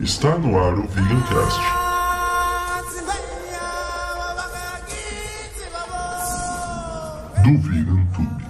[0.00, 1.60] Está no ar o Vegancast.
[7.42, 8.44] Do Vegan Tube.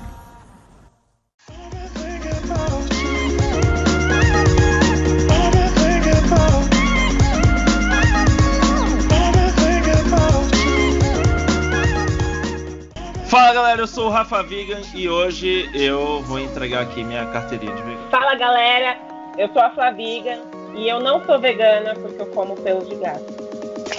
[13.29, 17.75] Fala galera, eu sou o Rafa Vegan e hoje eu vou entregar aqui minha carteirinha
[17.75, 18.09] de vegan.
[18.09, 18.97] Fala galera,
[19.37, 20.39] eu sou a Flaviga
[20.75, 23.45] e eu não sou vegana porque eu como pelos de gato.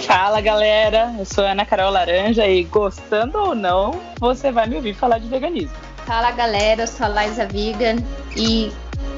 [0.06, 4.76] Fala galera, eu sou a Ana Carol Laranja e gostando ou não, você vai me
[4.76, 5.74] ouvir falar de veganismo.
[6.06, 7.96] Fala galera, eu sou a Liza Vegan
[8.36, 8.72] e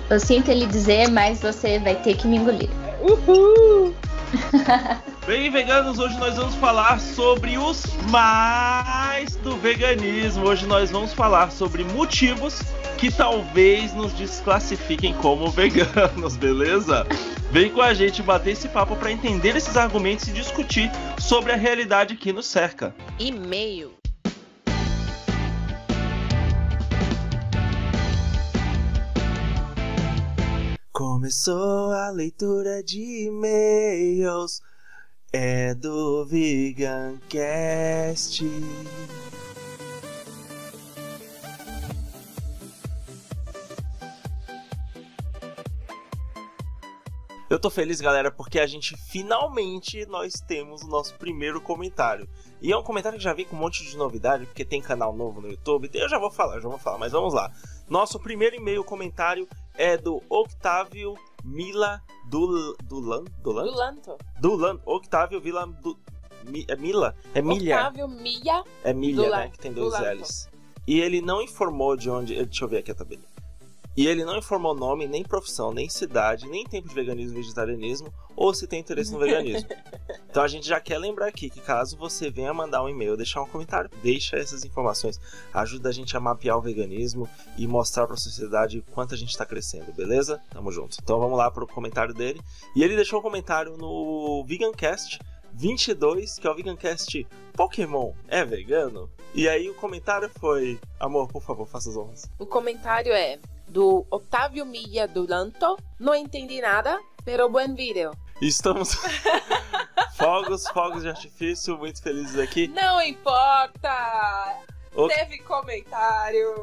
[0.08, 2.70] eu sinto lhe dizer, mas você vai ter que me engolir.
[3.00, 3.94] Uhul!
[5.28, 10.48] Bem, veganos, hoje nós vamos falar sobre os mais do veganismo.
[10.48, 12.62] Hoje nós vamos falar sobre motivos
[12.96, 17.06] que talvez nos desclassifiquem como veganos, beleza?
[17.50, 21.56] Vem com a gente bater esse papo para entender esses argumentos e discutir sobre a
[21.56, 22.96] realidade que nos cerca.
[23.18, 23.92] E-mail.
[30.90, 34.62] Começou a leitura de e-mails.
[35.30, 37.18] É do Vegancast.
[47.50, 52.26] Eu tô feliz, galera, porque a gente finalmente nós temos o nosso primeiro comentário.
[52.62, 55.14] E é um comentário que já vem com um monte de novidade, porque tem canal
[55.14, 55.90] novo no YouTube.
[55.92, 57.52] Eu já vou falar, já vou falar, mas vamos lá.
[57.86, 63.64] Nosso primeiro e-mail comentário é do Octávio Mila Dul, Dulan, Dulan?
[63.64, 64.18] Dulanto.
[64.40, 65.98] Dulan, Octávio Vila du,
[66.46, 68.64] Mi- é Mila, é Milha, Otávio Milha.
[68.84, 70.20] é Milha, Dulan- né, que tem dois Dulanto.
[70.22, 70.48] L's.
[70.86, 73.22] E ele não informou de onde, deixa eu ver aqui a tabela.
[73.96, 78.12] E ele não informou nome, nem profissão, nem cidade, nem tempo de veganismo e vegetarianismo,
[78.36, 79.68] ou se tem interesse no veganismo.
[80.30, 83.42] Então a gente já quer lembrar aqui que caso você venha mandar um e-mail, deixar
[83.42, 85.18] um comentário, deixa essas informações.
[85.52, 89.30] Ajuda a gente a mapear o veganismo e mostrar para a sociedade quanto a gente
[89.30, 90.40] está crescendo, beleza?
[90.50, 90.98] Tamo junto.
[91.02, 92.40] Então vamos lá pro comentário dele.
[92.76, 95.18] E ele deixou um comentário no Vegancast
[95.54, 99.10] 22, que é o Vegancast Pokémon é vegano?
[99.34, 102.30] E aí o comentário foi: Amor, por favor, faça as honras.
[102.38, 105.76] O comentário é do Otávio Milha Dulanto.
[105.98, 108.10] Não entendi nada, pero buen vídeo.
[108.40, 108.94] Estamos.
[110.16, 112.68] fogos, fogos de artifício, muito felizes aqui.
[112.68, 114.58] Não importa!
[114.94, 116.54] O- Teve comentário.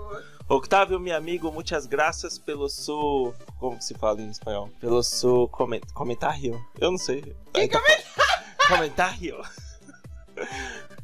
[0.48, 3.34] Octávio, meu amigo, muitas graças pelo seu.
[3.60, 4.70] Como que se fala em espanhol?
[4.80, 5.82] Pelo seu coment...
[5.94, 6.64] comentário.
[6.80, 7.22] Eu não sei.
[7.54, 7.68] Que
[8.68, 9.42] comentário?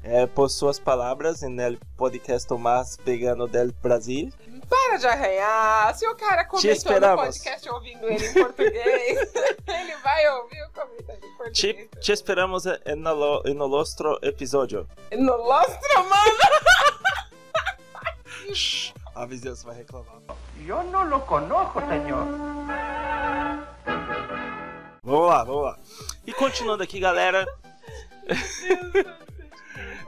[0.03, 4.29] É, por suas palavras no podcast mais vegano del Brasil.
[4.71, 5.93] Para de arranhar.
[5.95, 7.25] Se o cara comentou no esperamos.
[7.25, 9.19] podcast ouvindo ele em português,
[9.67, 11.57] ele vai ouvir o comentário em português.
[11.57, 14.87] Te, te esperamos no, en nuestro episódio.
[15.11, 16.37] No Lostro, mano.
[18.53, 20.21] Shhh, a vizinhança vai reclamar.
[20.65, 22.25] Yo no lo conozco, señor.
[25.03, 25.79] Vamos lá, vamos lá.
[26.25, 27.45] E continuando aqui, galera.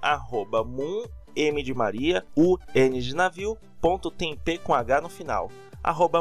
[0.67, 1.05] @moon
[1.37, 5.53] M de Maria, U N de navio, ponto tempê com H no final
[5.87, 6.21] arroba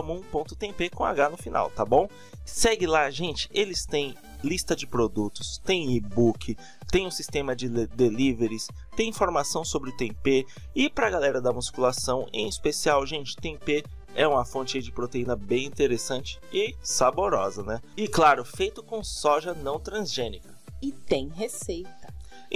[0.94, 2.08] com H no final, tá bom?
[2.46, 3.50] Segue lá, gente.
[3.52, 6.56] Eles têm lista de produtos, tem e-book,
[6.92, 10.46] tem um sistema de deliveries, tem informação sobre o tempê
[10.76, 13.84] e para a galera da musculação, em especial, gente, tempê
[14.14, 17.82] é uma fonte de proteína bem interessante e saborosa, né?
[17.98, 20.56] E claro, feito com soja não transgênica.
[20.82, 22.05] E tem receita.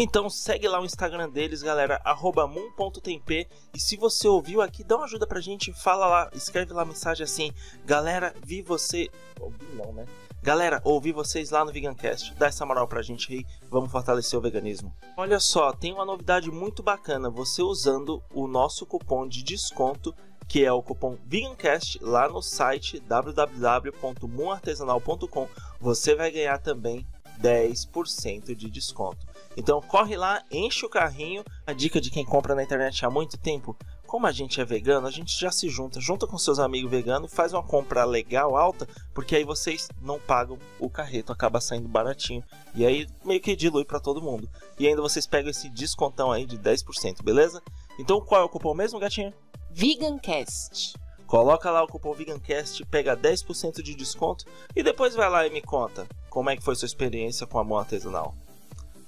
[0.02, 2.02] Então segue lá o Instagram deles, galera,
[2.48, 3.32] moon.temp.
[3.32, 7.26] E se você ouviu aqui, dá uma ajuda pra gente, fala lá, escreve lá mensagem
[7.26, 7.52] assim,
[7.86, 9.10] galera, vi você.
[9.38, 10.06] Ouvi não, né?
[10.42, 12.34] Galera, ouvi vocês lá no Vegancast.
[12.36, 14.96] Dá essa moral pra gente aí, vamos fortalecer o veganismo.
[15.18, 17.30] Olha só, tem uma novidade muito bacana.
[17.30, 20.16] Você usando o nosso cupom de desconto,
[20.48, 25.50] que é o cupom VeganCast, lá no site www.moonartesanal.com,
[25.82, 27.06] você vai ganhar também
[27.42, 29.26] 10% de desconto.
[29.56, 31.44] Então corre lá, enche o carrinho.
[31.66, 33.76] A dica de quem compra na internet há muito tempo,
[34.06, 37.32] como a gente é vegano, a gente já se junta, junta com seus amigos veganos,
[37.32, 42.44] faz uma compra legal, alta, porque aí vocês não pagam o carreto, acaba saindo baratinho.
[42.74, 44.50] E aí meio que dilui para todo mundo.
[44.80, 47.62] E ainda vocês pegam esse descontão aí de 10%, beleza?
[48.00, 49.34] Então qual é o cupom mesmo, gatinha?
[49.70, 50.94] Vegancast.
[51.30, 54.46] Coloca lá o cupom VeganCast, pega 10% de desconto
[54.76, 57.64] e depois vai lá e me conta como é que foi sua experiência com a
[57.64, 58.34] mão artesanal.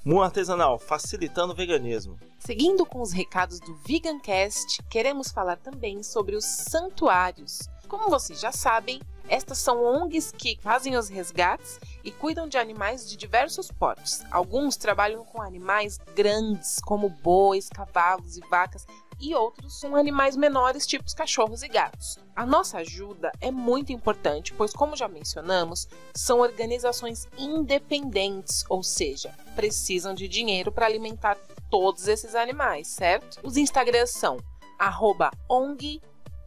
[0.06, 2.20] Moon Artesanal, facilitando o veganismo.
[2.38, 7.68] Seguindo com os recados do Vegancast, queremos falar também sobre os santuários.
[7.88, 13.10] Como vocês já sabem, estas são ONGs que fazem os resgates e cuidam de animais
[13.10, 14.22] de diversos portes.
[14.30, 18.86] Alguns trabalham com animais grandes, como bois, cavalos e vacas,
[19.22, 22.18] e outros com animais menores, tipos cachorros e gatos.
[22.36, 29.34] A nossa ajuda é muito importante, pois, como já mencionamos, são organizações independentes, ou seja,
[29.56, 31.38] precisam de dinheiro para alimentar
[31.70, 33.40] todos esses animais, certo?
[33.44, 34.38] Os Instagrams são
[34.80, 36.02] arroba ONG,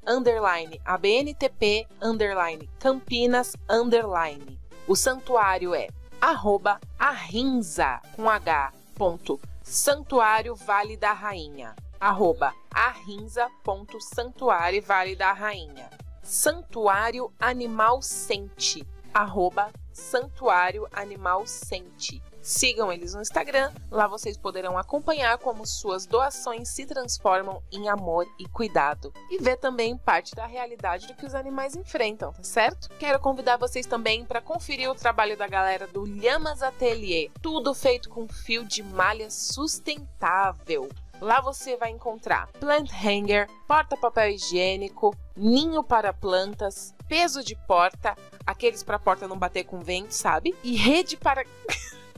[0.07, 4.59] underline ABNTP, underline Campinas, underline.
[4.89, 5.89] O santuário é
[6.21, 11.75] arroba arrinza, com H, ponto, Santuário Vale da Rainha
[12.05, 15.89] arroba arrinza.santuário Vale da Rainha.
[16.23, 22.23] Santuário Animal Sente, arroba Santuário Animal Sente.
[22.43, 28.27] Sigam eles no Instagram, lá vocês poderão acompanhar como suas doações se transformam em amor
[28.39, 29.11] e cuidado.
[29.31, 32.91] E ver também parte da realidade do que os animais enfrentam, tá certo?
[32.99, 38.11] Quero convidar vocês também para conferir o trabalho da galera do Lhamas Atelier, tudo feito
[38.11, 40.91] com fio de malha sustentável.
[41.25, 48.15] Lá você vai encontrar plant hanger, porta-papel higiênico, ninho para plantas, peso de porta,
[48.45, 50.55] aqueles para a porta não bater com vento, sabe?
[50.63, 51.43] E rede para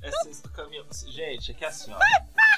[0.02, 0.84] É cesto caminhão.
[1.06, 1.98] Gente, é que assim, ó.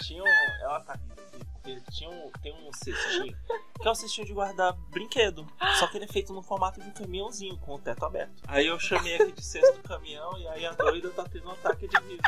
[0.02, 0.62] Tinha um.
[0.62, 3.36] Ela tá rindo aqui, porque tinha um, tem um cestinho.
[3.78, 5.46] Que é um cestinho de guardar brinquedo.
[5.78, 8.42] Só que ele é feito no formato de um caminhãozinho, com o teto aberto.
[8.48, 11.86] Aí eu chamei aqui de cesto caminhão e aí a doida tá tendo um ataque
[11.86, 12.22] de riso.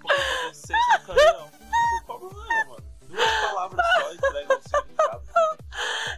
[0.00, 1.50] Porque eu cesto caminhão.
[2.06, 2.34] Por favor,
[2.66, 2.81] mano.
[3.12, 5.22] Duas palavras só entregam o significado.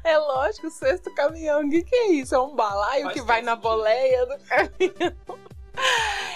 [0.04, 1.62] É lógico, o sexto caminhão.
[1.62, 2.34] O que, que é isso?
[2.34, 5.43] É um balaio Faz que vai na boleia do caminhão.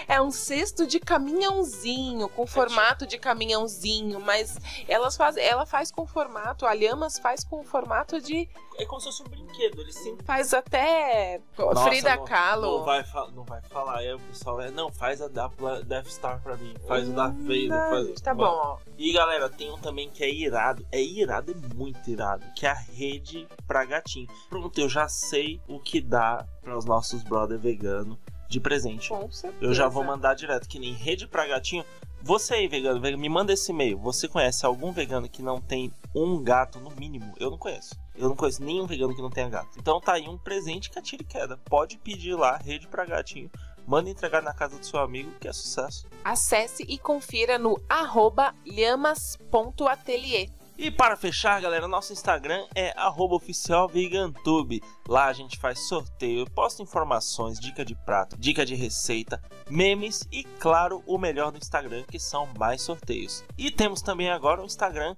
[0.09, 6.07] É um cesto de caminhãozinho, com formato de caminhãozinho, mas elas faz, ela faz com
[6.07, 8.49] formato, a Lhamas faz com formato de.
[8.78, 9.80] É como se fosse um brinquedo.
[9.80, 10.25] Ele sempre.
[10.25, 12.78] Faz até Nossa, Frida não- Kahlo.
[12.78, 13.04] Não vai,
[13.35, 13.99] não vai falar.
[13.99, 14.71] Aí o pessoal é.
[14.71, 15.50] Não, faz a da
[15.85, 16.75] Death Star pra mim.
[16.87, 17.90] Faz o Darth Vader.
[17.90, 18.21] Faz...
[18.21, 18.78] Tá bom, ó.
[18.97, 20.87] E galera, tem um também que é irado.
[20.90, 22.47] É irado, é muito irado.
[22.57, 24.28] Que é a rede pra gatinho.
[24.49, 28.18] Pronto, eu já sei o que dá para os nossos brother vegano
[28.49, 29.11] de presente.
[29.11, 29.64] Com certeza.
[29.64, 31.85] Eu já vou mandar direto, que nem rede pra gatinho.
[32.21, 33.99] Você aí, vegano, vegano, me manda esse e-mail.
[33.99, 37.33] Você conhece algum vegano que não tem um gato no mínimo?
[37.38, 37.95] Eu não conheço.
[38.17, 39.78] Eu não conheço nenhum vegano que não tenha gato.
[39.78, 41.57] Então tá aí um presente que atira e queda.
[41.57, 43.49] Pode pedir lá, rede pra gatinho.
[43.87, 46.07] Manda entregar na casa do seu amigo, que é sucesso.
[46.25, 50.50] Acesse e confira no arroba lhamas.atelier.
[50.81, 54.81] E para fechar, galera, nosso Instagram é arroba oficial VeganTube.
[55.09, 60.45] Lá a gente faz sorteio, posta informações, dica de prato, dica de receita, memes e,
[60.61, 63.45] claro, o melhor do Instagram, que são mais sorteios.
[63.59, 65.17] E temos também agora o Instagram,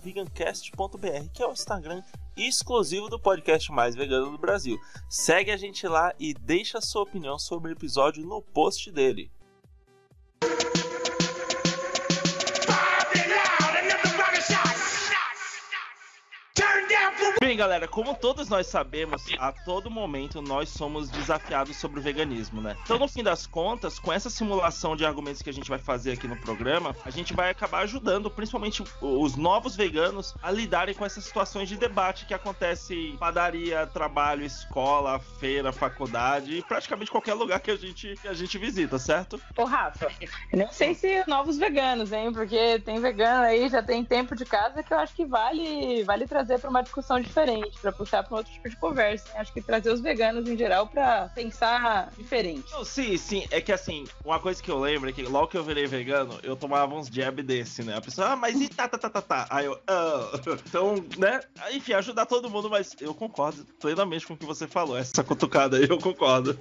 [0.00, 2.00] vegancast.br, que é o Instagram
[2.36, 4.78] exclusivo do podcast mais vegano do Brasil.
[5.10, 9.28] Segue a gente lá e deixa sua opinião sobre o episódio no post dele.
[17.40, 22.60] Bem, galera, como todos nós sabemos, a todo momento nós somos desafiados sobre o veganismo,
[22.60, 22.76] né?
[22.82, 26.12] Então, no fim das contas, com essa simulação de argumentos que a gente vai fazer
[26.12, 31.04] aqui no programa, a gente vai acabar ajudando, principalmente os novos veganos, a lidarem com
[31.04, 37.34] essas situações de debate que acontecem em padaria, trabalho, escola, feira, faculdade e praticamente qualquer
[37.34, 39.40] lugar que a gente, que a gente visita, certo?
[39.56, 40.10] Ô, Rafa,
[40.52, 42.32] nem sei se novos veganos, hein?
[42.32, 46.26] Porque tem vegano aí, já tem tempo de casa que eu acho que vale, vale
[46.26, 49.26] trazer pra uma discussão diferente, pra puxar pra um outro tipo de conversa.
[49.36, 52.64] Acho que trazer os veganos em geral pra pensar diferente.
[52.72, 53.46] Não, sim, sim.
[53.50, 56.38] É que assim, uma coisa que eu lembro é que logo que eu virei vegano,
[56.42, 57.96] eu tomava uns jab desse, né?
[57.96, 59.46] A pessoa, ah, mas e tá, tá, tá, tá, tá.
[59.50, 60.30] Aí eu, ah.
[60.66, 61.40] Então, né?
[61.72, 64.96] Enfim, ajudar todo mundo, mas eu concordo plenamente com o que você falou.
[64.96, 66.58] Essa cutucada aí, eu concordo.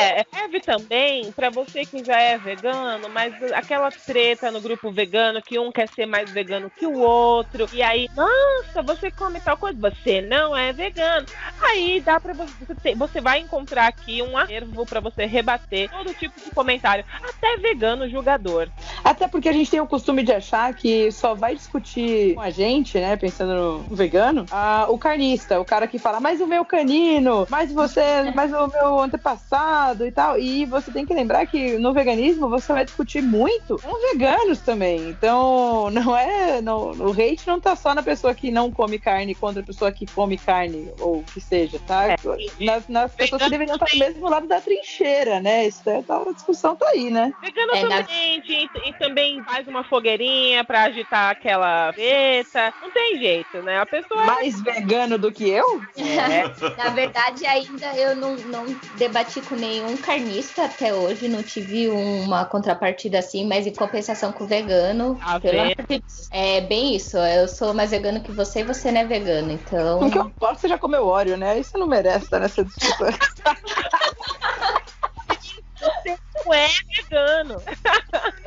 [0.00, 5.42] É, serve também pra você que já é vegano, mas aquela treta no grupo vegano
[5.42, 9.56] que um quer ser mais vegano que o outro, e aí, nossa, você come tal
[9.56, 11.26] coisa, você não é vegano.
[11.60, 16.38] Aí dá pra você, você, vai encontrar aqui um acervo pra você rebater todo tipo
[16.40, 18.68] de comentário, até vegano julgador.
[19.04, 22.50] Até porque a gente tem o costume de achar que só vai discutir com a
[22.50, 26.64] gente, né, pensando no vegano, ah, o carnista, o cara que fala, mas o meu
[26.64, 30.38] canino, mas você, mas o meu antepassado e tal.
[30.38, 35.08] E você tem que lembrar que no veganismo você vai discutir muito com veganos também.
[35.08, 36.60] Então, não é.
[36.60, 39.92] Não, o hate não tá só na pessoa que não come carne contra a pessoa
[39.92, 42.16] que come carne, ou o que seja, tá?
[42.60, 45.66] Nas, nas pessoas que deveriam estar do mesmo lado da trincheira, né?
[45.66, 47.32] Isso é, tá, a discussão tá aí, né?
[47.40, 52.74] Vegano É, também, e, e também faz uma fogueirinha pra agitar aquela treta.
[52.80, 53.78] Não tem jeito, né?
[53.78, 55.82] A pessoa Mais vegano do que eu?
[56.76, 62.44] Na verdade, ainda eu não, não debati com nenhum carnista até hoje, não tive uma
[62.44, 65.18] contrapartida assim, mas em compensação com o vegano.
[65.22, 66.28] Ah, amor de Deus.
[66.30, 70.00] É bem isso, eu sou mais vegano que você e você não é vegano, então.
[70.00, 71.58] O que eu posso, você já comeu óleo, né?
[71.58, 73.08] Isso não merece estar nessa discussão.
[76.46, 77.62] não é vegano.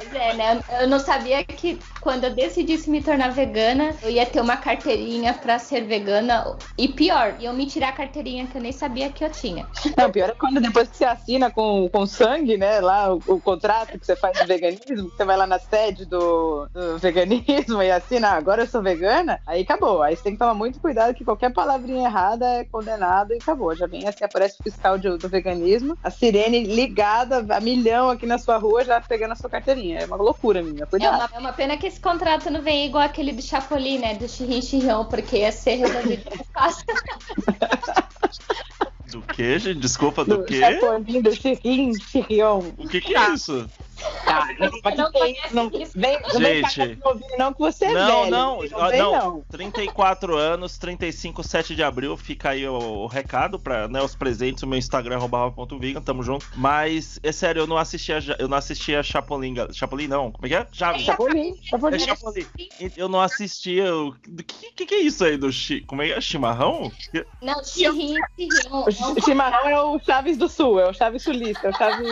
[0.10, 0.62] Pois é, né?
[0.82, 5.34] Eu não sabia que quando eu decidisse me tornar vegana, eu ia ter uma carteirinha
[5.34, 6.56] pra ser vegana.
[6.78, 9.68] E pior, iam me tirar a carteirinha que eu nem sabia que eu tinha.
[9.98, 12.80] Não, pior é quando depois que você assina com, com sangue, né?
[12.80, 16.68] Lá o, o contrato que você faz de veganismo, você vai lá na sede do,
[16.72, 20.04] do veganismo e assina, "Ah, agora eu sou vegana, aí acabou.
[20.04, 23.76] Aí você tem que tomar muito cuidado que qualquer palavrinha errada é condenado e acabou.
[23.76, 28.26] Já vem assim, aparece o fiscal de- do veganismo, a sirene ligada a milhão aqui
[28.28, 29.95] na sua rua, já pegando a sua carteirinha.
[29.96, 30.88] É uma loucura, menina.
[30.92, 34.16] É uma, é uma pena que esse contrato não vem igual aquele do Chapolin, né?
[34.16, 36.24] Do Chirrin Chirrão, porque ia ser resolvido
[36.54, 36.86] fácil.
[39.12, 39.80] Do que, gente?
[39.80, 40.60] Desculpa, do Do quê?
[40.60, 42.64] Chapolin, do Chirin, Chirion.
[42.78, 43.70] O que, que é isso?
[44.26, 45.36] Tá, não, mas Não é?
[45.52, 47.00] Não, vem, não Gente.
[47.04, 48.32] ouvir, não, que você é Não, velho.
[48.32, 49.12] não, não, vem, não.
[49.14, 49.42] não.
[49.50, 52.18] 34 anos, 35, 7 de abril.
[52.18, 54.64] Fica aí o, o recado para né, os presentes.
[54.64, 56.46] O meu Instagram, rafa.vegan, tamo junto.
[56.56, 59.54] Mas, é sério, eu não assistia, eu não assistia Chapolin.
[59.54, 60.68] gal- Chapolin não, como é que é?
[60.72, 61.02] Chaves.
[61.04, 61.96] Chapolin, Chapolin.
[61.96, 62.46] É Chapolin.
[62.98, 63.96] Eu não assistia.
[63.96, 65.82] O que, que, que é isso aí do chi...
[65.82, 66.22] Como é que é?
[66.22, 66.92] Chimarrão?
[67.42, 68.84] Não, Chirrinho, Chirrinho.
[68.86, 72.08] O chi- chimarrão é o Chaves do Sul, é o Chaves sulista, é o Chaves.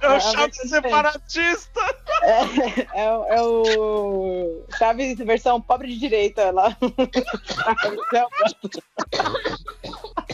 [0.00, 1.80] É o Chaves separatista!
[2.22, 6.74] É, é o- é o Chaves versão pobre de direita lá.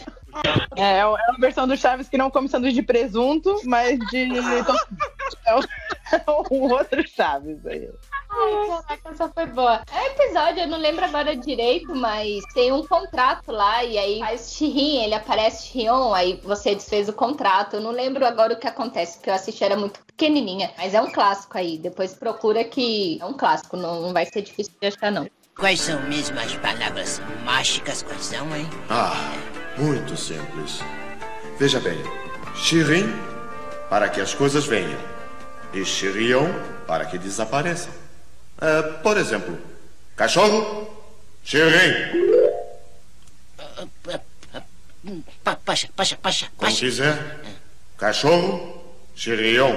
[0.76, 4.28] É, é uma versão do Chaves que não come sanduíche de presunto, mas de.
[5.46, 5.60] É um-
[6.50, 7.88] um outro Chaves aí.
[8.30, 9.82] Ai, caraca, essa foi boa.
[9.92, 14.52] É episódio, eu não lembro agora direito, mas tem um contrato lá, e aí faz
[14.54, 17.74] Shirin, ele aparece Shion, aí você desfez o contrato.
[17.76, 20.72] Eu não lembro agora o que acontece, porque eu assisti, era muito pequenininha.
[20.76, 24.42] Mas é um clássico aí, depois procura que é um clássico, não, não vai ser
[24.42, 25.28] difícil de achar, não.
[25.56, 28.02] Quais são mesmo as palavras mágicas?
[28.02, 28.68] Quais são, hein?
[28.90, 29.30] Ah,
[29.76, 30.80] muito simples.
[31.58, 31.98] Veja bem:
[32.56, 33.12] Shirin,
[33.90, 34.98] para que as coisas venham,
[35.72, 36.48] e Shirion,
[36.86, 37.92] para que desapareçam.
[38.60, 39.58] É, por exemplo,
[40.16, 40.88] cachorro,
[41.44, 42.24] Shirin.
[45.42, 46.80] Pa- Pacha, pacha, pacha, Como pacha.
[46.80, 47.40] quiser,
[47.98, 48.82] cachorro,
[49.14, 49.76] Shirion.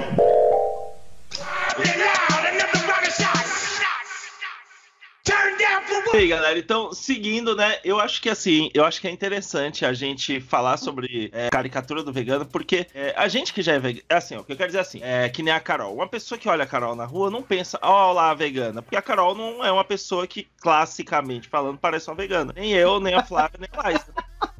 [6.14, 7.78] E aí, galera, então, seguindo, né?
[7.84, 12.02] Eu acho que assim, eu acho que é interessante a gente falar sobre é, caricatura
[12.02, 14.04] do vegano, porque é, a gente que já é vegano.
[14.08, 15.94] Assim, ó, o que eu quero dizer é assim, é que nem a Carol.
[15.94, 18.80] Uma pessoa que olha a Carol na rua não pensa, ó lá a vegana.
[18.80, 22.52] Porque a Carol não é uma pessoa que, classicamente falando, parece uma vegana.
[22.56, 24.04] Nem eu, nem a Flávia, nem a Laís.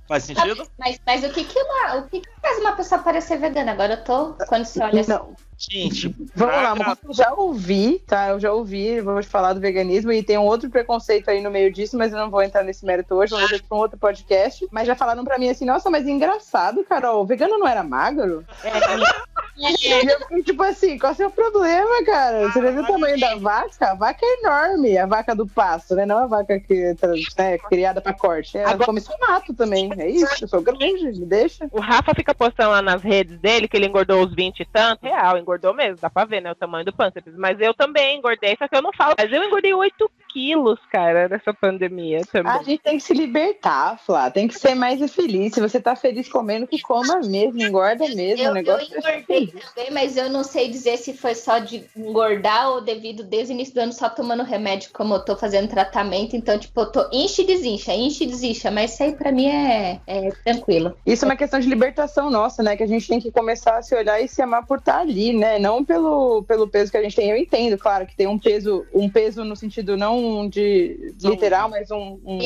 [0.06, 0.66] Faz sentido?
[0.78, 3.72] Mas, mas o que que, uma, o que que faz uma pessoa parecer vegana?
[3.72, 7.32] Agora eu tô, quando você olha assim, Não, Gente, vamos lá, pra- mas eu já
[7.34, 8.28] ouvi, tá?
[8.28, 11.72] Eu já ouvi, te falar do veganismo e tem um outro preconceito aí no meio
[11.72, 14.66] disso, mas eu não vou entrar nesse mérito hoje, vamos deixar pra um outro podcast.
[14.70, 18.44] Mas já falaram pra mim assim, nossa, mas engraçado, Carol, o vegano não era magro?
[19.60, 22.48] E eu fiquei tipo assim, qual é o seu problema, cara?
[22.48, 23.90] Você já viu o tamanho da vaca?
[23.90, 26.06] A vaca é enorme, a vaca do pasto, né?
[26.06, 26.94] Não a vaca que
[27.36, 28.56] né, criada pra corte.
[28.56, 31.66] Ela Agora- come seu mato também, é isso, eu sou grande, me deixa.
[31.72, 35.02] O Rafa fica postando lá nas redes dele que ele engordou os 20 e tanto.
[35.02, 36.52] Real, engordou mesmo, dá pra ver, né?
[36.52, 37.36] O tamanho do pâncreas.
[37.36, 39.14] Mas eu também engordei, só que eu não falo.
[39.16, 42.52] Mas eu engordei 8 quilos, cara, nessa pandemia também.
[42.52, 44.30] A gente tem que se libertar, Flá.
[44.30, 45.52] Tem que ser mais feliz.
[45.52, 48.44] Se você tá feliz comendo, que coma mesmo, engorda mesmo.
[48.44, 49.72] Eu, o negócio eu é engordei feliz.
[49.74, 53.54] também, mas eu não sei dizer se foi só de engordar ou devido desde o
[53.54, 56.36] início do ano só tomando remédio, como eu tô fazendo tratamento.
[56.36, 58.70] Então, tipo, eu tô enche e desincha, enche e desincha.
[58.70, 60.96] Mas isso aí pra mim é, é tranquilo.
[61.04, 62.76] Isso é uma questão de libertação nossa, né?
[62.76, 65.32] Que a gente tem que começar a se olhar e se amar por estar ali,
[65.32, 65.58] né?
[65.58, 67.28] Não pelo, pelo peso que a gente tem.
[67.28, 71.90] Eu entendo, claro, que tem um peso, um peso no sentido não de literal, mas
[71.90, 72.38] um, um,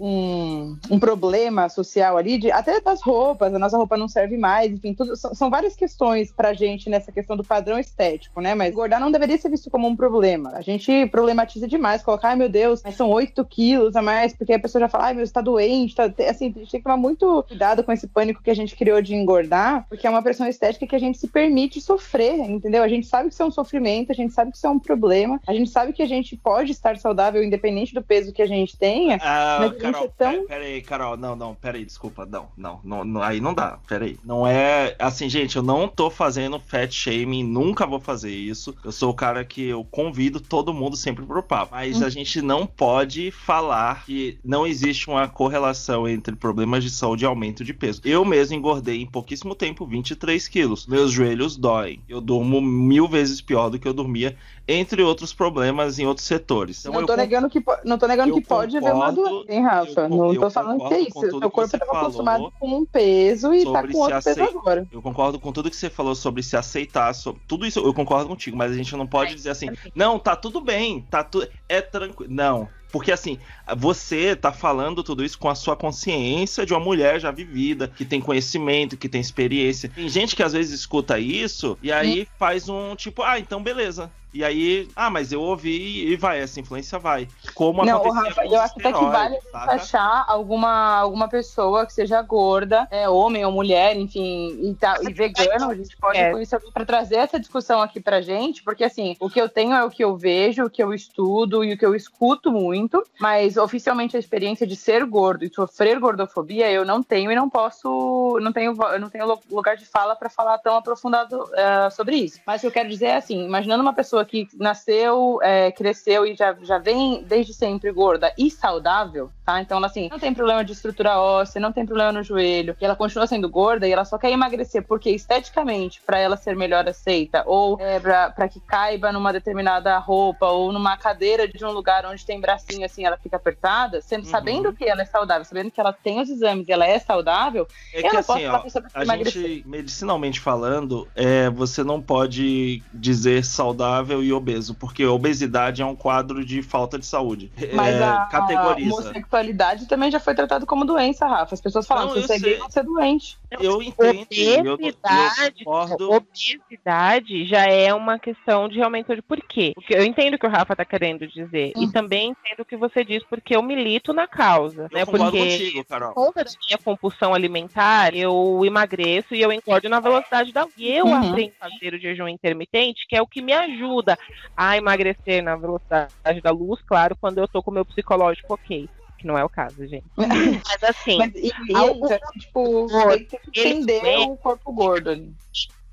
[0.00, 4.70] um, um problema social ali, de, até das roupas, a nossa roupa não serve mais,
[4.72, 8.54] enfim, tudo, são, são várias questões pra gente nessa questão do padrão estético, né?
[8.54, 10.52] Mas engordar não deveria ser visto como um problema.
[10.54, 14.52] A gente problematiza demais, colocar, ai meu Deus, mas são 8 quilos a mais, porque
[14.52, 16.04] a pessoa já fala, ai meu, você tá doente, tá...
[16.28, 19.00] assim, a gente tem que tomar muito cuidado com esse pânico que a gente criou
[19.00, 22.82] de engordar, porque é uma pressão estética que a gente se permite sofrer, entendeu?
[22.82, 24.78] A gente sabe que isso é um sofrimento, a gente sabe que isso é um
[24.78, 28.46] problema, a gente sabe que a gente pode estar saudável independente do peso que a
[28.46, 31.84] gente tenha, Ah, Mas a gente Carol, é tão- pera- peraí, Carol, não, não, peraí,
[31.84, 34.18] desculpa, não, não, não, não, aí não dá, peraí.
[34.24, 38.74] Não é, assim, gente, eu não tô fazendo fat shaming, nunca vou fazer isso.
[38.84, 41.72] Eu sou o cara que eu convido todo mundo sempre pro papo.
[41.74, 42.04] Mas Hum.
[42.04, 47.26] a gente não pode falar que não existe uma correlação entre problemas de saúde e
[47.26, 48.00] aumento de peso.
[48.04, 50.86] Eu mesmo engordei em pouquíssimo tempo 23 quilos.
[50.86, 52.00] Meus joelhos doem.
[52.08, 56.80] Eu durmo mil vezes pior do que eu dormia, entre outros problemas em outros setores.
[56.80, 59.44] Então, não, eu tô negando que, não tô negando eu que pode haver uma concordo-
[59.44, 60.00] doença, hein, Rafa?
[60.00, 61.38] eu não eu tô falando que é concordo isso.
[61.38, 64.88] Seu corpo estava acostumado com um peso e tá com outro peso agora.
[64.90, 68.28] Eu concordo com tudo que você falou sobre se aceitar, sobre tudo isso eu concordo
[68.28, 71.80] contigo, mas a gente não pode dizer assim, não, tá tudo bem, tá tudo é
[71.80, 72.32] tranquilo.
[72.32, 73.38] Não, porque assim,
[73.76, 78.04] você tá falando tudo isso com a sua consciência de uma mulher já vivida, que
[78.04, 79.90] tem conhecimento, que tem experiência.
[79.94, 84.10] Tem gente que às vezes escuta isso e aí faz um tipo, ah, então beleza.
[84.34, 87.28] E aí, ah, mas eu ouvi e vai, essa influência vai.
[87.54, 89.72] Como Não, Rafa, com eu acho até que vale saca?
[89.74, 95.12] achar alguma, alguma pessoa que seja gorda, é, homem ou mulher, enfim, e, tá, e
[95.12, 96.32] vegano, a gente pode É.
[96.32, 99.72] conhecer alguém pra trazer essa discussão aqui pra gente, porque assim, o que eu tenho
[99.72, 103.04] é o que eu vejo, o que eu estudo e o que eu escuto muito,
[103.20, 107.48] mas oficialmente a experiência de ser gordo e sofrer gordofobia eu não tenho e não
[107.48, 112.40] posso, não tenho, não tenho lugar de fala pra falar tão aprofundado eh, sobre isso.
[112.44, 116.26] Mas o que eu quero dizer é assim, imaginando uma pessoa que nasceu, eh, cresceu
[116.26, 119.60] e já, já vem desde sempre gorda e saudável, tá?
[119.60, 122.84] Então ela assim, não tem problema de estrutura óssea, não tem problema no joelho, e
[122.84, 126.88] ela continua sendo gorda e ela só quer emagrecer porque esteticamente, pra ela ser melhor
[126.88, 131.70] aceita, ou é, pra, pra que caiba numa determinada roupa, ou numa cadeira de um
[131.70, 134.30] lugar onde tem bracinho assim, ela fica apertada, sendo Uhum.
[134.30, 137.66] sabendo que ela é saudável, sabendo que ela tem os exames e ela é saudável,
[137.92, 139.42] É eu que não assim, posso falar ó, pra pessoa a emagrecer.
[139.42, 145.96] gente, medicinalmente falando, é, você não pode dizer saudável e obeso, porque obesidade é um
[145.96, 147.50] quadro de falta de saúde.
[147.74, 148.94] Mas É, a, a categoriza.
[148.94, 151.54] homossexualidade também já foi tratado como doença, Rafa.
[151.54, 153.38] As pessoas falam, Não, se você é gay, você é doente.
[153.60, 156.08] Eu entendo, eu, eu Obesidade, concordo.
[156.10, 159.72] obesidade já é uma questão de realmente de por quê.
[159.74, 161.72] Porque eu entendo o que o Rafa tá querendo dizer.
[161.76, 164.88] E também entendo o que você diz, porque eu milito na causa.
[164.90, 165.04] Eu né?
[165.04, 166.14] concordo Porque contigo, Carol.
[166.14, 170.90] por conta da minha compulsão alimentar, eu emagreço e eu engordo na velocidade da E
[170.90, 171.28] eu Uhum.
[171.28, 174.16] aprendi a fazer o jejum intermitente, que é o que me ajuda
[174.56, 178.88] a emagrecer na velocidade da luz, claro, quando eu tô com o meu psicológico ok.
[179.24, 180.04] Que não é o caso, gente.
[180.18, 184.32] Mas assim, Mas, e, e Algo- é, tipo, tem que Ele entender aguenta.
[184.32, 185.32] o corpo gordo ali.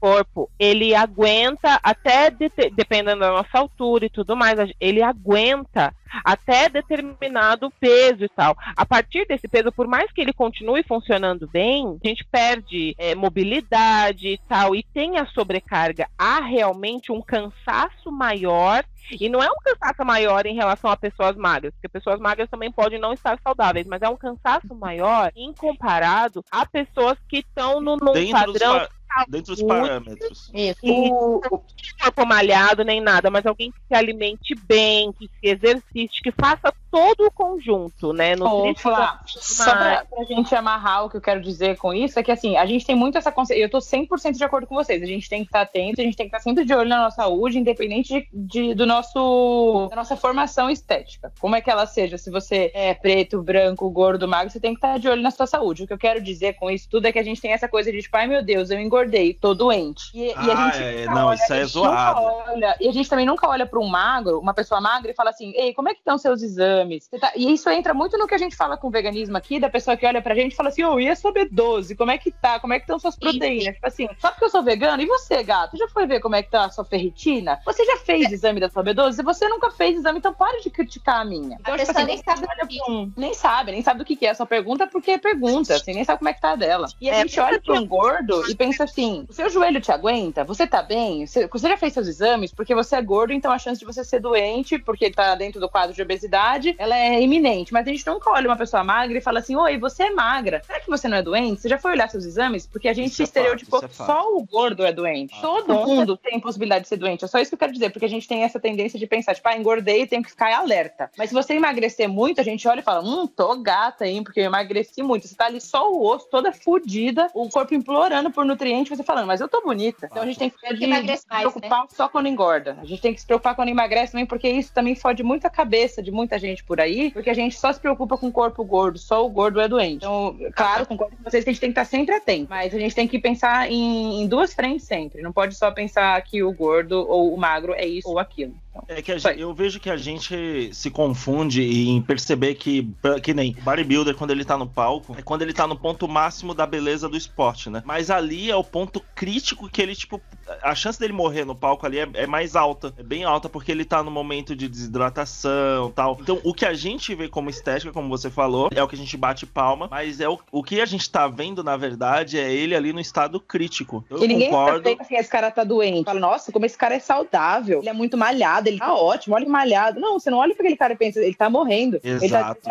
[0.01, 5.93] Corpo, ele aguenta até, dete- dependendo da nossa altura e tudo mais, ele aguenta
[6.25, 8.57] até determinado peso e tal.
[8.75, 13.13] A partir desse peso, por mais que ele continue funcionando bem, a gente perde é,
[13.15, 16.07] mobilidade e tal, e tem a sobrecarga.
[16.17, 21.35] Há realmente um cansaço maior, e não é um cansaço maior em relação a pessoas
[21.37, 25.53] magras, porque pessoas magras também podem não estar saudáveis, mas é um cansaço maior em
[25.53, 28.89] comparado a pessoas que estão no, num Dentro dos, padrão pa-
[29.27, 30.49] dentro dos parâmetros.
[30.53, 30.79] isso.
[30.83, 31.63] O, Não
[32.01, 36.73] corpo malhado nem nada, mas alguém que se alimente bem, que se exercite, que faça
[36.91, 38.35] todo o conjunto, né?
[38.35, 42.23] Ô, Flá, só pra, pra gente amarrar o que eu quero dizer com isso, é
[42.23, 43.63] que assim, a gente tem muito essa consciência.
[43.63, 45.01] Eu tô 100% de acordo com vocês.
[45.01, 47.03] A gente tem que estar atento, a gente tem que estar sempre de olho na
[47.03, 51.31] nossa saúde, independente de, de- do nosso, da nossa formação estética.
[51.39, 54.77] Como é que ela seja, se você é preto, branco, gordo, magro, você tem que
[54.79, 55.83] estar de olho na sua saúde.
[55.83, 57.91] O que eu quero dizer com isso tudo é que a gente tem essa coisa
[57.91, 60.01] de tipo, ai meu Deus, eu engordei, tô doente.
[60.13, 62.21] E, e a Ah, gente é, não, olha- isso é a gente nunca zoado.
[62.49, 65.29] olha- e a gente também nunca olha para um magro, uma pessoa magra, e fala
[65.29, 66.80] assim: Ei, como é que estão seus exames?
[67.09, 69.59] Você tá- E isso entra muito no que a gente fala com o veganismo aqui,
[69.59, 71.95] da pessoa que olha pra gente e fala assim: Ô, e a sua B12?
[71.95, 72.59] Como é que tá?
[72.59, 73.75] Como é que estão suas proteínas?
[73.75, 75.77] Tipo assim, só porque eu sou vegano, e você, gato?
[75.77, 77.59] Já foi ver como é que tá a sua ferritina?
[77.65, 79.13] Você já fez exame da sua B12?
[79.13, 81.57] Se você nunca fez exame, então para de criticar a minha.
[81.59, 82.47] Então, A tipo pessoa assim, nem sabe
[82.89, 84.33] um- Nem sabe, nem sabe do que, que é.
[84.33, 86.87] Só pergunta porque é pergunta, assim, nem sabe como é que tá a dela.
[86.99, 89.91] E a É, gente olha pra um gordo e pensa assim: o seu joelho te
[89.91, 90.43] aguenta?
[90.43, 91.25] Você tá bem?
[91.25, 92.53] Você, você já fez seus exames?
[92.53, 95.69] Porque você é gordo, então a chance de você ser doente, porque tá dentro do
[95.69, 97.73] quadro de obesidade, ela é iminente.
[97.73, 100.61] Mas a gente nunca olha uma pessoa magra e fala assim: Oi, você é magra.
[100.65, 101.61] Será que você não é doente?
[101.61, 102.67] Você já foi olhar seus exames?
[102.67, 105.33] Porque a gente Isso é estereotipou fato, isso é só o gordo é doente.
[105.37, 105.41] Ah.
[105.41, 107.25] Todo mundo tem possibilidade de ser doente.
[107.25, 109.35] É só isso que eu quero dizer, porque a gente tem essa tendência de pensar,
[109.35, 111.09] tipo, ah, engordei, tenho que ficar alerta.
[111.17, 114.39] Mas se você emagrecer muito, a gente olha e fala, hum, tô gata, hein, porque
[114.39, 115.27] eu emagreci muito.
[115.27, 119.27] Você tá ali só o osso, toda fudida, o corpo implorando por nutriente, você falando,
[119.27, 120.07] mas eu tô bonita.
[120.09, 122.77] Então a gente tem que, que de, emagrece se mais, preocupar só quando engorda.
[122.81, 125.49] A gente tem que se preocupar quando emagrece também, porque isso também fode muito a
[125.49, 128.63] cabeça de muita gente por aí, porque a gente só se preocupa com o corpo
[128.63, 129.97] gordo, só o gordo é doente.
[129.97, 132.79] Então, claro, concordo com vocês que a gente tem que estar sempre atento, mas a
[132.79, 135.21] gente tem que pensar em, em duas frentes sempre.
[135.21, 138.53] Não pode só pensar que o gordo ou o magro é isso ou aquilo.
[138.87, 142.87] É que gente- eu vejo que a gente se confunde em perceber que,
[143.21, 146.53] que nem bodybuilder, quando ele tá no palco, é quando ele tá no ponto máximo
[146.53, 147.83] da beleza do esporte, né?
[147.85, 150.21] Mas ali é o ponto crítico que ele, tipo,
[150.63, 152.93] a chance dele morrer no palco ali é, é mais alta.
[152.97, 156.17] É bem alta porque ele tá no momento de desidratação e tal.
[156.21, 158.97] Então, o que a gente vê como estética, como você falou, é o que a
[158.97, 162.51] gente bate palma, mas é o, o que a gente tá vendo, na verdade, é
[162.51, 164.03] ele ali no estado crítico.
[164.09, 164.83] Eu e ninguém concordo.
[164.83, 166.05] pensa assim, esse cara tá doente.
[166.05, 167.79] Fala, nossa, como esse cara é saudável.
[167.79, 169.99] Ele é muito malhado, nada, ele tá ótimo, olha que malhado.
[169.99, 171.99] Não, você não olha pra aquele cara e pensa, ele tá morrendo.
[172.03, 172.61] Ele tá Exato.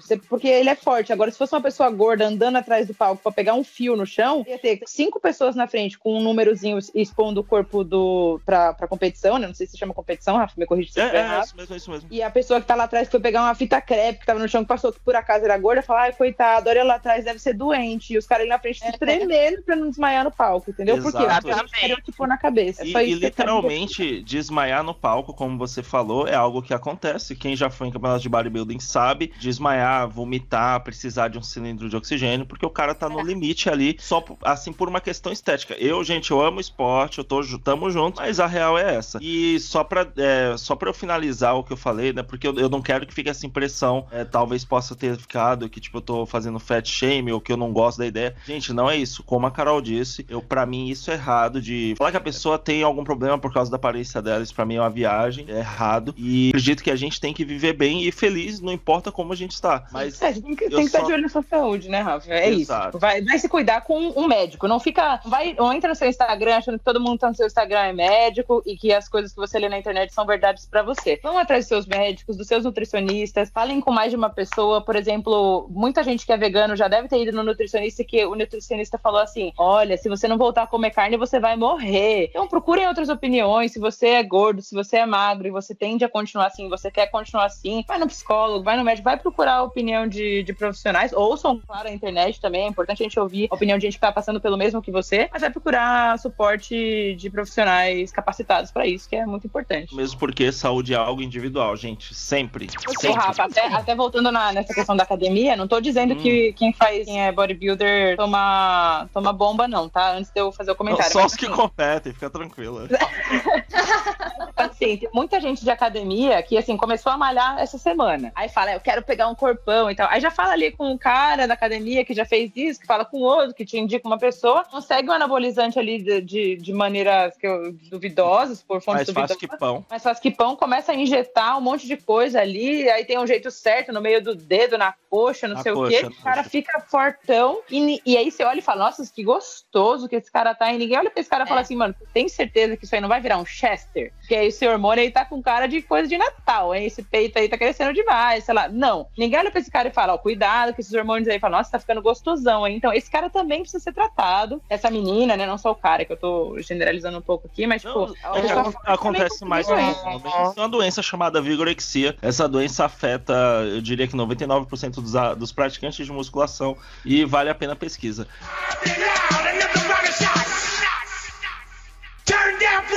[0.00, 1.12] Você- porque ele é forte.
[1.12, 4.04] Agora, se fosse uma pessoa gorda andando atrás do palco pra pegar um fio no
[4.06, 8.72] chão, ia ter cinco pessoas na frente com um númerozinho expondo o corpo do pra,
[8.74, 9.46] pra competição, né?
[9.46, 11.44] Não sei se chama competição, Rafa, me corrige se eu É, estiver é, errado.
[11.44, 12.08] isso mesmo, é isso mesmo.
[12.10, 14.48] E a pessoa que tá lá atrás foi pegar uma fita crepe que tava no
[14.48, 17.38] chão, que passou que por acaso era gorda, fala, ai, coitado, olha lá atrás, deve
[17.38, 18.14] ser doente.
[18.14, 21.00] E os caras ali na frente se tremendo pra não desmaiar no palco, entendeu?
[21.00, 21.46] Porque Exato.
[21.48, 22.82] o estereotipou na cabeça.
[22.82, 26.74] É E, só e que literalmente, desmaiar no palco, como você falou, é algo que
[26.74, 27.36] acontece.
[27.36, 31.96] Quem já foi em campeonato de bodybuilding sabe desmaiar, vomitar, precisar de um cilindro de
[31.96, 35.74] oxigênio, porque o cara tá no limite ali, só assim por uma questão estética.
[35.78, 39.18] Eu, gente, eu amo esporte, eu tô, tamo junto, mas a real é essa.
[39.20, 42.22] E só pra, é, só pra eu finalizar o que eu falei, né?
[42.22, 45.80] Porque eu, eu não quero que fique essa impressão, é, talvez possa ter ficado que,
[45.80, 48.34] tipo, eu tô fazendo fat shame ou que eu não gosto da ideia.
[48.46, 49.22] Gente, não é isso.
[49.22, 52.58] Como a Carol disse, eu para mim isso é errado de falar que a pessoa
[52.58, 55.09] tem algum problema por causa da aparência dela, isso pra mim é uma viagem,
[55.48, 56.14] é errado.
[56.16, 59.36] E acredito que a gente tem que viver bem e feliz, não importa como a
[59.36, 59.86] gente está.
[59.92, 62.00] Mas É, você tem que, tem que estar só- de olho na sua saúde, né,
[62.00, 62.32] Rafa?
[62.32, 62.62] É isso.
[62.62, 62.86] Exato.
[62.88, 64.66] Tipo, vai, vai se cuidar com um médico.
[64.68, 65.20] Não fica.
[65.24, 67.92] Vai, não entra no seu Instagram achando que todo mundo tá no seu Instagram é
[67.92, 71.18] médico e que as coisas que você lê na internet são verdades pra você.
[71.22, 74.80] Vão atrás dos seus médicos, dos seus nutricionistas, falem com mais de uma pessoa.
[74.84, 78.34] Por exemplo, muita gente que é vegano já deve ter ido no nutricionista que o
[78.34, 82.26] nutricionista falou assim: olha, se você não voltar a comer carne, você vai morrer.
[82.30, 83.72] Então procurem outras opiniões.
[83.72, 86.90] Se você é gordo, se você é magro e você tende a continuar assim, você
[86.90, 90.52] quer continuar assim, vai no psicólogo, vai no médico, vai procurar a opinião de, de
[90.52, 91.12] profissionais.
[91.12, 92.64] Ouçam, claro, a internet também.
[92.64, 94.90] É importante a gente ouvir a opinião de gente que tá passando pelo mesmo que
[94.92, 99.94] você, mas vai procurar suporte de profissionais capacitados pra isso, que é muito importante.
[99.94, 102.68] mesmo porque saúde é algo individual, gente, sempre.
[102.98, 103.20] Sempre.
[103.20, 106.16] Rafa, até, até voltando na- nessa questão da academia, não tô dizendo Hum.
[106.16, 110.12] que quem faz, quem é bodybuilder toma, toma bomba, não, tá?
[110.12, 111.12] Antes de eu fazer o Não, comentário.
[111.12, 112.88] só Mas, os que assim, competem, fica tranquila.
[114.56, 118.32] assim, tem muita gente de academia que, assim, começou a malhar essa semana.
[118.34, 120.08] Aí fala, eu quero pegar um corpão e tal.
[120.10, 123.04] Aí já fala ali com um cara da academia que já fez isso, que fala
[123.04, 124.64] com outro, que te indica uma pessoa.
[124.64, 129.36] Consegue um anabolizante ali de, de, de maneiras que eu- duvidosas, por fontes Mais fácil
[129.36, 129.36] duvidosas.
[129.36, 129.84] que pão.
[129.90, 133.26] Mas faz que pão começa a injetar um monte de coisa ali, aí tem um
[133.26, 136.02] jeito certo no meio do dedo, na coxa, não Na sei o coxa, quê.
[136.02, 136.50] na O cara coxa.
[136.50, 137.60] fica fortão.
[137.70, 140.72] E, e aí você olha e fala, nossa, que gostoso que esse cara tá.
[140.72, 143.00] E ninguém olha pra esse cara e fala assim, mano, tem certeza que isso aí
[143.00, 144.12] não vai virar um Chester?
[144.30, 146.86] Porque aí esse hormônio aí tá com cara de coisa de Natal, hein?
[146.86, 148.68] Esse peito aí tá crescendo demais, sei lá.
[148.68, 149.08] Não.
[149.18, 151.72] Ninguém olha pra esse cara e fala, ó, cuidado que esses hormônios aí falam, nossa,
[151.72, 152.76] tá ficando gostosão, hein?
[152.76, 154.62] Então, esse cara também precisa ser tratado.
[154.70, 155.46] Essa menina, né?
[155.46, 158.40] Não só o cara, que eu tô generalizando um pouco aqui, mas, Não, tipo, é
[158.40, 159.94] que também acontece mais com continua.
[159.96, 160.50] os homens.
[160.50, 162.16] Isso é uma doença chamada vigorexia.
[162.22, 163.32] Essa doença afeta,
[163.64, 168.28] eu diria que 99% dos, dos praticantes de musculação e vale a pena a pesquisa.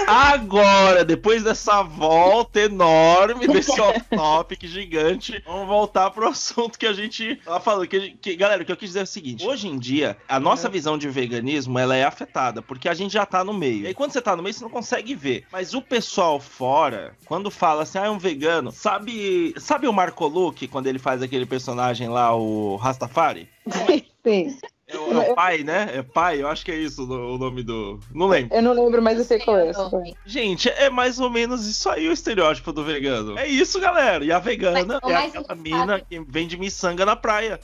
[0.07, 7.35] Agora, depois dessa volta enorme, desse off-topic gigante, vamos voltar pro assunto que a gente
[7.37, 7.87] tava falando.
[7.87, 10.39] Que, que- galera, o que eu quis dizer é o seguinte: hoje em dia, a
[10.39, 13.83] nossa visão de veganismo ela é afetada, porque a gente já tá no meio.
[13.83, 15.45] E aí, quando você tá no meio, você não consegue ver.
[15.51, 20.27] Mas o pessoal fora, quando fala assim, ah, é um vegano, sabe, sabe o Marco
[20.27, 23.47] Luke, quando ele faz aquele personagem lá, o Rastafari?
[24.23, 24.57] Sim.
[24.93, 25.89] É o, é o pai, né?
[25.93, 27.99] É pai, eu acho que é isso o nome do.
[28.13, 28.55] Não lembro.
[28.55, 29.69] Eu não lembro, mas eu sei qual é.
[29.69, 29.89] essa.
[30.25, 33.37] Gente, é mais ou menos isso aí o estereótipo do vegano.
[33.37, 34.23] É isso, galera.
[34.23, 37.59] E a vegana Mas é aquela mina que vende miçanga na praia.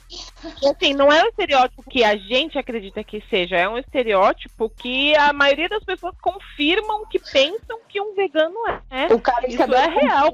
[0.62, 4.70] E, assim, não é um estereótipo que a gente acredita que seja, é um estereótipo
[4.70, 8.56] que a maioria das pessoas confirmam que pensam que um vegano
[8.90, 9.14] é.
[9.14, 10.30] O cara de Isso cabelo é real.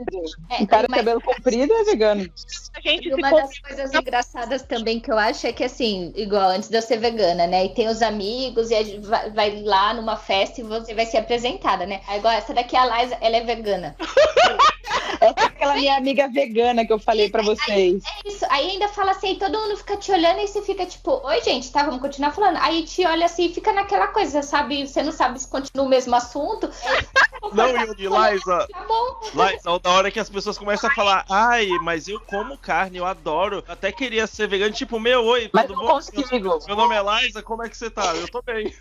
[0.50, 2.30] É, O cara de cabelo comprido é vegano.
[2.86, 6.14] Gente E se uma con- das coisas engraçadas também que eu acho é que, assim,
[6.16, 7.66] igual antes de eu ser vegana, né?
[7.66, 11.06] E tem os amigos, e a gente vai, vai lá numa festa e você vai
[11.06, 12.02] ser apresentada, né?
[12.08, 13.96] Aí, igual essa daqui, a Liza, ela é vegana.
[15.22, 18.04] É aquela minha amiga vegana que eu falei pra vocês.
[18.04, 18.46] É isso.
[18.50, 21.42] Aí ainda fala assim, aí todo mundo fica te olhando e você fica tipo, oi,
[21.42, 22.58] gente, tá, vamos continuar falando.
[22.58, 24.86] Aí te olha assim e fica naquela coisa, sabe?
[24.86, 26.70] Você não sabe se continua o mesmo assunto.
[27.54, 28.68] Não, Yuri, Liza.
[28.72, 29.20] Tá bom.
[29.34, 33.06] Liza, da hora que as pessoas começam a falar, ai, mas eu como carne, eu
[33.06, 33.64] adoro.
[33.68, 35.94] Até queria ser vegano, tipo, meu, oi, Mas tudo não bom?
[35.94, 36.60] consigo.
[36.68, 38.16] Meu nome é Liza, como é que você tá?
[38.16, 38.74] Eu tô bem.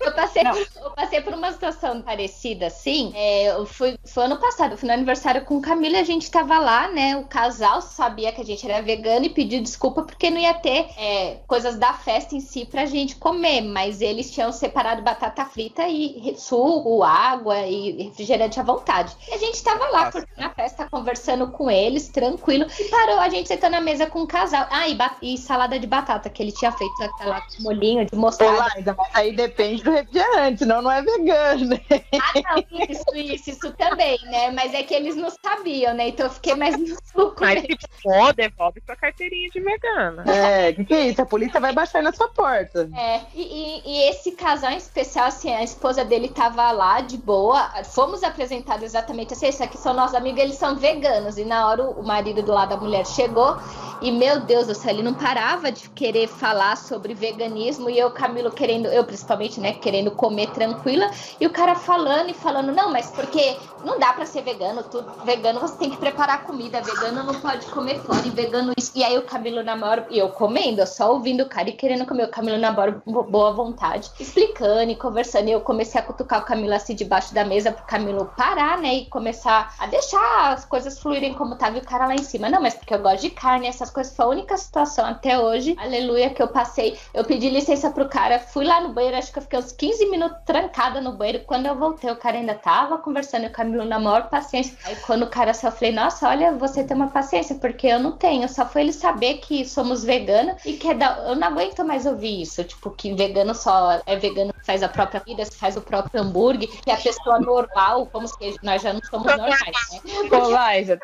[0.00, 0.42] Eu passei,
[0.82, 3.12] eu passei por uma situação parecida, assim.
[3.14, 6.58] É, eu fui, foi ano passado, eu fui no aniversário com Camila, a gente tava
[6.58, 7.16] lá, né?
[7.16, 10.88] O casal sabia que a gente era vegano e pediu desculpa porque não ia ter
[10.96, 13.60] é, coisas da festa em si pra gente comer.
[13.62, 19.16] Mas eles tinham separado batata frita e suco, água e refrigerante à vontade.
[19.28, 20.12] E a gente tava lá Nossa.
[20.12, 22.66] curtindo a festa, conversando com eles, tranquilo.
[22.78, 24.66] E parou, a gente sentou na mesa com um casal.
[24.70, 28.94] Ah, e, e salada de batata, que ele tinha feito aquela molinho de mostarda.
[28.96, 31.80] Mas aí depende do refrigerante, senão não é vegano, né?
[31.90, 32.32] Ah,
[32.70, 34.50] não, isso, isso, isso também, né?
[34.50, 36.08] Mas é que eles não sabiam, né?
[36.08, 37.36] Então eu fiquei mais no suco.
[37.40, 37.76] Mas mesmo.
[37.80, 40.24] se for, devolve sua carteirinha de vegana.
[40.30, 41.22] É, o que, que é isso?
[41.22, 42.88] A polícia vai baixar na sua porta.
[42.96, 47.16] É, e, e- e esse casal em especial, assim, a esposa dele tava lá de
[47.16, 47.70] boa.
[47.84, 51.38] Fomos apresentados exatamente assim: esses aqui são nossos amigos, eles são veganos.
[51.38, 53.56] E na hora o o marido do lado da mulher chegou
[54.02, 57.88] e, meu Deus do céu, ele não parava de querer falar sobre veganismo.
[57.88, 61.08] E eu, Camilo, querendo, eu principalmente, né, querendo comer tranquila.
[61.40, 65.08] E o cara falando e falando: não, mas porque não dá pra ser vegano, tudo
[65.24, 68.90] vegano você tem que preparar comida, vegano não pode comer fora, e vegano isso.
[68.94, 72.24] E aí o Camilo na e eu comendo, só ouvindo o cara e querendo comer,
[72.24, 76.74] o Camilo na boa vontade, explicando e conversando, e eu comecei a cutucar o Camilo
[76.74, 81.34] assim debaixo da mesa pro Camilo parar, né, e começar a deixar as coisas fluírem
[81.34, 83.66] como tava, e o cara lá em cima, não, mas porque eu gosto de carne,
[83.66, 87.90] essas coisas, foi a única situação até hoje, aleluia, que eu passei, eu pedi licença
[87.90, 91.12] pro cara, fui lá no banheiro, acho que eu fiquei uns 15 minutos trancada no
[91.12, 94.76] banheiro, quando eu voltei, o cara ainda tava conversando, e o Camilo na maior paciência,
[94.84, 97.98] aí quando o cara saiu, eu falei, nossa, olha, você tem uma paciência, porque eu
[97.98, 101.24] não tenho, só foi ele saber que somos veganos, e que é da...
[101.28, 105.20] eu não aguento mais ouvir isso, tipo, que vegano só é vegano faz a própria
[105.20, 109.26] vida, faz o próprio hambúrguer, que a pessoa normal, como se nós já não somos
[109.26, 110.00] normais, né?
[110.30, 110.98] Ô, Liza,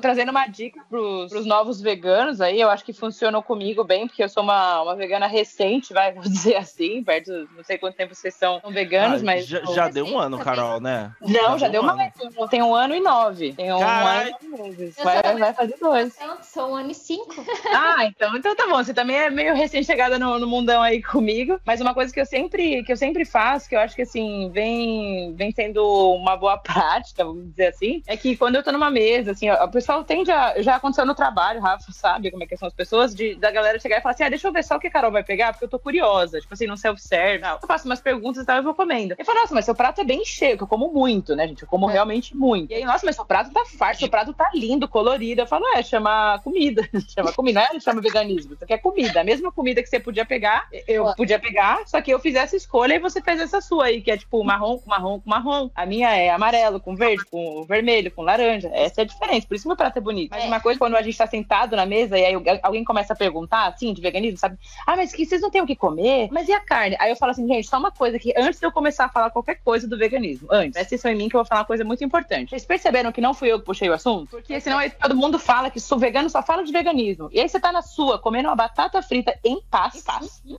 [0.00, 4.22] trazendo uma dica pros, pros novos veganos aí, eu acho que funcionou comigo bem, porque
[4.22, 8.14] eu sou uma, uma vegana recente, vai, vou dizer assim, perto, não sei quanto tempo
[8.14, 9.46] vocês são veganos, Ah, mas...
[9.46, 11.12] já, já deu um ano, Carol, né?
[11.20, 12.12] Não, já, deu um mais.
[12.50, 13.52] Tem um ano e nove.
[13.52, 14.28] Tem um Carai.
[14.28, 14.98] ano e nove meses.
[14.98, 16.16] Eu Vai, vai fazer dois.
[16.16, 17.34] Então, são um ano e cinco.
[17.72, 18.82] Ah, então, então tá bom.
[18.82, 21.60] Você também é meio recém-chegada no, no mundão aí comigo.
[21.64, 24.50] Mas uma coisa que eu sempre, que eu sempre faço, que eu acho que assim,
[24.50, 28.90] vem, vem sendo uma boa prática, vamos dizer assim, é que quando eu tô numa
[28.90, 30.60] mesa, assim, o pessoal tende a.
[30.60, 33.78] Já aconteceu no trabalho, Rafa sabe como é que são as pessoas, de, da galera
[33.78, 35.52] chegar e falar assim: ah, deixa eu ver só o que a Carol vai pegar,
[35.52, 36.40] porque eu tô curiosa.
[36.40, 37.44] Tipo assim, no self-serve.
[37.44, 39.14] Eu faço umas perguntas e tal, eu vou comendo.
[39.18, 41.62] Eu falo, nossa, mas seu prato é bem cheio, que eu como muito, né, gente?
[41.62, 42.70] Eu como realmente muito.
[42.70, 45.42] E aí, nossa, mas seu prato tá farto, seu prato tá lindo, colorido.
[45.42, 46.88] Eu falo, é, chama comida.
[47.14, 48.54] chama comida, não é chama veganismo.
[48.54, 49.20] Isso aqui é comida.
[49.20, 51.16] A mesma comida que você podia pegar, eu Boa.
[51.16, 54.10] podia pegar, só que eu fiz essa escolha e você fez essa sua aí, que
[54.10, 55.70] é tipo marrom com marrom com marrom.
[55.74, 58.70] A minha é amarelo com verde, com vermelho, com laranja.
[58.72, 60.30] Essa é a diferença, por isso meu prato é bonito.
[60.30, 60.46] Mas É.
[60.46, 63.66] uma coisa, quando a gente tá sentado na mesa e aí alguém começa a perguntar,
[63.66, 64.58] assim, de veganismo, sabe?
[64.86, 66.28] Ah, mas que vocês não têm o que comer?
[66.30, 66.96] Mas e a carne?
[66.98, 69.30] Aí eu falo assim, gente, só uma coisa que antes de eu começar a falar
[69.30, 71.84] qualquer coisa do veganismo, antes, presta atenção em mim que eu vou falar uma coisa
[71.84, 72.50] muito importante.
[72.50, 74.30] Vocês perceberam que não fui eu que puxei o assunto?
[74.30, 77.28] Porque senão aí todo mundo fala que sou vegano, só fala de veganismo.
[77.32, 80.04] E aí você tá na sua, comendo uma batata frita em paz.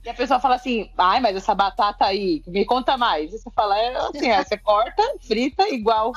[0.04, 3.32] E a pessoa fala assim, ai, mas essa batata aí, me conta mais.
[3.32, 6.12] E você fala, é assim, é, você corta, frita, igual.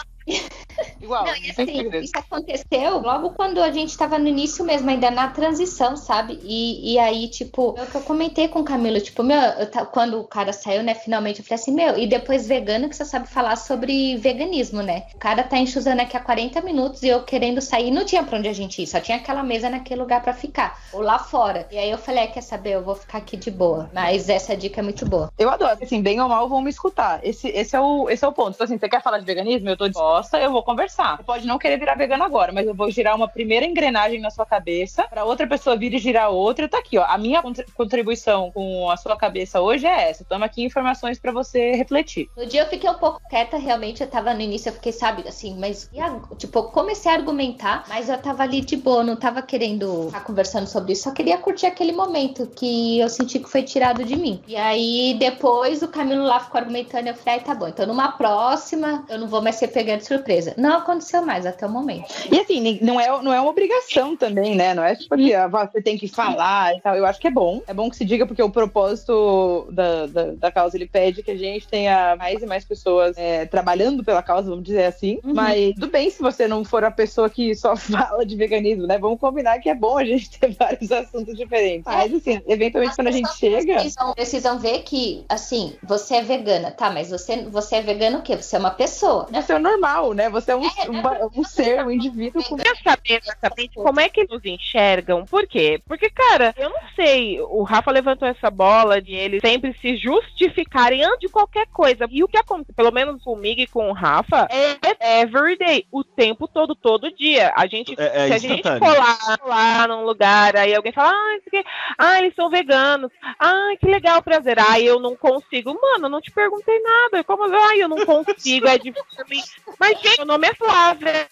[1.01, 1.25] Igual.
[1.25, 5.11] Não, e tem assim, isso aconteceu logo quando a gente tava no início mesmo, ainda
[5.11, 6.39] na transição, sabe?
[6.43, 9.85] E, e aí, tipo, é o que eu comentei com o Camilo, tipo, meu, eu
[9.85, 13.05] quando o cara saiu, né, finalmente, eu falei assim, meu, e depois vegano que você
[13.05, 15.03] sabe falar sobre veganismo, né?
[15.13, 18.37] O cara tá enxuzando aqui há 40 minutos e eu querendo sair, não tinha pra
[18.37, 21.67] onde a gente ir, só tinha aquela mesa naquele lugar pra ficar, ou lá fora.
[21.71, 23.89] E aí eu falei, é, quer saber, eu vou ficar aqui de boa.
[23.93, 25.31] Mas essa dica é muito boa.
[25.37, 27.19] Eu adoro, assim, bem ou mal vão me escutar.
[27.23, 28.55] Esse, esse, é, o, esse é o ponto.
[28.55, 29.69] Então, assim, você quer falar de veganismo?
[29.69, 31.17] Eu tô disposta, eu vou conversar.
[31.17, 34.29] Você pode não querer virar vegano agora, mas eu vou girar uma primeira engrenagem na
[34.29, 36.67] sua cabeça, pra outra pessoa vir e girar outra.
[36.67, 37.05] Tá aqui, ó.
[37.05, 40.25] A minha contri- contribuição com a sua cabeça hoje é essa.
[40.25, 42.29] Toma aqui informações pra você refletir.
[42.35, 45.27] No dia eu fiquei um pouco quieta, realmente, eu tava no início, eu fiquei, sabe,
[45.27, 45.89] assim, mas,
[46.37, 50.67] tipo, comecei a argumentar, mas eu tava ali de boa, não tava querendo ficar conversando
[50.67, 54.41] sobre isso, só queria curtir aquele momento que eu senti que foi tirado de mim.
[54.47, 59.03] E aí, depois, o Camilo lá ficou argumentando, eu falei, tá bom, então numa próxima,
[59.09, 60.53] eu não vou mais ser pegando de surpresa.
[60.57, 62.05] Não aconteceu mais até o momento.
[62.31, 64.73] E assim, não é, não é uma obrigação também, né?
[64.73, 66.95] Não é tipo que ah, você tem que falar e tal.
[66.95, 67.61] Eu acho que é bom.
[67.67, 71.31] É bom que se diga, porque o propósito da, da, da causa ele pede que
[71.31, 75.19] a gente tenha mais e mais pessoas é, trabalhando pela causa, vamos dizer assim.
[75.23, 78.97] Mas tudo bem se você não for a pessoa que só fala de veganismo, né?
[78.97, 81.85] Vamos combinar que é bom a gente ter vários assuntos diferentes.
[81.85, 83.73] Mas assim, eventualmente quando a gente As chega.
[83.73, 86.91] Precisam, precisam ver que, assim, você é vegana, tá?
[86.91, 88.35] Mas você, você é vegano o quê?
[88.35, 89.27] Você é uma pessoa.
[89.31, 90.29] Você é normal, animal, né?
[90.29, 92.57] Você é um, um, um ser, um indivíduo com.
[92.57, 95.25] Quer saber exatamente como é que eles nos enxergam?
[95.25, 95.81] Por quê?
[95.87, 97.39] Porque, cara, eu não sei.
[97.41, 102.07] O Rafa levantou essa bola de eles sempre se justificarem antes de qualquer coisa.
[102.09, 106.47] E o que acontece, pelo menos comigo e com o Rafa, é everyday, o tempo
[106.47, 107.53] todo, todo dia.
[107.55, 111.11] A gente, É- é se a gente for lá, lá num lugar, aí alguém fala,
[111.11, 111.63] ah, isso aqui,
[111.97, 113.11] ah, eles são veganos.
[113.39, 114.57] Ah, que legal, prazer.
[114.59, 115.73] Ah, eu não consigo.
[115.81, 117.23] Mano, eu não te perguntei nada.
[117.23, 119.41] Como, ah, eu não consigo, é difícil pra mim.
[119.85, 121.27] Mas, gente, meu nome é Flávia,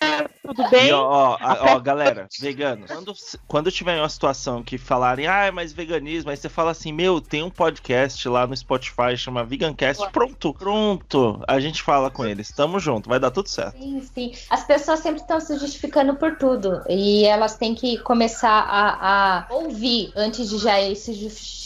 [0.45, 0.89] tudo bem?
[0.89, 3.13] E ó, ó, ó, galera, veganos, quando,
[3.47, 7.41] quando tiver uma situação que falarem, ah, mas veganismo, aí você fala assim, meu, tem
[7.41, 12.79] um podcast lá no Spotify, chama Vegancast, pronto, pronto, a gente fala com eles, tamo
[12.79, 13.75] junto, vai dar tudo certo.
[13.75, 14.31] Sim, sim.
[14.51, 16.83] As pessoas sempre estão se justificando por tudo.
[16.87, 21.13] E elas têm que começar a, a ouvir antes de já ir se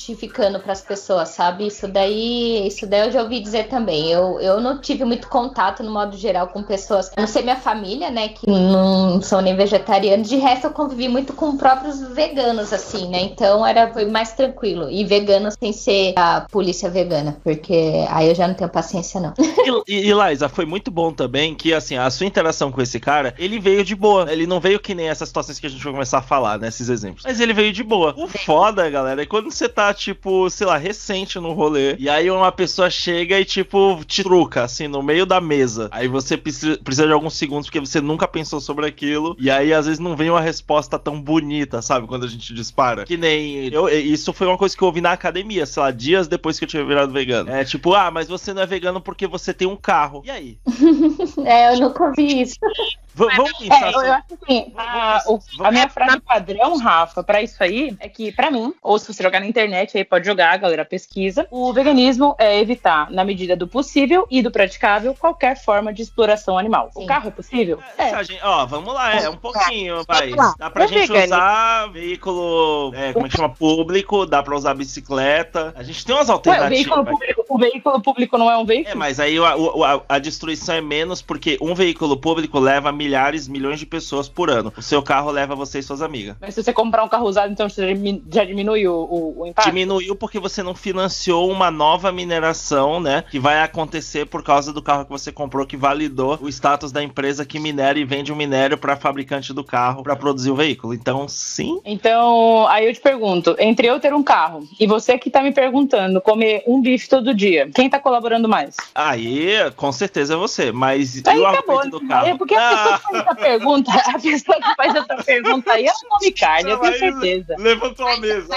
[0.08, 1.68] justificando para as pessoas, sabe?
[1.68, 4.10] Isso daí, isso daí eu já ouvi dizer também.
[4.10, 7.12] Eu, eu não tive muito contato, no modo geral, com pessoas.
[7.16, 8.30] A não sei minha família, né?
[8.30, 10.30] Que não são nem vegetarianos.
[10.30, 13.22] De resto, eu convivi muito com próprios veganos, assim, né?
[13.22, 14.90] Então era foi mais tranquilo.
[14.90, 17.38] E veganos sem ser a polícia vegana.
[17.44, 19.34] Porque aí eu já não tenho paciência, não.
[19.88, 23.34] E, e Liza, foi muito bom também que, assim, a sua interação com esse cara,
[23.38, 24.32] ele veio de boa.
[24.32, 26.70] Ele não veio que nem essas situações que a gente vai começar a falar, né?
[26.70, 27.24] Esses exemplos.
[27.26, 28.14] Mas ele veio de boa.
[28.18, 32.30] O foda, galera, é quando você tá, tipo, sei lá, recente no rolê, e aí
[32.30, 35.90] uma pessoa chega e, tipo, te truca, assim, no meio da mesa.
[35.92, 39.36] Aí você precisa, de alguns segundos porque você nunca pensou sobre aquilo.
[39.40, 42.08] E aí, às vezes, não vem uma resposta tão bonita, sabe?
[42.08, 43.06] Quando a gente dispara.
[43.06, 43.68] Que nem.
[43.74, 46.66] Eu, isso foi uma coisa que eu ouvi na academia, sei lá, dias depois que
[46.66, 47.50] eu tinha virado vegano.
[47.50, 50.22] É tipo, ah, mas você não é vegano porque você tem um carro.
[50.26, 50.58] E aí?
[51.46, 52.58] é, eu nunca ouvi isso.
[53.18, 54.08] Vamos pensar É, eu, assim.
[54.08, 58.32] eu acho assim, a, o- a minha frase padrão, Rafa, pra isso aí, é que,
[58.32, 61.74] pra mim, ou se você jogar na internet, aí pode jogar, a galera pesquisa, o
[61.74, 66.92] veganismo é evitar, na medida do possível e do praticável, qualquer forma de exploração animal.
[66.96, 67.80] O carro é possível?
[67.96, 70.32] Se a gente- ó, vamos lá, é um pouquinho, vai.
[70.60, 73.50] Dá pra O gente usar veículo, é, como é que chama?
[73.50, 75.74] Público, dá pra usar bicicleta.
[75.76, 76.70] A gente tem umas Ué, o alternativas.
[76.78, 78.92] veículo, público, o veículo público não é um veículo?
[78.92, 82.92] É, mas aí a, o- a- a destruição é menos porque um veículo público leva
[83.08, 84.74] milhares, milhões de pessoas por ano.
[84.76, 86.36] O seu carro leva você e suas amigas.
[86.42, 89.48] Mas se você comprar um carro usado, então você já dimin- já diminui o, o,
[89.48, 89.70] impacto?
[89.70, 93.24] Diminuiu porque você não financiou uma nova mineração, né?
[93.32, 97.02] Que vai acontecer por causa do carro que você comprou, que validou o status da
[97.02, 100.94] empresa que minera e vende o minério para fabricante do carro para produzir o veículo.
[100.94, 101.80] Então, sim.
[101.86, 105.54] Então, aí eu te pergunto, entre eu ter um carro e você que tá me
[105.54, 108.76] perguntando comer um bife todo dia, quem tá colaborando mais?
[108.94, 110.72] Aí, com certeza é você.
[110.72, 111.90] Mas Aí e o acabou.
[111.90, 112.28] do carro?
[112.28, 115.86] É porque a pessoa que faz essa pergunta, a pessoa que faz essa pergunta aí,
[115.86, 117.56] ela come carne, eu tenho certeza.
[117.58, 118.48] Levantou a mesa.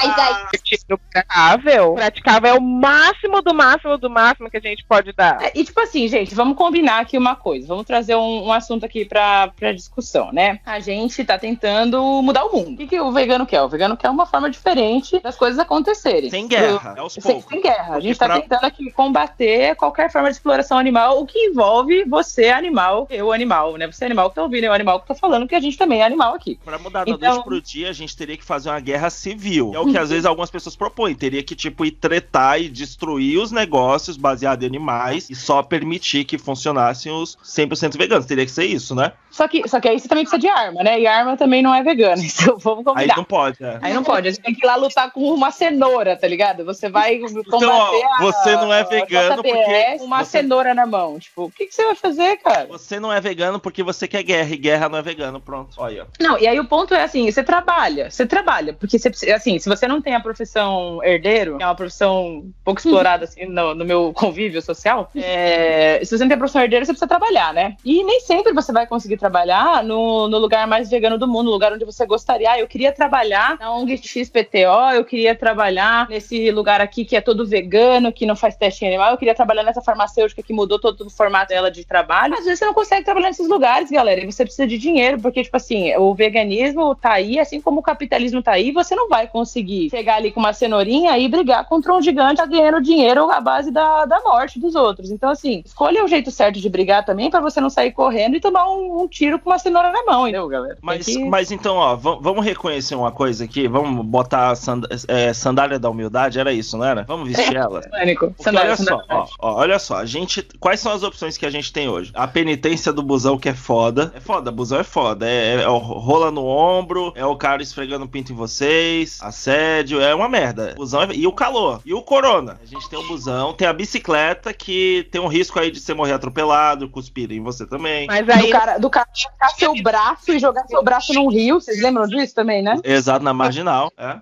[1.12, 1.94] praticável.
[1.94, 5.42] Praticável é o máximo do máximo do máximo que a gente pode dar.
[5.42, 7.66] É, E tipo assim, gente, vamos combinar aqui uma coisa.
[7.66, 10.60] Vamos trazer um, um assunto aqui pra, pra discussão, né?
[10.64, 12.74] A gente tá tentando mudar o mundo.
[12.74, 13.62] O que, que o vegano quer?
[13.62, 16.30] O vegano quer uma forma diferente das coisas acontecerem.
[16.30, 17.44] Sem guerra, é aos sem, poucos.
[17.48, 17.82] sem guerra.
[17.82, 21.38] A Porque gente tá pra- tentando aqui combater qualquer forma de exploração animal, o que
[21.46, 23.86] envolve você, animal, eu, animal, né?
[23.86, 26.04] Você, animal que tá ouvindo, eu, animal que tá falando, que a gente também é
[26.06, 26.58] animal aqui.
[26.64, 29.72] Pra mudar da Então- noite pro dia, a gente teria que fazer uma guerra civil.
[29.74, 31.14] É o que às vezes algumas pessoas propõem.
[31.14, 36.24] Teria que, tipo, ir tretar e destruir os negócios baseados em animais e só permitir
[36.24, 38.26] que funcionassem os 100% veganos.
[38.26, 39.12] Teria que ser isso, né?
[39.30, 40.98] Só que, só que aí você também precisa de arma, né?
[41.00, 42.20] E arma também não é vegana.
[42.40, 43.16] Então vamos Aí combinar.
[43.16, 43.78] não pode, né?
[43.82, 46.64] Aí não pode, você tem que ir lá lutar com uma cenoura, tá ligado?
[46.64, 50.74] Você vai combater Então, ó, a- você não é a vegano porque uma você- cenoura
[50.74, 51.18] na mão.
[51.18, 52.66] Tipo, o que, que você vai fazer, cara?
[52.66, 55.40] Você não é vegano porque você quer guerra e guerra não é vegano.
[55.40, 56.06] Pronto, olha.
[56.20, 59.68] Não, e aí o ponto é assim, você trabalha, você trabalha, porque você, assim, se
[59.68, 63.84] você não tem a profissão herdeiro, que é uma profissão pouco explorada assim no, no
[63.84, 67.76] meu convívio social, é, se você não tem a profissão herdeiro, você precisa trabalhar, né?
[67.84, 71.52] E nem sempre você vai conseguir trabalhar no, no lugar mais vegano do mundo, no
[71.52, 72.50] lugar onde você gostaria.
[72.50, 77.20] Ah, eu queria trabalhar na ONG XPTO, eu queria trabalhar nesse lugar aqui que é
[77.20, 81.06] todo vegano, que não faz teste animal, eu queria trabalhar nessa farmacêutica que mudou todo
[81.06, 82.34] o formato dela de trabalho.
[82.34, 85.42] Às vezes você não consegue trabalhar nesses lugares, galera, e você precisa de dinheiro, porque,
[85.42, 89.26] tipo assim, o veganismo tá aí, assim como o capitalismo tá aí, você não vai
[89.28, 93.40] conseguir chegar ali com uma cenourinha e brigar contra um gigante tá ganhando dinheiro à
[93.40, 95.10] base da, da morte dos outros.
[95.10, 98.40] Então, assim, escolha o jeito certo de brigar também pra você não sair correndo e
[98.40, 100.78] tomar um, um tiro com uma cenoura na mão, entendeu, galera?
[100.80, 103.68] Mas, que- mas então, ó, va- vamos reconhecer uma coisa aqui.
[103.68, 107.02] Vamos botar a sand- é, sandália da humildade, era isso, não era?
[107.04, 107.80] Vamos vestir ela?
[107.82, 108.28] Pânico.
[108.28, 109.06] Porque Sandália, olha só, sandália.
[109.10, 112.10] ó, ó, olha só, a gente, quais são as opções que a gente tem hoje?
[112.14, 113.89] A penitência do busão que é foda.
[113.90, 114.12] Foda.
[114.14, 115.28] É foda, busão é foda.
[115.28, 119.18] É, é, é o rola no ombro, é o cara esfregando o pinto em vocês,
[119.22, 120.74] assédio, é uma merda.
[120.76, 122.58] Busão é- E o calor, e o corona.
[122.62, 125.92] A gente tem o busão, tem a bicicleta que tem um risco aí de você
[125.94, 128.06] morrer atropelado, cuspir em você também.
[128.06, 131.60] Mas Do aí cara, do cara pegar seu braço e jogar seu braço num rio.
[131.60, 132.76] Vocês lembram disso também, né?
[132.84, 133.90] Exato, na marginal.
[133.98, 134.18] É.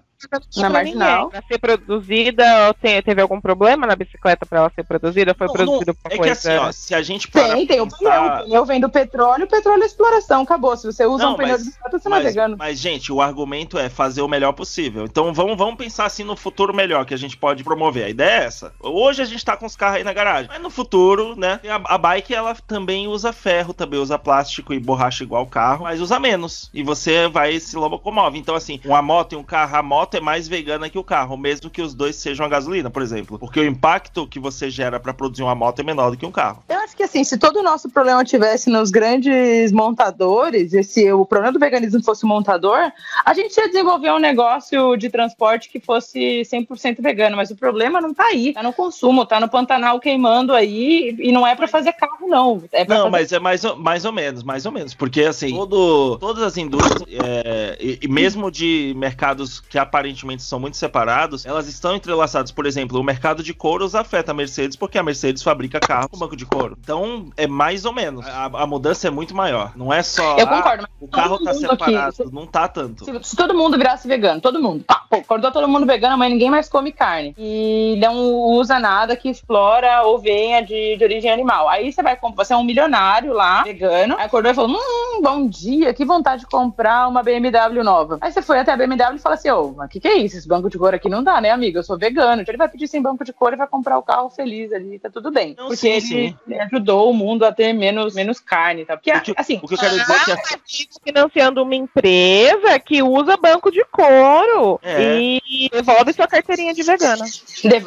[0.56, 1.30] Na marginal.
[1.30, 5.32] Pra ser produzida, tem- teve algum problema na bicicleta pra ela ser produzida?
[5.32, 6.32] Foi Não, produzida não, por é que coisa...
[6.32, 7.98] assim, ó, se a gente parar Tem, tem o pneu.
[8.10, 10.42] pensar- O pneu vem do petróleo, o petróleo é exploração.
[10.42, 10.76] Acabou.
[10.76, 12.56] Se você usa Não, um pneu mas- de bicicleta, você não é Mas, vegano.
[12.58, 15.04] mas, gente, o argumento é fazer o melhor possível.
[15.04, 18.04] Então vamos, vamos pensar assim no futuro melhor que a gente pode promover.
[18.04, 18.72] A ideia é essa.
[18.80, 20.48] Hoje a gente tá com os carros aí na garagem.
[20.48, 21.60] Mas no futuro, né?
[21.68, 25.84] A, a bike ela também usa ferro, também usa plástico e borracha igual o carro,
[25.84, 26.70] mas usa menos.
[26.74, 28.36] E você vai se locomove.
[28.38, 31.36] Então, assim, uma moto e um carro, a moto é mais vegana que o carro,
[31.36, 33.38] mesmo que os dois sejam a gasolina, por exemplo.
[33.38, 36.32] Porque o impacto que você gera pra produzir uma moto é menor do que um
[36.32, 36.62] carro.
[36.68, 41.10] Eu acho que assim, se todo o nosso problema tivesse nos grandes montadores, e se
[41.12, 42.78] o problema do veganismo fosse o montador,
[43.24, 48.00] a gente ia desenvolver um negócio de transporte que fosse 100% vegano, mas o problema
[48.00, 51.66] não tá aí, tá no consumo, tá no Pantanal queimando aí, e não é pra
[51.68, 54.72] fazer carro não, é Não, fazer mas é mais, ou- mais ou menos, mais ou
[54.72, 54.94] menos.
[54.94, 60.60] Porque, assim, todo, todas as indústrias, é, e, e mesmo de mercados que aparentemente são
[60.60, 62.52] muito separados, elas estão entrelaçadas.
[62.52, 66.18] Por exemplo, o mercado de couros afeta a Mercedes porque a Mercedes fabrica carro com
[66.18, 66.78] banco de couro.
[66.80, 68.24] Então, é mais ou menos.
[68.26, 69.72] A, a mudança é muito maior.
[69.76, 70.38] Não é só.
[70.38, 72.30] Eu ah, concordo, mas o carro tá mundo aqui- separado.
[72.32, 73.04] Não tá tanto.
[73.04, 76.30] Se, se todo mundo virasse vegano, todo mundo, pá, pô, acordou todo mundo vegano, mas
[76.30, 77.34] ninguém mais come carne.
[77.36, 81.68] E não usa nada que explora ou venha de, de origem animal.
[81.68, 85.22] Aí você vai comprar, você é um milionário lá, vegano, aí acordou e falou: hum,
[85.22, 88.18] bom dia, que vontade de comprar uma BMW nova.
[88.20, 90.16] Aí você foi até a BMW e fala assim: ô, mas o que, que é
[90.18, 90.36] isso?
[90.36, 91.78] Esse banco de couro aqui não dá, né, amigo?
[91.78, 92.42] Eu sou vegano.
[92.42, 94.98] Então ele vai pedir sem banco de couro e vai comprar o carro feliz ali,
[94.98, 95.54] tá tudo bem.
[95.56, 96.54] Não, Porque sim, ele, sim.
[96.60, 98.96] ajudou o mundo a ter menos, menos carne, tá?
[98.96, 100.88] Porque, O que- assim, O que eu quero dizer é que.
[101.02, 105.18] Financiando uma empresa que usa banco de couro É.
[105.20, 107.24] e devolve sua carteirinha de vegana.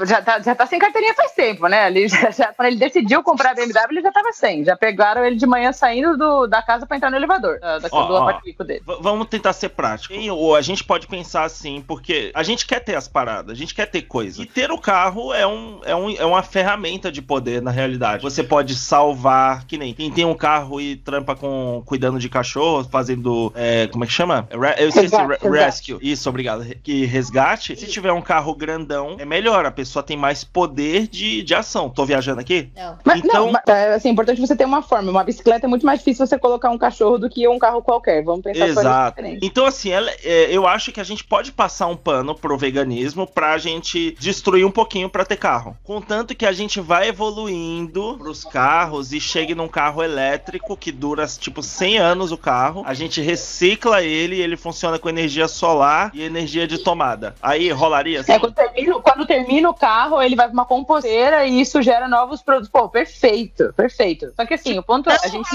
[0.08, 1.88] Já tá, já tá sem carteirinha faz tempo, né?
[1.88, 4.64] Ele já, já- quando ele decidiu comprar a BMW, ele já tava sem.
[4.64, 7.90] Já pegaram ele de manhã saindo do- da casa pra entrar no elevador, da, da,
[7.92, 8.64] Ó, do ó.
[8.64, 8.82] dele.
[9.02, 10.14] Vamos tentar ser prático.
[10.14, 13.56] Tem- Ou a gente pode pensar assim, porque a gente quer ter as paradas, a
[13.56, 14.42] gente quer ter coisa.
[14.42, 18.24] E ter o carro é, um, é, um, é uma ferramenta de poder, na realidade.
[18.24, 22.88] Você pode salvar, que nem quem tem um carro e trampa com cuidando de cachorro,
[22.90, 23.52] fazendo.
[23.56, 24.48] é, como é que chama?
[24.50, 25.66] Re- eu esqueci, Resgate, re- resgate.
[25.92, 26.00] rescue.
[26.02, 26.66] Isso, obrigado.
[26.82, 27.76] Que resgate.
[27.76, 29.66] Se tiver um carro grandão, é melhor.
[29.66, 31.90] A pessoa tem mais poder de, de ação.
[31.90, 32.70] Tô viajando aqui?
[32.74, 32.98] Não.
[33.04, 35.12] Mas Então- não, mas, é assim, importante você ter uma forma.
[35.12, 38.24] Uma bicicleta é muito mais difícil você colocar um cachorro do que um carro qualquer.
[38.24, 39.22] Vamos pensar Exato.
[39.42, 43.26] Então, assim, ela- é, eu acho que a gente pode passar um pano pro veganismo
[43.28, 45.78] pra gente destruir um pouquinho pra ter carro.
[45.84, 51.26] Contanto que a gente vai evoluindo pros carros e chegue num carro elétrico que dura,
[51.28, 52.84] tipo, 100 anos o carro.
[52.86, 57.36] A gente recicla ele e ele funciona com energia solar e energia de tomada.
[57.42, 58.32] Aí rolaria assim?
[58.34, 62.08] É, quando, termina, quando termina o carro, ele vai pra uma composteira e isso gera
[62.08, 62.70] novos produtos.
[62.70, 64.32] Pô, perfeito, perfeito.
[64.36, 65.50] Só que assim, o ponto é, a gente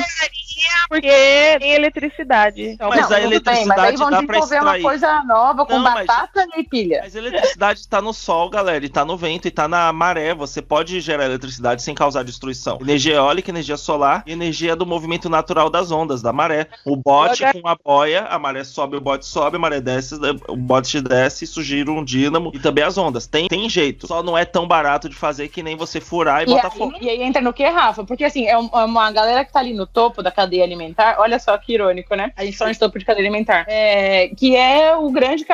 [0.89, 1.09] Porque
[1.59, 2.63] tem eletricidade.
[2.63, 4.83] Então, Mas não, a tudo bem, eletricidade mas aí vão dá pra desenvolver uma extrair.
[4.83, 7.01] coisa nova com Não, mas- batata e pilha.
[7.03, 10.35] Mas eletricidade tá no sol, galera, e tá no vento, e tá na maré.
[10.35, 12.79] Você pode gerar eletricidade sem causar destruição.
[12.81, 16.67] Energia eólica, energia solar e energia do movimento natural das ondas, da maré.
[16.85, 20.17] O bote com a boia, a maré sobe, o bote sobe, a maré desce,
[20.49, 23.27] o bote desce, isso gira um dínamo e também as ondas.
[23.27, 24.07] Tem, tem jeito.
[24.07, 26.79] Só não é tão barato de fazer que nem você furar e, E botar aí,
[26.79, 26.97] fogo.
[27.01, 28.05] e aí entra no que, Rafa?
[28.05, 31.39] Porque assim, é é uma galera que tá ali no topo da cadeia alimentar, olha
[31.39, 32.33] só que irônico, né?
[32.37, 33.65] A gente fala de topo de cadeia alimentar.
[33.69, 35.45] É, que é o grande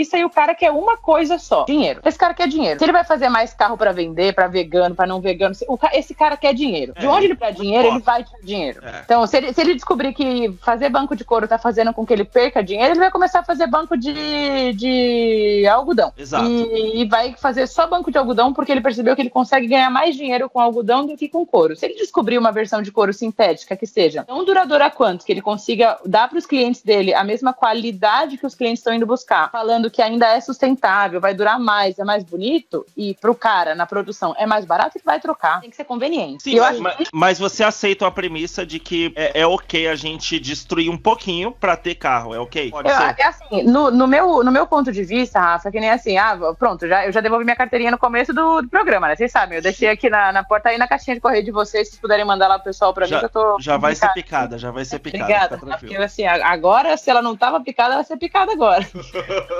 [0.00, 2.00] capitalista e o cara quer uma coisa só: dinheiro.
[2.04, 2.78] Esse cara quer dinheiro.
[2.78, 5.54] Se ele vai fazer mais carro pra vender, pra vegano, pra não vegano,
[5.92, 6.92] esse cara quer dinheiro.
[6.98, 8.80] De É, onde ele quer dinheiro, ele vai ter dinheiro.
[8.84, 9.02] É.
[9.04, 12.12] Então, se ele, se ele descobrir que fazer banco de couro tá fazendo com que
[12.12, 16.12] ele perca dinheiro, ele vai começar a fazer banco de, de algodão.
[16.16, 16.46] Exato.
[16.46, 19.90] E, e vai fazer só banco de algodão porque ele percebeu que ele consegue ganhar
[19.90, 21.76] mais dinheiro com algodão do que com couro.
[21.76, 25.42] Se ele descobrir uma versão de couro sintética que seja tão duradoura quanto, que ele
[25.42, 29.50] consiga dar para os clientes dele a mesma qualidade que os clientes estão indo buscar,
[29.50, 33.86] falando que ainda é sustentável, vai durar mais, é mais bonito, e pro cara na
[33.86, 35.60] produção é mais barato, ele vai trocar.
[35.60, 36.42] Tem que ser conveniente.
[36.42, 39.88] Sim, eu mas, acho mas- mas você aceita a premissa de que é, é ok
[39.88, 42.70] a gente destruir um pouquinho pra ter carro, é ok?
[42.70, 43.14] Pode Eu, ser.
[43.18, 46.36] é assim, no, no meu, no meu ponto de vista, Rafa, que nem assim, ah,
[46.58, 49.16] pronto, já, eu já devolvi minha carteirinha no começo do, do programa, né?
[49.16, 51.88] Vocês sabem, eu deixei aqui na, na porta aí na caixinha de correio de vocês,
[51.88, 53.56] se vocês puderem mandar lá pro pessoal pra mim, que eu tô.
[53.60, 55.24] Já vai ser picada, já vai ser picada.
[55.24, 55.58] Obrigada.
[55.58, 58.86] fica Porque assim, agora, se ela não tava picada, ela vai ser picada agora.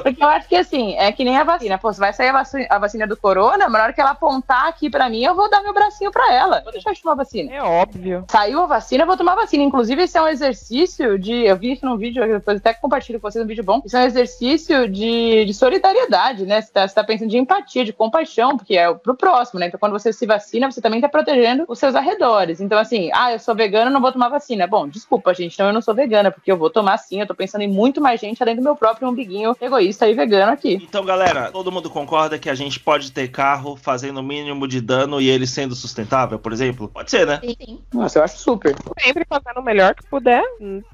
[0.03, 1.79] Porque Eu acho que assim, é que nem a vacina.
[1.79, 4.11] Pô, você vai sair a vacina, a vacina do corona, mas na hora que ela
[4.11, 6.61] apontar aqui pra mim, eu vou dar meu bracinho pra ela.
[6.62, 7.51] Vou deixar de tomar vacina.
[7.51, 8.27] É óbvio.
[8.29, 9.64] Saiu a vacina, eu vou tomar vacina.
[9.64, 11.47] Inclusive, esse é um exercício de.
[11.47, 13.81] Eu vi isso num vídeo, depois até compartilho com vocês um vídeo bom.
[13.83, 16.61] Isso é um exercício de, de solidariedade, né?
[16.61, 19.68] Você tá, você tá pensando de empatia, de compaixão, porque é pro próximo, né?
[19.68, 22.61] Então, quando você se vacina, você também tá protegendo os seus arredores.
[22.61, 24.66] Então, assim, ah, eu sou vegana, não vou tomar vacina.
[24.66, 27.21] Bom, desculpa, gente, então eu não sou vegana, porque eu vou tomar sim.
[27.21, 30.53] Eu tô pensando em muito mais gente além do meu próprio umbiguinho egoísta e vegano
[30.53, 30.81] aqui.
[30.83, 34.81] Então, galera, todo mundo concorda que a gente pode ter carro fazendo o mínimo de
[34.81, 36.89] dano e ele sendo sustentável, por exemplo?
[36.89, 37.41] Pode ser, né?
[37.43, 37.79] Sim, sim.
[37.93, 38.75] Nossa, eu acho super.
[39.01, 40.43] Sempre fazendo o melhor que puder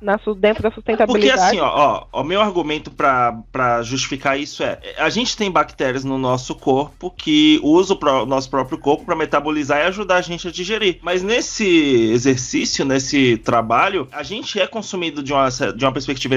[0.01, 1.41] na, dentro da Porque sustentabilidade.
[1.41, 6.05] assim, ó, ó, o meu argumento pra, pra justificar isso é: a gente tem bactérias
[6.05, 10.49] no nosso corpo que usam o nosso próprio corpo pra metabolizar e ajudar a gente
[10.49, 10.99] a digerir.
[11.03, 11.67] Mas nesse
[12.11, 16.35] exercício, nesse trabalho, a gente é consumido de uma, de uma perspectiva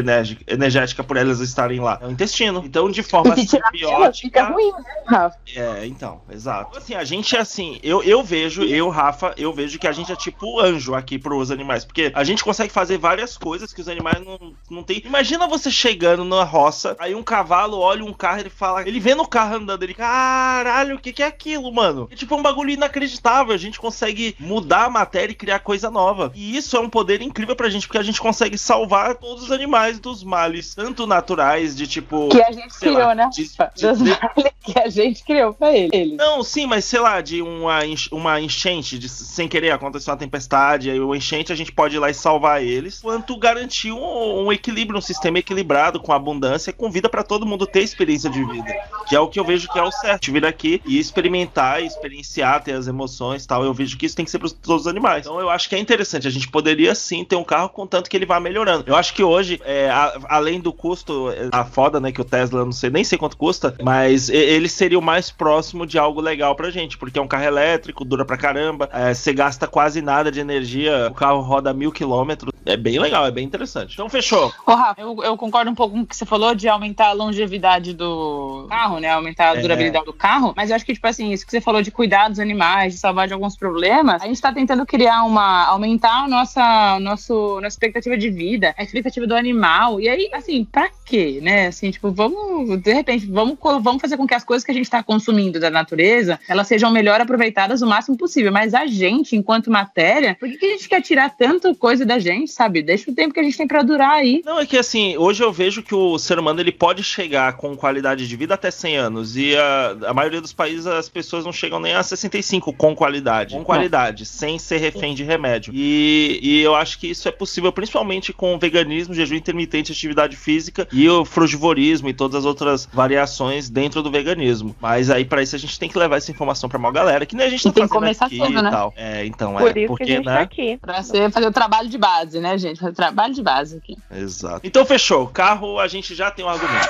[0.48, 2.00] energética por elas estarem lá.
[2.02, 2.69] É o intestino.
[2.70, 4.44] Então, de forma E se tirar ela, fica simbiótica.
[4.46, 5.38] ruim, né, Rafa?
[5.56, 6.78] É, então, exato.
[6.78, 10.12] Assim, a gente é assim, eu, eu vejo, eu, Rafa, eu vejo que a gente
[10.12, 13.90] é tipo anjo aqui pros animais, porque a gente consegue fazer várias coisas que os
[13.90, 15.02] animais não, não têm.
[15.04, 19.16] Imagina você chegando na roça, aí um cavalo olha um carro, ele fala, ele vê
[19.16, 22.08] no carro andando, ele, caralho, o que que é aquilo, mano?
[22.12, 26.32] É tipo um bagulho inacreditável, a gente consegue mudar a matéria e criar coisa nova.
[26.36, 29.52] E isso é um poder incrível pra gente, porque a gente consegue salvar todos os
[29.52, 32.30] animais dos males, tanto naturais, de tipo...
[32.30, 33.30] Que a gente criou, lá, né?
[33.32, 36.16] de- de- Dos de- que a gente criou pra ele.
[36.16, 37.80] Não, sim, mas sei lá, de uma,
[38.12, 42.00] uma enchente, de, sem querer acontecer uma tempestade, aí o enchente a gente pode ir
[42.00, 46.90] lá e salvar eles, quanto garantir um, um equilíbrio, um sistema equilibrado, com abundância, com
[46.92, 48.74] vida pra todo mundo ter experiência de vida.
[49.08, 52.64] Que é o que eu vejo que é o certo, vir aqui e experimentar, experienciar,
[52.64, 53.64] ter as emoções e tal.
[53.64, 55.26] Eu vejo que isso tem que ser para todos os animais.
[55.26, 56.28] Então eu acho que é interessante.
[56.28, 58.84] A gente poderia sim ter um carro, contanto que ele vá melhorando.
[58.88, 62.26] Eu acho que hoje, é, a- além do custo, é, a foda, né, que o
[62.26, 66.22] Tesla, não sei nem sei quanto custa, mas ele seria o mais próximo de algo
[66.22, 70.02] legal pra gente, porque é um carro elétrico, dura pra caramba, é, você gasta quase
[70.02, 72.52] nada de energia, o carro roda mil quilômetros.
[72.66, 73.94] É bem legal, é bem interessante.
[73.94, 74.52] Então fechou.
[74.66, 77.14] Ô, Rafa, eu, eu concordo um pouco com o que você falou de aumentar a
[77.14, 79.10] longevidade do carro, né?
[79.10, 79.62] Aumentar a É.
[79.62, 80.54] durabilidade do carro.
[80.56, 83.00] Mas eu acho que, tipo assim, isso que você falou de cuidar dos animais, de
[83.00, 85.66] salvar de alguns problemas, a gente tá tentando criar uma.
[85.66, 90.00] aumentar a nossa, nosso, nossa expectativa de vida, a expectativa do animal.
[90.00, 91.68] E aí, assim, pra quê, né?
[91.68, 92.39] Assim, tipo, vamos,
[92.82, 95.70] de repente, vamos, vamos fazer com que as coisas que a gente tá consumindo da
[95.70, 98.52] natureza, elas sejam melhor aproveitadas o máximo possível.
[98.52, 102.20] Mas a gente, enquanto matéria, por que, que a gente quer tirar tanta coisa da
[102.20, 102.82] gente, sabe?
[102.82, 104.42] Deixa o tempo que a gente tem pra durar aí.
[104.46, 107.76] Não, é que assim, hoje eu vejo que o ser humano ele pode chegar com
[107.76, 109.38] qualidade de vida até 100 anos.
[109.38, 113.56] E a, a maioria dos países as pessoas não chegam nem a 65 com qualidade.
[113.56, 115.74] Com qualidade, sem ser refém de remédio.
[115.76, 120.36] E, e eu acho que isso é possível, principalmente com o veganismo, jejum intermitente, atividade
[120.36, 124.76] física e o frugivorismo e todas as outras variações dentro do veganismo.
[124.80, 127.36] Mas aí, pra isso, a gente tem que levar essa informação pra maior galera, que
[127.36, 128.70] nem a gente tá E tem que começar aqui e né?
[128.70, 128.94] tal.
[128.96, 129.66] É, então, Por é.
[129.66, 130.36] isso que a porque, gente né?
[130.36, 130.78] tá aqui.
[130.78, 132.80] Pra você fazer o trabalho de base, né, gente?
[132.80, 133.98] Fazer o trabalho de base aqui.
[134.12, 134.62] Exato.
[134.64, 135.28] Então fechou.
[135.28, 136.90] Carro, a gente já tem um argumento.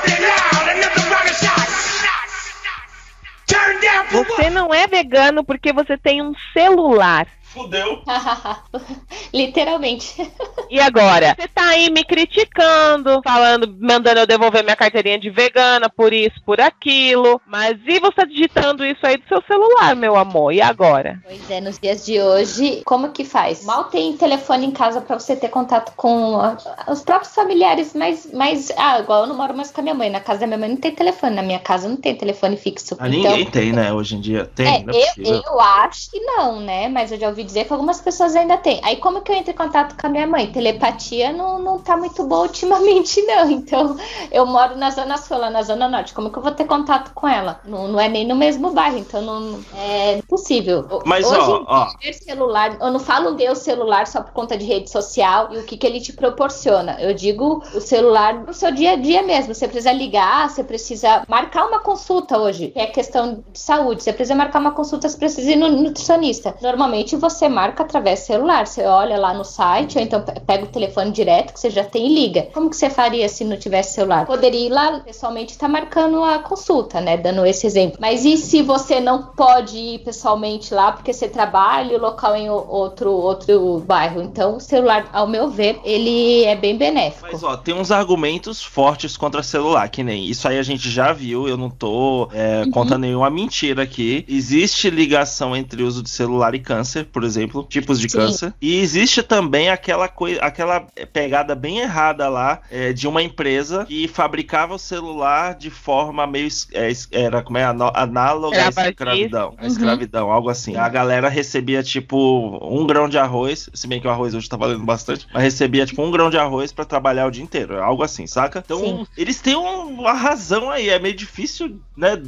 [4.11, 7.27] Você não é vegano porque você tem um celular.
[7.53, 8.01] Fudeu.
[9.33, 10.31] Literalmente.
[10.69, 11.35] E agora?
[11.39, 16.35] Você tá aí me criticando, falando, mandando eu devolver minha carteirinha de vegana por isso,
[16.45, 17.41] por aquilo.
[17.47, 20.51] Mas e você digitando isso aí do seu celular, meu amor?
[20.53, 21.19] E agora?
[21.25, 23.65] Pois é, nos dias de hoje, como que faz?
[23.65, 28.29] Mal tem telefone em casa pra você ter contato com a- os próprios familiares, mas,
[28.31, 30.09] mas ah, igual eu não moro mais com a minha mãe.
[30.09, 32.95] Na casa da minha mãe não tem telefone, na minha casa não tem telefone fixo.
[32.99, 34.45] Ah, então, ninguém tem, né, hoje em dia.
[34.45, 36.87] Tem, é, é eu, eu acho que não, né?
[36.87, 38.79] Mas eu já ouvi dizer que algumas pessoas ainda têm.
[38.83, 40.51] Aí como que eu entro em contato com a minha mãe?
[40.51, 43.49] Telepatia não, não tá muito boa ultimamente, não.
[43.49, 43.97] Então,
[44.31, 46.13] eu moro na Zona Sul, lá na Zona Norte.
[46.13, 47.59] Como que eu vou ter contato com ela?
[47.65, 51.01] Não, não é nem no mesmo bairro, então não é possível.
[51.05, 51.85] Mas, Hoje ó, ó.
[51.99, 55.57] ter celular, eu não falo ter o celular só por conta de rede social e
[55.57, 56.97] o que, que ele te proporciona.
[56.99, 59.53] Eu digo o celular no seu dia a dia mesmo.
[59.53, 64.03] Você precisa ligar, você precisa marcar uma consulta hoje, que é questão de saúde.
[64.03, 66.55] Você precisa marcar uma consulta, você precisa ir no nutricionista.
[66.61, 68.65] Normalmente você marca através do celular.
[68.65, 71.83] Você olha lá no site, ou então pe- pega o telefone direto que você já
[71.83, 72.47] tem e liga.
[72.53, 74.25] Como que você faria se não tivesse celular?
[74.25, 77.17] Poderia ir lá pessoalmente estar marcando a consulta, né?
[77.17, 77.97] Dando esse exemplo.
[77.99, 82.35] Mas e se você não pode ir pessoalmente lá porque você trabalha e o local
[82.35, 84.21] em outro, outro bairro?
[84.21, 87.27] Então, o celular, ao meu ver, ele é bem benéfico.
[87.31, 91.11] Mas ó, tem uns argumentos fortes contra celular, que nem isso aí a gente já
[91.13, 92.71] viu, eu não tô é, Uhum.
[92.71, 94.25] contando nenhuma mentira aqui.
[94.27, 98.17] Existe ligação entre uso de celular e câncer, por exemplo, tipos de Sim.
[98.17, 98.53] câncer.
[98.61, 104.07] E existe também aquela coisa, aquela pegada bem errada lá é, de uma empresa que
[104.07, 108.89] fabricava o celular de forma meio é, era como é análoga à Escravagista.
[108.91, 109.67] escravidão, a Uhum.
[109.67, 110.77] escravidão, algo assim.
[110.77, 114.55] A galera recebia tipo um grão de arroz, se bem que o arroz hoje tá
[114.55, 118.01] valendo bastante, mas recebia tipo um grão de arroz pra trabalhar o dia inteiro, algo
[118.01, 118.63] assim, saca?
[118.65, 119.05] Então Sim.
[119.17, 122.21] eles têm um- uma razão aí, é meio difícil, né?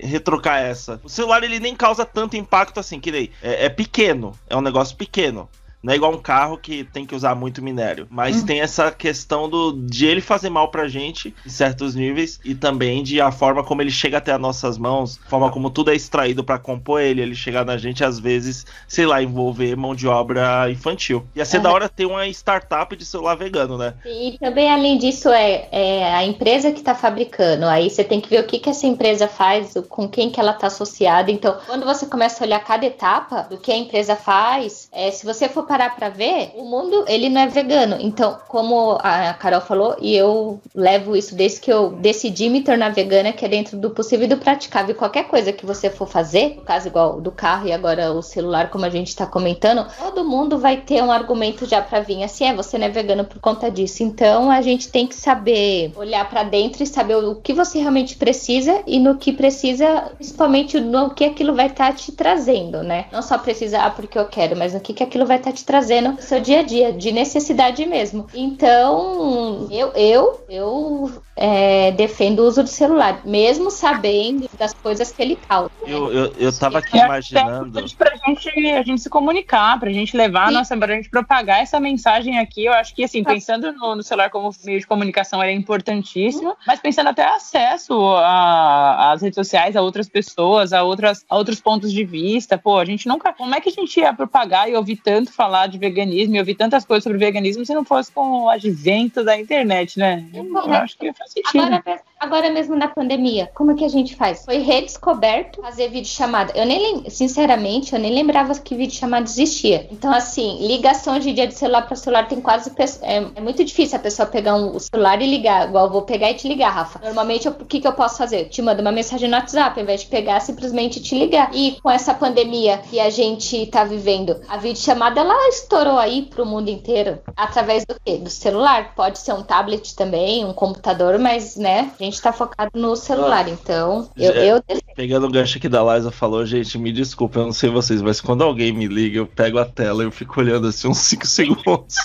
[0.00, 1.00] Retrocar essa.
[1.02, 3.30] O celular ele nem causa tanto impacto assim, que nem.
[3.42, 5.48] É, é pequeno, é um negócio pequeno.
[5.82, 8.06] Não é igual um carro que tem que usar muito minério.
[8.10, 8.46] Mas Uhum.
[8.46, 13.02] tem essa questão do, de ele fazer mal pra gente em certos níveis e também
[13.02, 15.94] de a forma como ele chega até as nossas mãos, a forma como tudo é
[15.94, 20.08] extraído pra compor ele, ele chegar na gente, às vezes, sei lá, envolver mão de
[20.08, 21.26] obra infantil.
[21.36, 21.62] Ia ser Uhum.
[21.64, 23.94] da hora ter uma startup de celular vegano, né?
[24.04, 27.66] E também, além disso, é, é a empresa que está fabricando.
[27.66, 30.52] Aí você tem que ver o que, que essa empresa faz, com quem que ela
[30.52, 31.30] está associada.
[31.30, 35.24] Então, quando você começa a olhar cada etapa do que a empresa faz, é, se
[35.24, 37.96] você for parar para ver, o mundo ele não é vegano.
[38.00, 42.90] Então, como a Carol falou, e eu levo isso desde que eu decidi me tornar
[42.90, 44.94] vegana, que é dentro do possível e do praticável.
[44.94, 48.70] Qualquer coisa que você for fazer, no caso igual do carro e agora o celular,
[48.70, 52.46] como a gente está comentando, todo mundo vai ter um argumento já para vir assim,
[52.46, 54.02] é, você não é vegano por conta disso.
[54.02, 58.16] Então, a gente tem que saber olhar para dentro e saber o que você realmente
[58.16, 63.06] precisa e no que precisa, principalmente no que aquilo vai estar te trazendo, né?
[63.12, 65.57] Não só precisar ah, porque eu quero, mas no que, que aquilo vai estar te
[65.64, 68.26] trazendo no seu dia a dia, de necessidade mesmo.
[68.34, 75.22] Então, eu, eu, eu é, defendo o uso do celular, mesmo sabendo das coisas que
[75.22, 75.70] ele causa.
[75.82, 75.92] né?
[75.92, 77.68] Eu, eu, eu tava aqui é imaginando.
[77.68, 80.54] importante pra gente, a gente se comunicar, pra gente levar a Sim.
[80.54, 82.64] nossa, pra gente propagar essa mensagem aqui.
[82.64, 86.56] Eu acho que, assim, pensando no, no celular como meio de comunicação, ele é importantíssimo,
[86.66, 91.60] mas pensando até acesso a- às redes sociais, a outras pessoas, a, outras, a outros
[91.60, 92.58] pontos de vista.
[92.58, 93.32] Pô, a gente nunca.
[93.32, 96.54] Como é que a gente ia propagar e ouvir tanto falar de veganismo e ouvir
[96.54, 100.24] tantas coisas sobre veganismo se não fosse com o advento da internet, né?
[100.32, 101.64] Eu acho que faz sentido.
[101.64, 104.44] Agora, agora mesmo na pandemia, como que a gente faz?
[104.44, 106.52] Foi redescoberto fazer videochamada.
[106.54, 109.86] Eu nem lem- sinceramente, eu nem lembrava que videochamada existia.
[109.90, 112.72] Então, assim, ligação em dia de celular para celular tem quase.
[113.02, 115.68] É, é muito difícil a pessoa pegar um, o celular e ligar.
[115.68, 117.00] Igual eu vou pegar e te ligar, Rafa.
[117.04, 118.40] Normalmente, o que, que eu posso fazer?
[118.42, 121.50] Eu te mando uma mensagem no WhatsApp, ao invés de pegar, simplesmente te ligar.
[121.54, 126.46] E com essa pandemia que a gente tá vivendo, a videochamada ela estourou aí pro
[126.46, 127.18] mundo inteiro.
[127.36, 128.16] Através do quê?
[128.16, 128.94] Do celular.
[128.94, 133.48] Pode ser um tablet também, um computador, mas, né, a gente tá focado no celular.
[133.48, 134.62] Então, eu, Já- eu
[134.96, 138.20] Pegando o gancho que da Liza falou, gente, me desculpa, eu não sei vocês, mas
[138.20, 141.26] quando alguém me liga, eu pego a tela e eu fico olhando assim uns 5
[141.28, 141.96] segundos.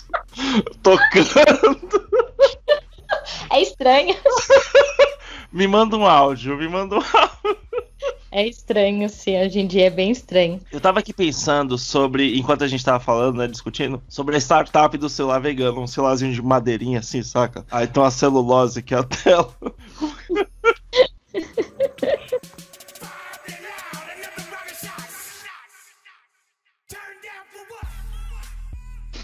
[0.82, 1.82] tocando.
[3.52, 4.16] é estranho.
[5.52, 7.58] Me manda um áudio, me manda um áudio.
[8.32, 9.40] É estranho, sim.
[9.40, 10.60] Hoje em dia é bem estranho.
[10.72, 14.98] Eu tava aqui pensando sobre, enquanto a gente tava falando, né, discutindo, sobre a startup
[14.98, 17.64] do celular vegano, um celularzinho de madeirinha assim, saca?
[17.70, 19.54] Aí tem uma celulose que é a tela.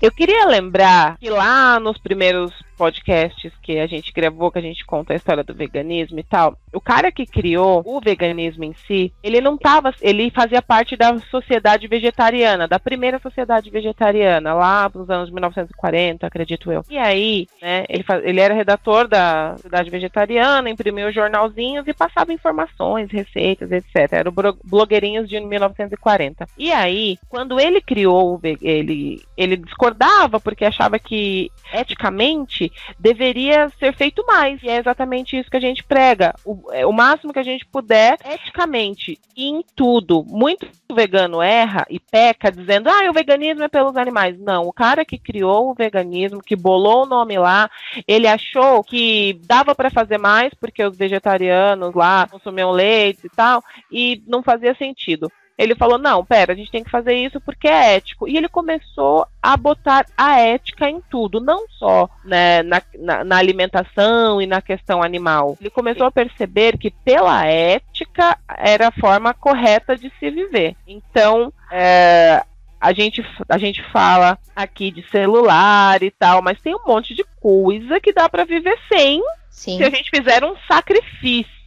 [0.02, 4.86] Eu queria lembrar que lá nos primeiros podcasts que a gente gravou, que a gente
[4.86, 9.12] conta a história do veganismo e tal, o cara que criou o veganismo em si,
[9.22, 15.10] ele não tava, ele fazia parte da sociedade vegetariana, da primeira sociedade vegetariana, lá nos
[15.10, 16.86] anos 1940, acredito eu.
[16.90, 23.12] E aí, né, ele, ele era redator da sociedade vegetariana, imprimiu jornalzinhos e passava informações,
[23.12, 24.14] receitas, etc.
[24.14, 26.48] Era o blogueirinhos de 1940.
[26.58, 34.26] E aí, quando ele criou, ele, ele discordava porque achava que eticamente deveria ser feito
[34.26, 34.62] mais.
[34.64, 36.34] E é exatamente isso que a gente prega.
[36.46, 40.24] O, é, o máximo que a gente puder, eticamente, em tudo.
[40.28, 44.40] Muito vegano erra e peca dizendo, ah, o veganismo é pelos animais.
[44.40, 47.70] Não, o cara que criou o veganismo, que bolou o nome lá,
[48.08, 53.64] ele achou que dava para fazer mais porque os vegetarianos lá consumiam leite e tal,
[53.92, 55.32] e não fazia sentido.
[55.60, 58.30] Ele falou: não, pera, a gente tem que fazer isso porque é ético.
[58.30, 63.38] E ele começou a botar a ética em tudo, não só né, na, na- na
[63.38, 65.58] alimentação e na questão animal.
[65.60, 70.78] Ele começou a perceber que, pela ética, era a forma correta de se viver.
[70.88, 72.42] Então, é,
[72.80, 77.26] a gente, a gente fala aqui de celular e tal, mas tem um monte de
[77.42, 79.76] coisa que dá para viver sem Sim.
[79.78, 81.59] se a gente fizer um sacrifício.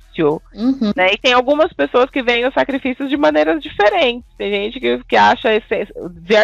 [0.55, 0.93] Uhum.
[0.95, 1.15] Né?
[1.15, 4.29] E tem algumas pessoas que veem os sacrifícios de maneiras diferentes.
[4.37, 5.49] Tem gente que, que acha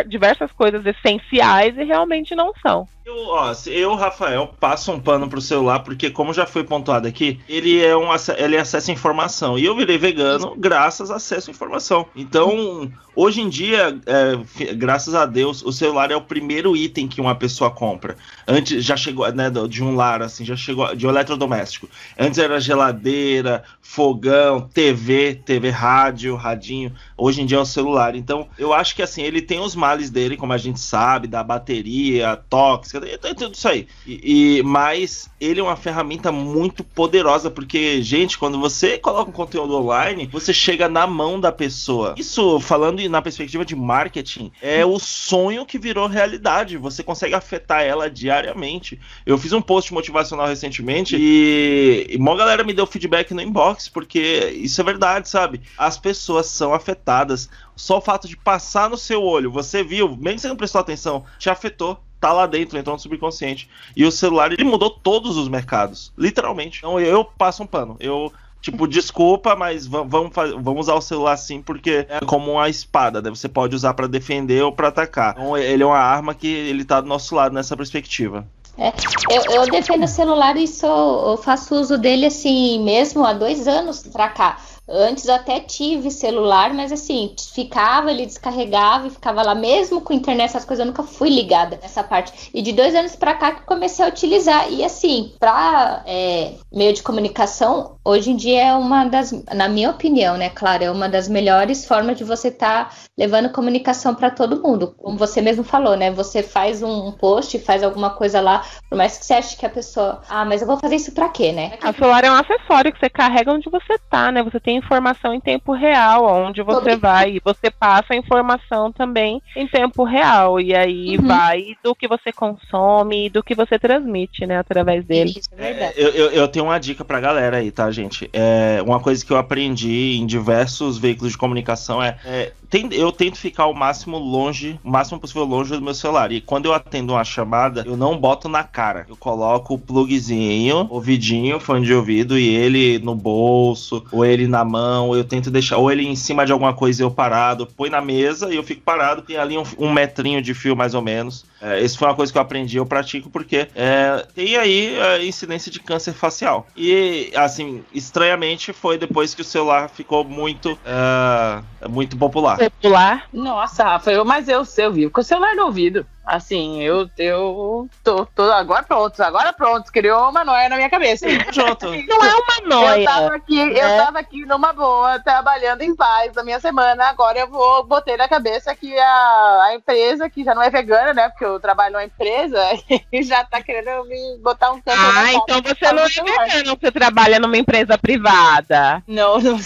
[0.06, 2.86] diversas coisas essenciais e realmente não são.
[3.08, 7.40] Eu, ó, eu, Rafael, passo um pano pro celular, porque como já foi pontuado aqui,
[7.48, 8.06] ele é um
[8.36, 9.58] ele acessa informação.
[9.58, 12.04] E eu virei vegano graças a acesso à informação.
[12.14, 17.18] Então, hoje em dia, é, graças a Deus, o celular é o primeiro item que
[17.18, 18.14] uma pessoa compra.
[18.46, 21.88] Antes já chegou, né, de um lar, assim, já chegou de um eletrodoméstico.
[22.18, 26.92] Antes era geladeira, fogão, TV, TV rádio, radinho.
[27.16, 28.14] Hoje em dia é o celular.
[28.14, 31.42] Então, eu acho que assim, ele tem os males dele, como a gente sabe, da
[31.42, 33.86] bateria tóxica, tem tudo isso aí.
[34.06, 39.32] E, e- mas ele é uma ferramenta muito poderosa, porque, gente, quando você coloca um
[39.32, 42.14] conteúdo online, você chega na mão da pessoa.
[42.18, 46.76] Isso, falando na perspectiva de marketing, é o sonho que virou realidade.
[46.76, 48.98] Você consegue afetar ela diariamente.
[49.24, 53.88] Eu fiz um post motivacional recentemente e, e uma galera me deu feedback no inbox,
[53.88, 55.60] porque isso é verdade, sabe?
[55.76, 57.48] As pessoas são afetadas.
[57.76, 60.80] Só o fato de passar no seu olho, você viu, mesmo que você não prestou
[60.80, 62.02] atenção, te afetou.
[62.20, 63.68] Tá lá dentro, entrou no subconsciente.
[63.96, 66.12] E o celular, ele mudou todos os mercados.
[66.18, 66.78] Literalmente.
[66.78, 67.96] Então eu passo um pano.
[68.00, 72.68] Eu, tipo, desculpa, mas va- vamos, vamos usar o celular sim, porque é como uma
[72.68, 73.30] espada, né?
[73.30, 75.34] Você pode usar pra defender ou pra atacar.
[75.38, 78.46] Então ele é uma arma que ele tá do nosso lado nessa perspectiva.
[78.76, 78.92] É,
[79.28, 83.66] eu, eu defendo o celular e sou, eu faço uso dele assim mesmo há dois
[83.66, 84.56] anos pra cá.
[84.88, 90.48] Antes até tive celular, mas assim, ficava, ele descarregava e ficava lá, mesmo com internet,
[90.48, 92.50] essas coisas, eu nunca fui ligada nessa parte.
[92.54, 94.72] E de dois anos pra cá que comecei a utilizar.
[94.72, 99.90] E assim, pra é, meio de comunicação, hoje em dia é uma das, na minha
[99.90, 104.62] opinião, né, claro, é uma das melhores formas de você estar levando comunicação pra todo
[104.62, 104.94] mundo.
[104.96, 106.10] Como você mesmo falou, né?
[106.12, 109.70] Você faz um post, faz alguma coisa lá, por mais que você ache que a
[109.70, 111.72] pessoa, ah, mas eu vou fazer isso pra quê, né?
[111.82, 114.42] O celular é um acessório que você carrega onde você tá, né?
[114.42, 118.92] Você tem informação em tempo real, onde você Sobre- vai, e você passa a informação
[118.92, 120.60] também em tempo real.
[120.60, 121.26] E aí Uhum.
[121.26, 125.30] vai do que você consome e do que você transmite, né, através dele.
[125.36, 125.94] Isso é verdade.
[125.96, 128.28] Eu, eu, eu tenho uma dica pra galera aí, tá, gente?
[128.32, 133.10] É, uma coisa que eu aprendi em diversos veículos de comunicação é, é, tem- eu
[133.10, 136.32] tento ficar o máximo longe, o máximo possível longe do meu celular.
[136.32, 139.06] E quando eu atendo uma chamada, eu não boto na cara.
[139.08, 144.64] Eu coloco o plugzinho, ouvidinho, fone de ouvido, e ele no bolso, ou ele na
[144.64, 147.90] mão, eu tento deixar, ou ele em cima de alguma coisa e eu parado, põe
[147.90, 149.22] na mesa e eu fico parado.
[149.22, 151.44] Tem ali um, um metrinho de fio mais ou menos.
[151.60, 155.24] É, isso foi uma coisa que eu aprendi, eu pratico, porque é, tem aí a
[155.24, 156.66] incidência de câncer facial.
[156.76, 162.57] E, assim, estranhamente foi depois que o celular ficou muito, é, muito popular.
[162.58, 163.26] Popular.
[163.32, 166.06] Nossa, Rafa, eu, mas eu, eu vivo com o celular no ouvido.
[166.28, 171.26] Assim, eu, eu tô, tô agora pronto, agora pronto, criou uma noia na minha cabeça.
[171.50, 171.86] Junto.
[171.86, 173.00] Não é uma noia.
[173.00, 173.96] Eu tava aqui, eu né?
[173.96, 177.06] tava aqui numa boa, trabalhando em paz na minha semana.
[177.06, 181.14] Agora eu vou botei na cabeça que a, a empresa, que já não é vegana,
[181.14, 181.30] né?
[181.30, 182.60] Porque eu trabalho numa empresa,
[183.10, 186.76] e já tá querendo me botar um câncer na Ah, então você não é vegano,
[186.78, 189.02] você trabalha numa empresa privada.
[189.06, 189.58] Não, não.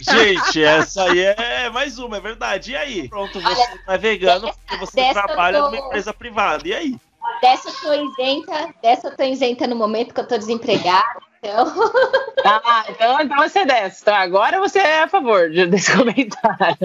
[0.00, 2.72] Gente, essa aí é mais uma, é verdade.
[2.72, 3.08] E aí?
[3.08, 6.66] Pronto, você Olha, não é vegano dessa- porque você trabalha tô- numa empresa privada.
[6.66, 6.96] E aí?
[7.40, 11.20] Dessa eu tô isenta, dessa eu tô isenta no momento que eu tô desempregada.
[11.42, 11.66] Então,
[12.44, 14.00] Ah, então, então você é dessa.
[14.02, 16.76] Então agora você é a favor de- desse comentário.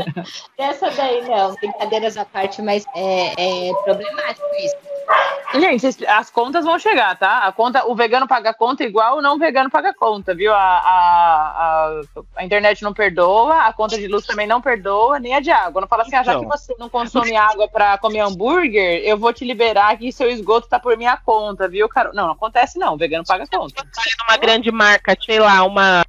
[0.57, 4.75] dessa daí não, brincadeiras à parte, mas é, é problemático isso.
[5.53, 7.39] Gente, as contas vão chegar, tá?
[7.47, 10.53] A conta, o vegano paga conta igual o não vegano paga conta, viu?
[10.53, 10.81] A, a,
[11.55, 12.01] a,
[12.35, 15.79] a internet não perdoa, a conta de luz também não perdoa, nem a de água.
[15.79, 16.41] Não fala assim, ah, já Então.
[16.43, 20.67] que você não consome água pra comer hambúrguer, eu vou te liberar aqui, seu esgoto
[20.67, 22.11] tá por minha conta, viu, cara?
[22.13, 23.75] Não, não acontece não, o vegano paga conta.
[23.75, 26.05] Trabalha numa grande marca, sei lá, uma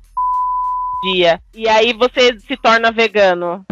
[1.02, 1.42] dia.
[1.52, 3.66] E aí você se torna vegano.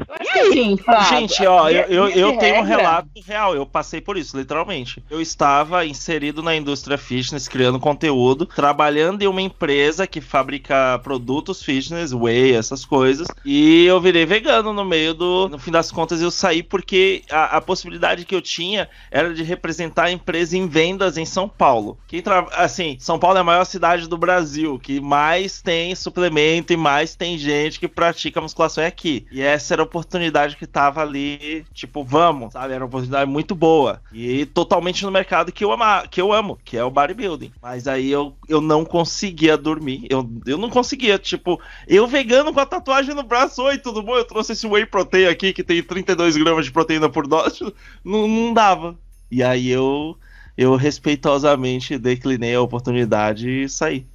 [1.09, 5.03] Gente, ó, eu, eu, eu tenho um relato real, eu passei por isso, literalmente.
[5.11, 11.63] Eu estava inserido na indústria fitness, criando conteúdo, trabalhando em uma empresa que fabrica produtos
[11.63, 15.49] fitness, whey, essas coisas, e eu virei vegano no meio do.
[15.49, 19.43] No fim das contas, eu saí porque a, a possibilidade que eu tinha era de
[19.43, 21.99] representar a empresa em vendas em São Paulo.
[22.07, 22.47] Quem tra...
[22.53, 27.15] Assim, São Paulo é a maior cidade do Brasil, que mais tem suplemento e mais
[27.15, 29.27] tem gente que pratica musculação é aqui.
[29.31, 32.75] E essa era a oportunidade que tava ali, tipo, vamos, sabe?
[32.75, 34.01] Era uma oportunidade muito boa.
[34.13, 37.53] E totalmente no mercado que eu, ama, que eu amo, que é o bodybuilding.
[37.63, 40.07] Mas aí eu, eu não conseguia dormir.
[40.11, 44.17] Eu, eu não conseguia, tipo, eu vegano com a tatuagem no braço, oi, tudo bom?
[44.17, 47.61] Eu trouxe esse whey protein aqui que tem 32 gramas de proteína por dose.
[48.05, 48.97] Não, não dava.
[49.31, 50.17] E aí eu,
[50.57, 54.07] eu respeitosamente declinei a oportunidade e saí.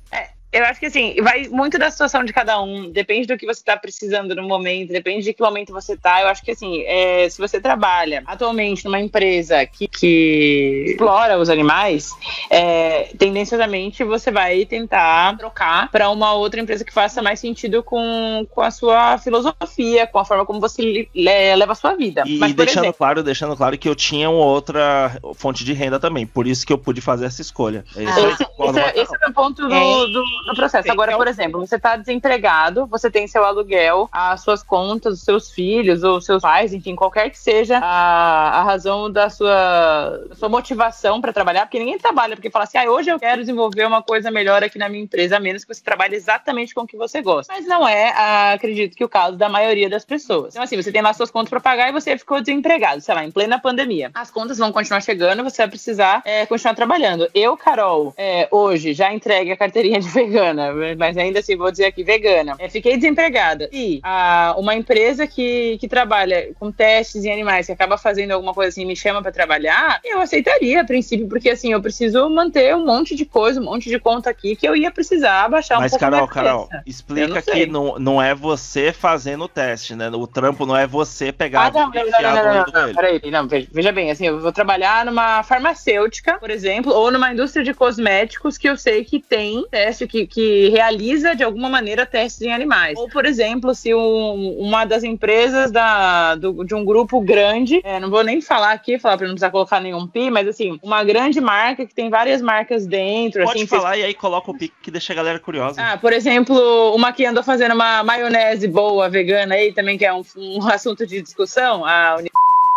[0.52, 3.64] Eu acho que assim, vai muito da situação de cada um, depende do que você
[3.64, 6.22] tá precisando no momento, depende de que momento você tá.
[6.22, 11.49] Eu acho que assim, é, se você trabalha atualmente numa empresa que, que explora os
[11.49, 12.10] animais,
[12.49, 18.45] é, tendenciosamente você vai tentar trocar para uma outra empresa que faça mais sentido com,
[18.49, 21.10] com a sua filosofia, com a forma como você le-
[21.56, 22.24] leva a sua vida.
[22.26, 25.74] E, Mas, e deixando exemplo, claro, deixando claro que eu tinha uma outra fonte de
[25.74, 27.84] renda também, por isso que eu pude fazer essa escolha.
[27.95, 30.92] É isso aí, Esse, esse é, esse é o meu ponto do, do, do processo.
[30.92, 35.52] Agora, por exemplo, você está desempregado, você tem seu aluguel, as suas contas, os seus
[35.52, 40.50] filhos ou seus pais, enfim, qualquer que seja a, a razão da sua, da sua
[40.50, 44.02] motivação para trabalhar, porque ninguém trabalha porque fala assim, ah, hoje eu quero desenvolver uma
[44.02, 46.98] coisa melhor aqui na minha empresa, a menos que você trabalhe exatamente com o que
[46.98, 47.54] você gosta.
[47.54, 50.54] Mas não é, ah, acredito que o caso da maioria das pessoas.
[50.54, 53.24] Então, assim, você tem lá suas contas para pagar e você ficou desempregado, sei lá,
[53.24, 54.12] em plena pandemia.
[54.14, 57.30] As contas vão continuar chegando, você vai precisar é, continuar trabalhando.
[57.34, 61.86] Eu, Carol, é, hoje já entregue a carteirinha de vegana, mas ainda assim vou dizer
[61.86, 62.56] aqui vegana.
[62.58, 63.70] É, fiquei desempregada.
[63.72, 68.54] E ah, uma empresa que, que trabalha com testes em animais, que acaba fazendo alguma
[68.54, 72.76] coisa assim, me chama para trabalhar, eu aceitaria a princípio, porque assim, eu preciso manter
[72.76, 75.82] um monte de coisa, um monte de conta aqui que eu ia precisar baixar um
[75.82, 76.70] Mas, pouco Carol, minha Carol.
[76.72, 80.10] Eu explica não que não, não é você fazendo o teste, né?
[80.10, 82.94] O trampo não é você pegar Ah, não, não, não, não, não, não, dele.
[82.94, 87.32] peraí, não, veja, veja bem, assim, eu vou trabalhar numa farmacêutica, por exemplo, ou numa
[87.34, 92.05] indústria de cosméticos que eu sei que tem teste, que, que realiza de alguma maneira
[92.05, 92.97] testes em animais.
[92.97, 97.99] Ou, por exemplo, se um- uma das empresas da, do- de um grupo grande, é,
[97.99, 101.03] não vou nem falar aqui, falar pra não precisar colocar nenhum pi, mas assim, uma
[101.03, 104.74] grande marca que tem várias marcas dentro, Pode assim, falar e aí coloca o pique
[104.82, 105.82] que deixa a galera curiosa.
[105.82, 106.55] ah, por exemplo,
[106.95, 111.05] uma que andou fazendo uma maionese boa vegana aí, também que é um, um assunto
[111.05, 112.22] de discussão, a, a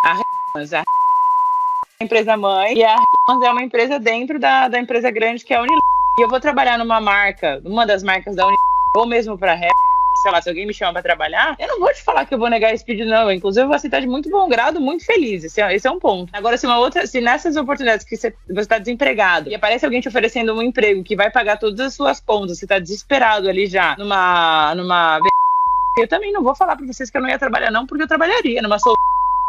[0.07, 0.83] a
[1.99, 5.57] é empresa mãe, e a é uma empresa dentro da, da empresa grande que é
[5.57, 5.94] a Unilever.
[6.17, 10.21] E eu vou trabalhar numa marca, numa das marcas da Unilever, ou mesmo para Hellmann's,
[10.23, 12.39] sei lá, se alguém me chama pra trabalhar, eu não vou te falar que eu
[12.39, 13.29] vou negar esse pedido, não.
[13.29, 15.43] Inclusive, eu vou aceitar de muito bom grado, muito feliz.
[15.43, 16.31] Esse é, esse é um ponto.
[16.31, 19.99] Agora, se uma outra, se nessas oportunidades que você, você tá desempregado e aparece alguém
[19.99, 23.67] te oferecendo um emprego que vai pagar todas as suas contas, você tá desesperado ali
[23.67, 24.73] já numa.
[24.73, 25.19] numa.
[25.99, 28.07] Eu também não vou falar pra vocês que eu não ia trabalhar, não, porque eu
[28.07, 28.95] trabalharia numa sol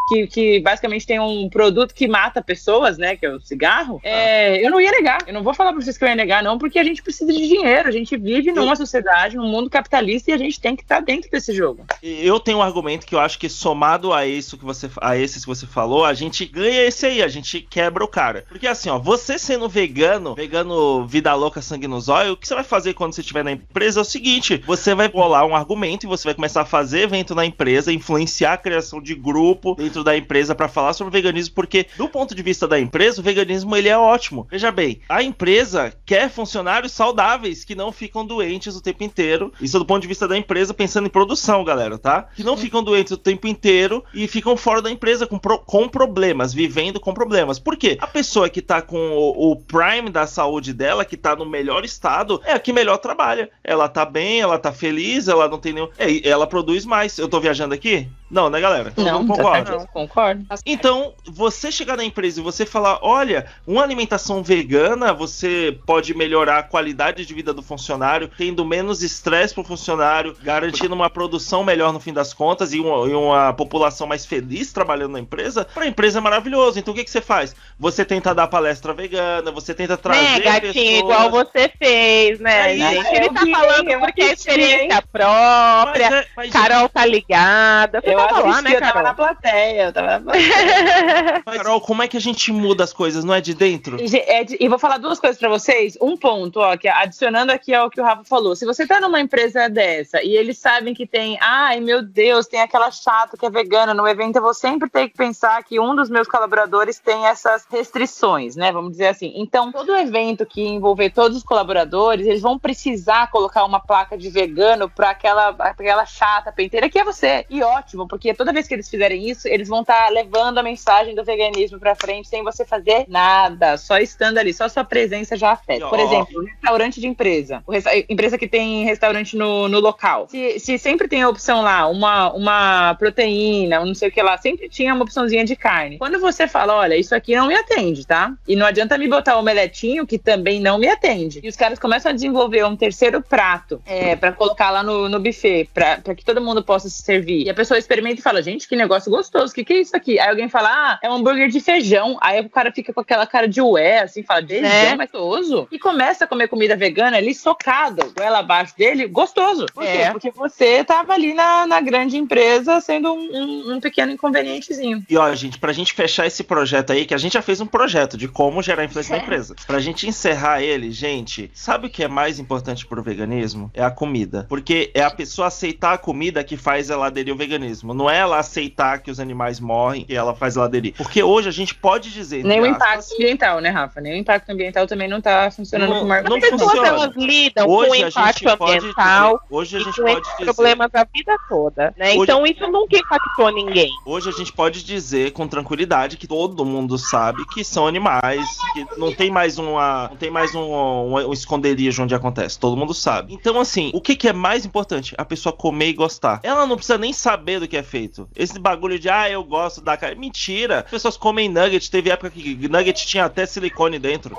[0.09, 3.17] que, que basicamente tem um produto que mata pessoas, né?
[3.17, 4.01] Que é o cigarro.
[4.03, 5.19] É, eu não ia negar.
[5.27, 7.33] Eu não vou falar pra vocês que eu ia negar, não, porque a gente precisa
[7.33, 7.89] de dinheiro.
[7.89, 11.31] A gente vive numa sociedade, num mundo capitalista e a gente tem que estar dentro
[11.31, 11.85] desse jogo.
[12.03, 15.41] Eu tenho um argumento que eu acho que somado a isso que você a esse
[15.41, 18.45] que você falou, a gente ganha esse aí, a gente quebra o cara.
[18.49, 22.55] Porque assim, ó, você sendo vegano, vegano vida louca, sangue nos olhos, o que você
[22.55, 26.05] vai fazer quando você estiver na empresa é o seguinte, você vai bolar um argumento
[26.05, 29.96] e você vai começar a fazer evento na empresa, influenciar a criação de grupo dentro
[30.03, 33.77] da empresa pra falar sobre veganismo, porque do ponto de vista da empresa, o veganismo
[33.77, 34.47] ele é ótimo.
[34.51, 39.53] Veja bem, a empresa quer funcionários saudáveis que não ficam doentes o tempo inteiro.
[39.61, 42.29] Isso do ponto de vista da empresa, pensando em produção, galera, tá?
[42.35, 46.53] Que não ficam doentes o tempo inteiro e ficam fora da empresa com, com problemas,
[46.53, 47.59] vivendo com problemas.
[47.59, 47.97] Por quê?
[48.01, 51.85] A pessoa que tá com o, o prime da saúde dela, que tá no melhor
[51.85, 53.51] estado, é a que melhor trabalha.
[53.63, 55.89] Ela tá bem, ela tá feliz, ela não tem nenhum.
[55.99, 57.19] É, ela produz mais.
[57.19, 58.09] Eu tô viajando aqui?
[58.31, 58.91] Não, né, galera?
[58.91, 59.71] Todo Não, concorda?
[59.79, 60.45] certo, concordo.
[60.65, 66.59] Então, você chegar na empresa e você falar, olha, uma alimentação vegana, você pode melhorar
[66.59, 71.93] a qualidade de vida do funcionário, tendo menos estresse pro funcionário, garantindo uma produção melhor
[71.93, 75.87] no fim das contas e uma, e uma população mais feliz trabalhando na empresa, pra
[75.87, 76.79] empresa é maravilhoso.
[76.81, 77.55] Então, o que, que você faz?
[77.79, 80.99] Você tenta dar palestra vegana, você tenta trazer Né, gatinho, pessoas...
[80.99, 83.07] igual você fez, né, Aí, gente?
[83.07, 86.11] eu Ele tá vi, falando eu porque é experiência própria.
[86.11, 88.01] Mas é- mas, Carol tá ligada.
[88.01, 89.15] Você Eu tava lá, né, eu tava na Carol?
[89.15, 91.43] plateia, eu tava na plateia.
[91.47, 93.25] mas, Carol, como é que a gente muda as coisas?
[93.25, 93.97] Não é de dentro?
[94.01, 95.97] E, é de- e vou falar duas coisas pra vocês.
[96.01, 98.55] Um ponto, ó, que adicionando aqui ao que o Rafa falou.
[98.57, 102.61] Se você tá numa empresa dessa e eles sabem que tem, ai meu Deus, tem
[102.61, 105.95] aquela chata que é vegana no evento, eu vou sempre ter que pensar que um
[105.95, 108.73] dos meus colaboradores tem essas restrições, né?
[108.73, 109.33] Vamos dizer assim.
[109.37, 114.29] Então, todo evento que envolver todos os colaboradores, eles vão precisar colocar uma placa de
[114.31, 117.45] vegano pra aquela, pra aquela chata penteira que é você.
[117.49, 121.15] E ótimo, porque toda vez que eles fizerem isso, eles vão estar levando a mensagem
[121.15, 125.53] do veganismo pra frente sem você fazer nada, só estando ali, só sua presença já
[125.53, 125.87] afeta.
[125.89, 127.63] Por exemplo, restaurante de empresa,
[128.09, 130.27] empresa que tem restaurante no, no local.
[130.29, 134.23] Se, se sempre tem a opção lá, uma, uma proteína, um não sei o que
[134.23, 135.99] lá, sempre tinha uma opçãozinha de carne.
[135.99, 138.33] Quando você fala, olha, isso aqui não me atende, tá?
[138.47, 141.41] E não adianta me botar o omeletinho, que também não me atende.
[141.43, 145.21] E os caras começam a desenvolver um terceiro prato é, para colocar lá no, no
[145.21, 147.45] buffet, pra pra que todo mundo possa se servir.
[147.45, 149.97] E a pessoa experimenta e fala, gente, que negócio gostoso, o que, que é isso
[149.97, 150.19] aqui?
[150.19, 152.19] Aí alguém fala, ah, é um hambúrguer de feijão.
[152.21, 154.95] Aí o cara fica com aquela cara de ué, assim, fala, feijão É.
[154.95, 155.67] mais gostoso.
[155.73, 159.67] E começa a comer comida vegana ali, socado, goela abaixo dele, gostoso.
[159.73, 159.89] Por quê?
[159.89, 160.11] É.
[160.13, 165.03] Porque você tava ali na, na grande empresa sendo um, um- um pequeno inconvenientezinho.
[165.09, 167.67] E ó, gente, pra gente fechar esse projeto aí, que a gente já fez um
[167.67, 169.55] projeto de como gerar influência na empresa.
[169.67, 173.71] Pra gente encerrar ele, gente, sabe o que é mais importante pro veganismo?
[173.73, 174.45] É a comida.
[174.49, 177.86] Porque é a pessoa aceitar a comida que faz ela aderir ao veganismo.
[177.95, 180.95] Não é ela aceitar que os animais morrem e ela faz ela aderir.
[180.97, 182.45] Porque hoje a gente pode dizer.
[182.45, 184.01] Nem o impacto aspas, ambiental, né, Rafa?
[184.01, 186.31] Nem o impacto ambiental também não tá funcionando Não- como argumento.
[186.31, 186.89] não As pessoas funciona.
[186.89, 190.31] elas lidam Hoje com a o impacto ambiental dizer- hoje a e gente com pode
[190.39, 192.11] dizer- problemas da vida toda, né?
[192.13, 193.91] Hoje- Então isso nunca impactou ninguém.
[194.05, 198.87] Hoje a gente pode dizer com tranquilidade que todo mundo sabe que são animais, que
[198.99, 202.59] não tem mais uma, não tem mais um, um, um esconderijo onde acontece.
[202.59, 203.33] Todo mundo sabe.
[203.35, 205.15] Então assim, o que, que é mais importante?
[205.19, 206.41] A pessoa comer e gostar.
[206.43, 208.29] Ela não precisa nem saber do que é feito.
[208.37, 210.81] Esse bagulho de ah, eu gosto da carne, mentira.
[210.81, 211.91] As pessoas comem nugget.
[211.91, 214.37] Teve época que nugget tinha até silicone dentro.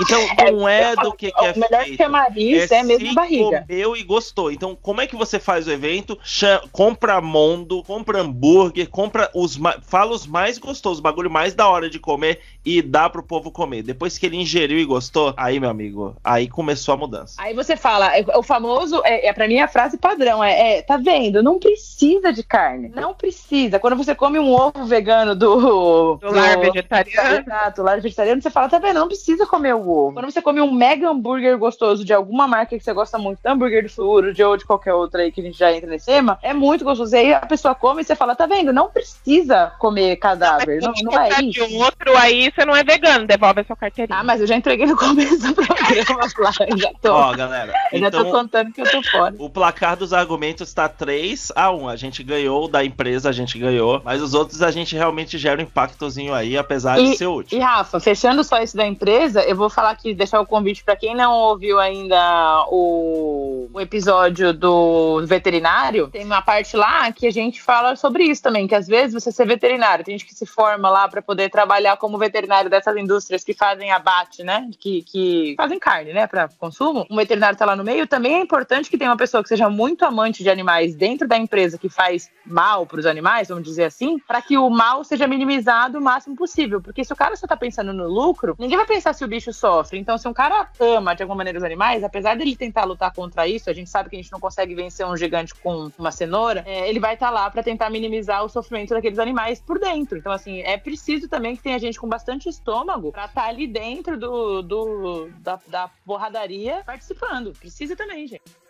[0.00, 0.20] Então
[0.52, 1.96] não é do que, que é o melhor feito.
[1.96, 3.64] chamariz é, mesmo se barriga.
[3.66, 4.50] comeu e gostou.
[4.50, 6.18] Então, como é que você faz o evento?
[6.22, 11.68] Cha- compra mondo, compra hambúrguer, compra os fala os mais gostosos, o bagulho mais da
[11.68, 13.82] hora de comer e dá pro povo comer.
[13.82, 17.34] Depois que ele ingeriu e gostou, aí, meu amigo, aí começou a mudança.
[17.38, 20.82] Aí você fala, é- o famoso, é, é para mim a frase padrão, é, é,
[20.82, 21.42] tá vendo?
[21.42, 22.75] Não precisa de carne.
[22.94, 23.78] Não precisa.
[23.78, 26.16] Quando você come um ovo vegano do...
[26.16, 27.40] Do lar vegetariano.
[27.40, 29.00] Exato, lar vegetariano, você fala, tá vendo?
[29.00, 30.14] Não precisa comer o ovo.
[30.14, 33.48] Quando você come um mega hambúrguer gostoso de alguma marca que você gosta muito, do
[33.48, 36.06] hambúrguer do futuro, de ou de qualquer outra aí que a gente já entra nesse
[36.06, 37.14] tema, é muito gostoso.
[37.14, 38.72] E aí a pessoa come e você fala, tá vendo?
[38.72, 40.80] Não precisa comer cadáver.
[40.80, 41.78] Não, não é de isso.
[41.78, 44.18] outro, aí você não é vegano, devolve a sua carteirinha.
[44.18, 47.12] Ah, mas eu já entreguei no começo do programa lá, eu já tô.
[47.12, 49.34] Ó, galera, eu já tô então contando que eu tô fora.
[49.38, 51.88] o placar dos argumentos tá 3 a 1.
[51.88, 55.60] A gente ganhou da empresa, a gente ganhou, mas os outros a gente realmente gera
[55.60, 57.58] um impactozinho aí, apesar de ser útil.
[57.58, 60.96] E Rafa, fechando só isso da empresa, eu vou falar aqui, deixar o convite para
[60.96, 66.08] quem não ouviu ainda o, o episódio do veterinário.
[66.08, 69.32] Tem uma parte lá que a gente fala sobre isso também, que às vezes você
[69.32, 73.44] ser veterinário, tem gente que se forma lá para poder trabalhar como veterinário dessas indústrias
[73.44, 74.68] que fazem abate, né?
[74.78, 77.06] Que, que fazem carne, né, para consumo.
[77.10, 78.06] Um veterinário tá lá no meio.
[78.06, 81.36] Também é importante que tenha uma pessoa que seja muito amante de animais dentro da
[81.36, 85.26] empresa que faz mal para os animais, vamos dizer assim, para que o mal seja
[85.26, 86.80] minimizado o máximo possível.
[86.80, 89.52] Porque se o cara só tá pensando no lucro, ninguém vai pensar se o bicho
[89.52, 89.98] sofre.
[89.98, 93.46] Então, se um cara ama de alguma maneira os animais, apesar dele tentar lutar contra
[93.46, 96.64] isso, a gente sabe que a gente não consegue vencer um gigante com uma cenoura,
[96.66, 100.16] é, ele vai estar lá para tentar minimizar o sofrimento daqueles animais por dentro.
[100.16, 104.18] Então, assim, é preciso também que tenha gente com bastante estômago para estar ali dentro
[104.18, 107.52] do, do da, da porradaria participando.
[107.52, 108.65] Precisa também, gente.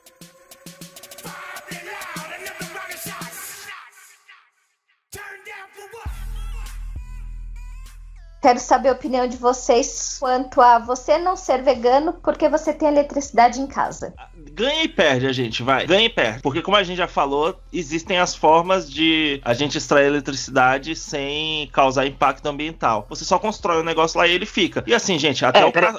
[8.46, 12.86] Quero saber a opinião de vocês quanto a você não ser vegano porque você tem
[12.86, 14.14] eletricidade em casa.
[14.56, 15.86] Ganha e perde a gente, vai.
[15.86, 16.40] Ganha e perde.
[16.40, 21.68] Porque, como a gente já falou, existem as formas de a gente extrair eletricidade sem
[21.72, 23.04] causar impacto ambiental.
[23.10, 24.82] Você só constrói o negócio lá e ele fica.
[24.86, 25.92] E assim, gente, até É, o tá,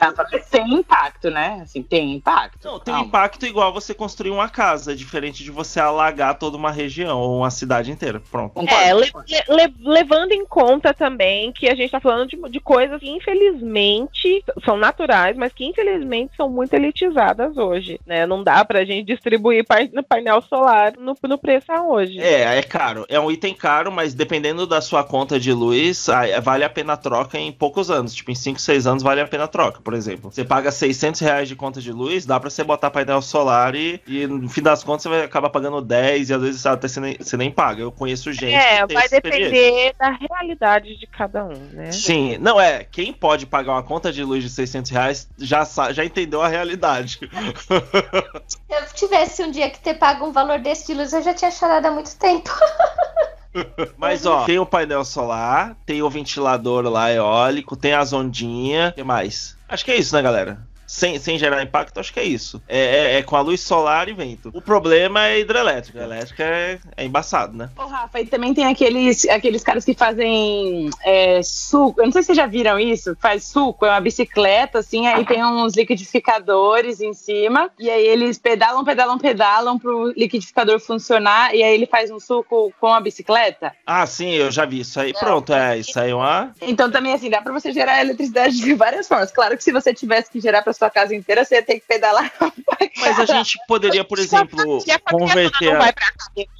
[0.49, 1.60] tem impacto, né?
[1.62, 2.66] Assim, tem impacto.
[2.68, 6.72] Não, tem um impacto igual você construir uma casa, diferente de você alagar toda uma
[6.72, 8.20] região ou uma cidade inteira.
[8.32, 8.60] Pronto.
[8.68, 12.60] É, le- le- le- levando em conta também que a gente tá falando de, de
[12.60, 18.26] coisas que infelizmente são naturais, mas que infelizmente são muito elitizadas hoje, né?
[18.26, 22.18] Não dá pra gente distribuir no painel solar no, no preço a hoje.
[22.18, 23.06] É, é caro.
[23.10, 26.93] É um item caro, mas dependendo da sua conta de luz, aí vale a pena
[26.93, 28.14] a troca em poucos anos.
[28.14, 30.32] Tipo, em 5, 6 anos vale a pena a troca, por exemplo.
[30.32, 34.02] Você paga 600 reais de conta de luz, dá pra você botar painel solar e,
[34.08, 37.02] e no fim das contas você vai acabar pagando 10 e às vezes até você
[37.02, 37.82] nem, você nem paga.
[37.82, 41.91] Eu conheço gente É, vai depender da realidade de cada um, né?
[41.91, 42.86] Sim, não é.
[42.86, 47.20] Quem pode pagar uma conta de luz de 600 reais já, já entendeu a realidade.
[48.45, 51.33] Se eu tivesse um dia que ter pago um valor desse de luz, eu já
[51.33, 52.49] tinha chorado há muito tempo.
[53.97, 58.91] Mas ó, tem o painel solar, tem o ventilador lá eólico, tem as ondinhas.
[58.91, 59.57] O que mais?
[59.67, 60.59] Acho que é isso, né, galera?
[60.88, 62.61] Sem, sem gerar impacto, acho que é isso.
[62.67, 64.49] É, é- é com a luz solar e vento.
[64.53, 65.99] O problema é hidrelétrica.
[65.99, 67.69] A elétrica é, é embaçado, né?
[67.77, 71.99] Ô, Rafa, e também tem aqueles, aqueles caras que fazem é, suco.
[72.01, 73.15] Eu não sei se vocês já viram isso.
[73.19, 77.69] Faz suco, é uma bicicleta, assim, aí tem uns liquidificadores em cima.
[77.77, 81.53] E aí eles pedalam, pedalam, pedalam pro liquidificador funcionar.
[81.53, 83.73] E aí ele faz um suco com a bicicleta.
[83.85, 85.13] Ah, sim, eu já vi isso aí.
[85.13, 86.51] Pronto, é, isso aí é uma.
[86.61, 89.31] Então também, assim, dá pra você gerar eletricidade de várias formas.
[89.31, 91.86] Claro que se você tivesse que gerar pra sua casa inteira, você ia ter que
[91.88, 92.32] pedalar.
[92.97, 95.71] Mas a gente poderia, por exemplo, converter.
[95.71, 96.07] não vai pra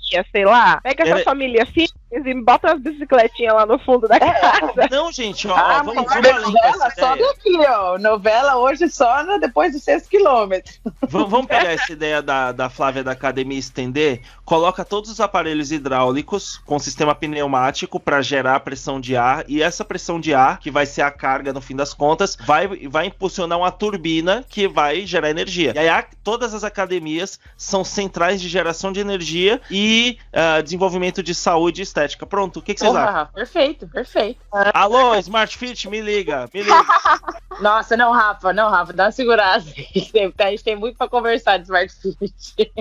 [0.08, 0.80] academia, sei lá.
[0.82, 1.94] Pega essa Era- família fitness
[2.26, 4.88] e bota as bicicletinhas lá no fundo da casa.
[4.92, 6.54] Não, gente, ó, Ah, vamos, vamos além novela
[6.88, 7.28] dessa só ideia.
[7.28, 7.98] daqui, ó.
[7.98, 10.74] Novela hoje só no- depois do sexto quilômetro.
[11.10, 14.22] Vamos, vamos pegar essa ideia da, da Flávia da academia e estender.
[14.46, 19.44] Coloca todos os aparelhos hidráulicos com sistema pneumático para gerar pressão de ar.
[19.48, 22.68] E essa pressão de ar, que vai ser a carga no fim das contas, vai,
[22.88, 25.74] vai impulsionar uma turbina que vai gerar energia.
[25.76, 29.97] E aí a- todas as academias são centrais de geração de energia e
[30.34, 32.26] ah, desenvolvimento de saúde e estética.
[32.26, 33.28] Pronto, o que, que vocês acham?
[33.34, 34.40] Perfeito, perfeito.
[34.74, 36.86] Alô, Smart Fit, me liga, me liga.
[37.62, 39.66] Nossa, não, Rafa, não, Rafa, dá uma segurada.
[40.38, 42.72] A gente tem muito pra conversar de Smart Fit.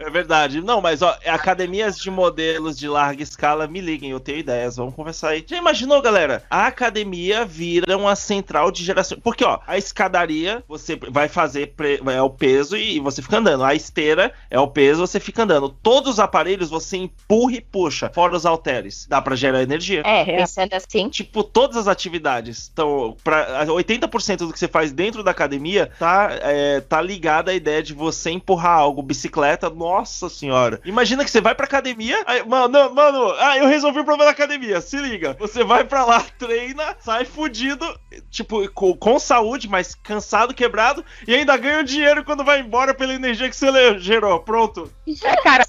[0.00, 0.62] É verdade.
[0.62, 4.94] Não, mas ó, academias de modelos de larga escala, me liguem, eu tenho ideias, vamos
[4.94, 5.44] conversar aí.
[5.46, 6.42] Já imaginou, galera?
[6.48, 9.18] A academia vira uma central de geração.
[9.22, 13.62] Porque, ó, a escadaria, você vai fazer pre- é o peso e você fica andando.
[13.62, 15.68] A esteira é o peso, você fica andando.
[15.68, 19.06] Todos os aparelhos você empurra e puxa, fora os halteres.
[19.06, 20.00] Dá pra gerar energia.
[20.06, 21.10] É, pensando assim.
[21.10, 22.70] Tipo, todas as atividades.
[22.72, 27.54] Então, pra, 80% do que você faz dentro da academia tá, é, tá ligado à
[27.54, 29.02] ideia de você empurrar algo.
[29.02, 30.80] Bicicleta, nossa senhora.
[30.84, 32.22] Imagina que você vai pra academia.
[32.26, 34.80] Aí, mano, mano, ah, eu resolvi o problema da academia.
[34.80, 35.36] Se liga.
[35.38, 37.86] Você vai pra lá, treina, sai fudido,
[38.30, 43.12] tipo, com, com saúde, mas cansado, quebrado, e ainda ganha dinheiro quando vai embora pela
[43.14, 44.40] energia que você gerou.
[44.40, 44.92] Pronto.
[45.22, 45.64] É, cara.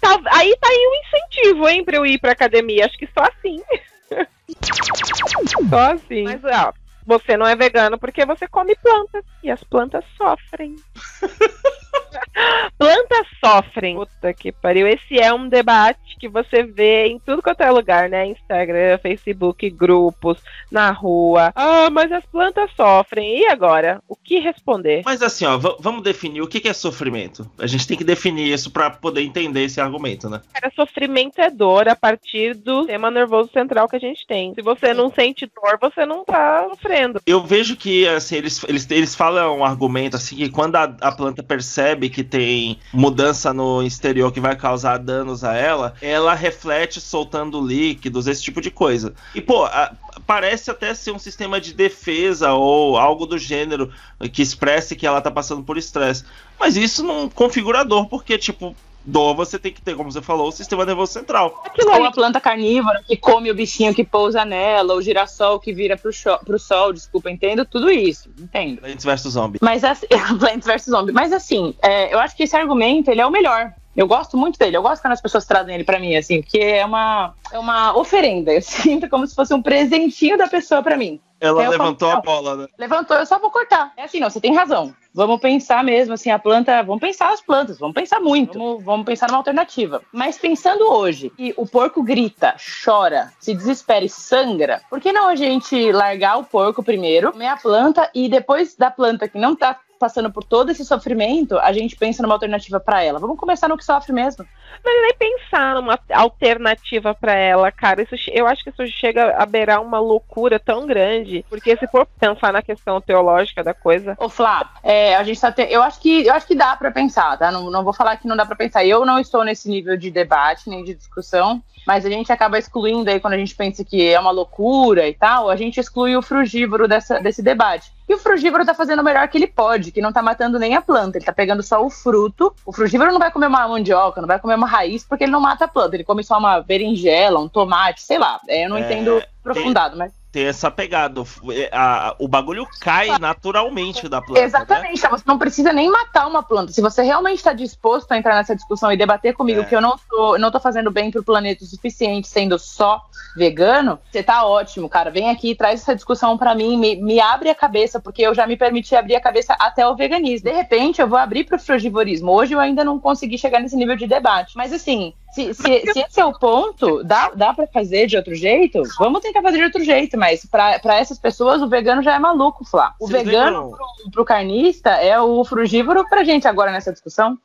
[0.00, 2.86] Tá- aí tá aí um incentivo, hein, pra eu ir pra academia.
[2.86, 3.62] Acho que só assim.
[5.70, 6.24] só assim.
[6.24, 6.72] Mas, ó,
[7.04, 9.24] você não é vegano porque você come plantas.
[9.42, 10.76] E as plantas sofrem.
[12.78, 13.96] plantas sofrem.
[13.96, 14.86] Puta que pariu.
[14.86, 18.26] Esse é um debate que você vê em tudo quanto é lugar, né?
[18.26, 21.52] Instagram, Facebook, grupos, na rua.
[21.54, 23.40] Ah, mas as plantas sofrem.
[23.40, 24.00] E agora?
[24.08, 25.02] O que responder?
[25.04, 27.48] Mas assim, ó, vamos definir o que que é sofrimento.
[27.58, 30.40] A gente tem que definir isso pra poder entender esse argumento, né?
[30.54, 34.54] Cara, sofrimento é dor a partir do sistema nervoso central que a gente tem.
[34.54, 37.20] Se você não sente dor, você não tá sofrendo.
[37.26, 41.12] Eu vejo que, assim, eles, eles, eles falam um argumento, assim, que quando a, a
[41.12, 47.00] planta percebe que tem mudança no exterior que vai causar danos a ela, ela reflete
[47.00, 49.14] soltando líquidos, esse tipo de coisa.
[49.34, 49.92] E, pô, a-
[50.26, 53.92] parece até ser um sistema de defesa ou algo do gênero
[54.32, 56.24] que expresse que ela tá passando por estresse.
[56.58, 58.74] Mas isso não configura dor, porque, tipo,
[59.04, 61.62] dor você tem que ter, como você falou, o sistema nervoso central.
[61.64, 65.58] Aquilo Ou ali a planta carnívora que come o bichinho que pousa nela, o girassol
[65.58, 66.10] que vira pro,
[66.44, 68.80] pro sol, desculpa, entendo tudo isso, entendo.
[68.80, 69.58] Plants vs Zombie.
[69.60, 70.06] Mas assim,
[70.38, 71.12] Plants vs Zombie.
[71.12, 73.72] Mas assim, é, eu acho que esse argumento ele é o melhor.
[73.96, 74.76] Eu gosto muito dele.
[74.76, 77.96] Eu gosto quando as pessoas trazem ele pra mim, assim, porque é uma, é uma
[77.96, 78.52] oferenda.
[78.52, 81.20] Eu sinto como se fosse um presentinho da pessoa pra mim.
[81.42, 82.68] Ela Eu levantou falo, a bola, né?
[82.78, 83.92] Levantou, eu só vou cortar.
[83.96, 84.94] É assim, não, você tem razão.
[85.12, 86.82] Vamos pensar mesmo, assim, a planta.
[86.84, 88.56] Vamos pensar as plantas, vamos pensar muito.
[88.56, 90.00] Vamos, vamos pensar numa alternativa.
[90.12, 92.54] Mas pensando hoje, que o porco grita,
[92.84, 97.48] chora, se desespera e sangra, por que não a gente largar o porco primeiro, comer
[97.48, 101.72] a planta e depois da planta que não tá passando por todo esse sofrimento, a
[101.72, 103.20] gente pensa numa alternativa pra ela.
[103.20, 104.44] Vamos começar no que sofre mesmo.
[104.84, 108.02] Mas nem pensar numa alternativa pra ela, cara.
[108.02, 111.44] Isso, eu acho que isso chega a beirar uma loucura tão grande.
[111.48, 114.16] Porque se for pensar na questão teológica da coisa.
[114.18, 115.62] Ô, Flá, é, a gente tá te...
[115.70, 117.50] eu acho que eu acho que dá pra pensar, tá?
[117.50, 118.84] Não, não vou falar que não dá pra pensar.
[118.84, 123.10] Eu não estou nesse nível de debate nem de discussão, mas a gente acaba excluindo
[123.10, 126.22] aí quando a gente pensa que é uma loucura e tal, a gente exclui o
[126.22, 127.92] frugívoro dessa, desse debate.
[128.08, 130.74] E o frugívoro tá fazendo o melhor que ele pode, que não tá matando nem
[130.74, 132.54] a planta, ele tá pegando só o fruto.
[132.66, 135.40] O frugívoro não vai comer uma mandioca, não vai comer uma raiz, porque ele não
[135.40, 138.40] mata a planta, ele come só uma berinjela, um tomate, sei lá.
[138.48, 141.20] É, eu não É, entendo aprofundado, mas tem essa pegada.
[141.20, 144.40] O, é, a- o bagulho cai naturalmente da planta.
[144.40, 144.46] Né?
[144.46, 146.72] Exatamente, então você não precisa nem matar uma planta.
[146.72, 149.64] Se você realmente está disposto a entrar nessa discussão e debater comigo É.
[149.64, 153.02] que eu não tô, não tô fazendo bem pro planeta o suficiente sendo só
[153.36, 155.10] vegano, você tá ótimo, cara.
[155.10, 158.34] Vem aqui e traz essa discussão pra mim, me, me abre a cabeça, porque eu
[158.34, 160.48] já me permiti abrir a cabeça até o veganismo.
[160.50, 162.30] De repente, eu vou abrir pro frugivorismo.
[162.32, 164.56] Hoje eu ainda não consegui chegar nesse nível de debate.
[164.56, 168.34] Mas assim, se, se, se esse é o ponto, dá, dá para fazer de outro
[168.34, 168.82] jeito?
[168.98, 172.18] Vamos tentar fazer de outro jeito, mas pra pra essas pessoas o vegano já é
[172.18, 172.94] maluco, Flá.
[173.00, 177.38] O Vocês vegano pro, pro carnista é o frugívoro pra gente agora nessa discussão.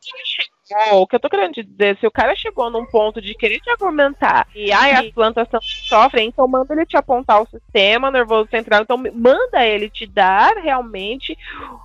[0.91, 3.69] O que eu tô querendo dizer, se o cara chegou num ponto de querer te
[3.69, 5.47] argumentar e ai, as plantas
[5.87, 8.81] sofrem, então manda ele te apontar o sistema nervoso central.
[8.81, 11.37] Então manda ele te dar realmente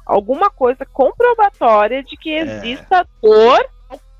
[0.04, 3.64] alguma coisa comprobatória de que exista dor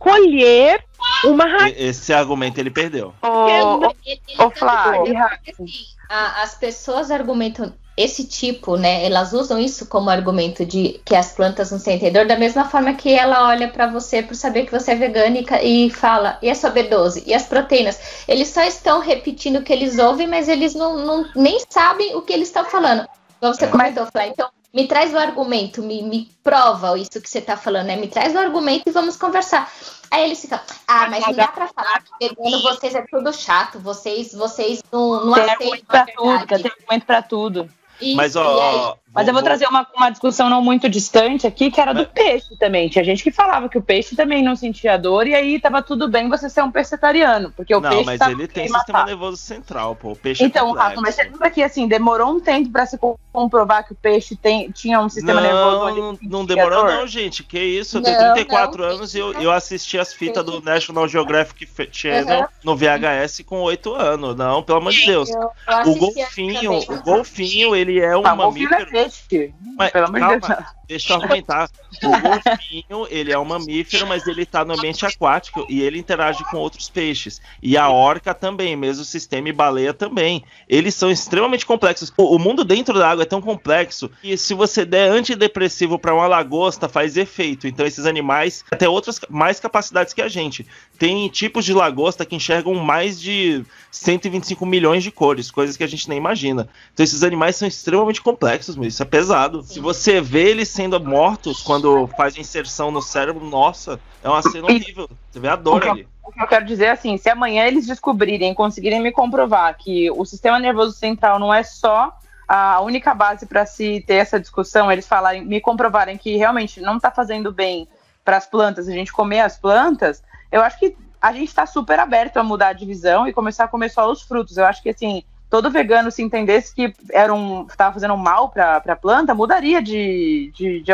[0.03, 0.83] colher
[1.24, 1.77] uma raiz.
[1.77, 3.15] E- Esse argumento ele perdeu.
[3.23, 5.73] Ô, Ele- ele ô, Flá, doido, e ra- porque, assim,
[6.09, 9.05] as pessoas argumentam esse tipo, né?
[9.05, 12.95] Elas usam isso como argumento de que as plantas não sentem dor, da mesma forma
[12.95, 16.55] que ela olha para você por saber que você é vegânica e fala, e a
[16.55, 17.23] sua B12?
[17.27, 18.24] E as proteínas?
[18.27, 22.23] Eles só estão repetindo o que eles ouvem, mas eles não, não nem sabem o
[22.23, 23.07] que eles estão falando.
[23.39, 27.39] Como você comentou, Flá, então me traz o argumento, me, me prova isso que você
[27.39, 27.97] está falando, né?
[27.97, 29.70] Me traz o argumento e vamos conversar.
[30.11, 33.78] Aí eles ficam, ah, mas não dá pra falar que vegano vocês é tudo chato,
[33.78, 37.70] vocês, vocês não, não Tem aceitam argumento pra tudo, tem argumento pra tudo.
[38.01, 38.97] Isso, Mas, ó.
[39.15, 42.57] Mas eu vou trazer uma, uma discussão não muito distante aqui, que era do peixe
[42.59, 42.89] também.
[42.89, 46.09] Tinha gente que falava que o peixe também não sentia dor, e aí tava tudo
[46.09, 48.99] bem você ser um pescetariano, porque o Não, peixe mas tava ele tem querendo sistema
[49.01, 49.07] matar.
[49.11, 50.13] nervoso central, pô.
[50.13, 50.89] O peixe é Então, complexo.
[50.89, 53.97] Rafa, mas você lembra que assim, demorou um tempo pra se co- comprovar que o
[53.97, 56.93] peixe tem, tinha um sistema nervoso Não, onde não, não demorou dor?
[56.95, 57.43] não, gente.
[57.43, 58.89] Que isso, eu Não, tenho 34 não.
[58.95, 62.47] anos e eu, eu assisti as fitas do National Geographic Channel Uhum.
[62.65, 64.37] no VHS com 8 anos.
[64.37, 65.29] Não, pelo amor de Deus.
[65.31, 66.87] Eu, eu O golfinho, também.
[66.89, 69.02] o golfinho, ele é um não é mamífero.
[69.05, 69.55] Peixe.
[69.77, 70.65] Mas, Pelo amor de Deus.
[70.93, 71.70] Deixa eu argumentar.
[72.02, 76.44] O golfinho, ele é um mamífero, mas ele tá no ambiente aquático e ele interage
[76.51, 77.40] com outros peixes.
[77.62, 80.44] E a orca também, mesmo sistema e baleia também.
[80.69, 82.12] Eles são extremamente complexos.
[82.16, 86.14] O, o mundo dentro da água é tão complexo que se você der antidepressivo para
[86.14, 87.66] uma lagosta, faz efeito.
[87.66, 90.66] Então esses animais têm outras mais capacidades que a gente.
[90.98, 95.86] Tem tipos de lagosta que enxergam mais de 125 milhões de cores, coisas que a
[95.86, 96.69] gente nem imagina.
[96.93, 99.62] Então esses animais são extremamente complexos, mas isso é pesado.
[99.62, 104.67] Se você vê eles sendo mortos quando faz inserção no cérebro, nossa, é uma cena
[104.67, 105.09] horrível.
[105.31, 106.09] Você vê a dor ali.
[106.25, 110.11] O que eu quero dizer é assim, se amanhã eles descobrirem, conseguirem me comprovar que
[110.11, 112.17] o sistema nervoso central não é só
[112.49, 116.97] a única base para se ter essa discussão, eles falarem, me comprovarem que realmente não
[116.97, 117.87] está fazendo bem
[118.25, 122.01] para as plantas, a gente comer as plantas, eu acho que a gente está super
[122.01, 124.57] aberto a mudar de visão e começar a comer só os frutos.
[124.57, 125.23] Eu acho que assim,
[125.53, 130.51] todo vegano se entendesse que era um estava fazendo mal para a planta, mudaria de,
[130.55, 130.93] de, de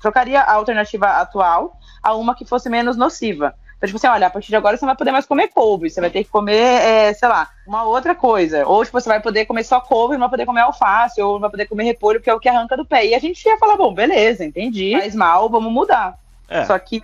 [0.00, 3.54] trocaria a alternativa atual a uma que fosse menos nociva.
[3.76, 5.88] Então, tipo assim, olha, a partir de agora você não vai poder mais comer couve,
[5.88, 8.66] você vai ter que comer, é, sei lá, uma outra coisa.
[8.66, 11.40] Ou, tipo, você vai poder comer só couve, não vai poder comer alface, ou não
[11.40, 13.06] vai poder comer repolho, porque é o que arranca do pé.
[13.06, 16.18] E a gente ia falar, bom, beleza, entendi, faz mal, vamos mudar.
[16.48, 16.64] É.
[16.64, 17.00] Só que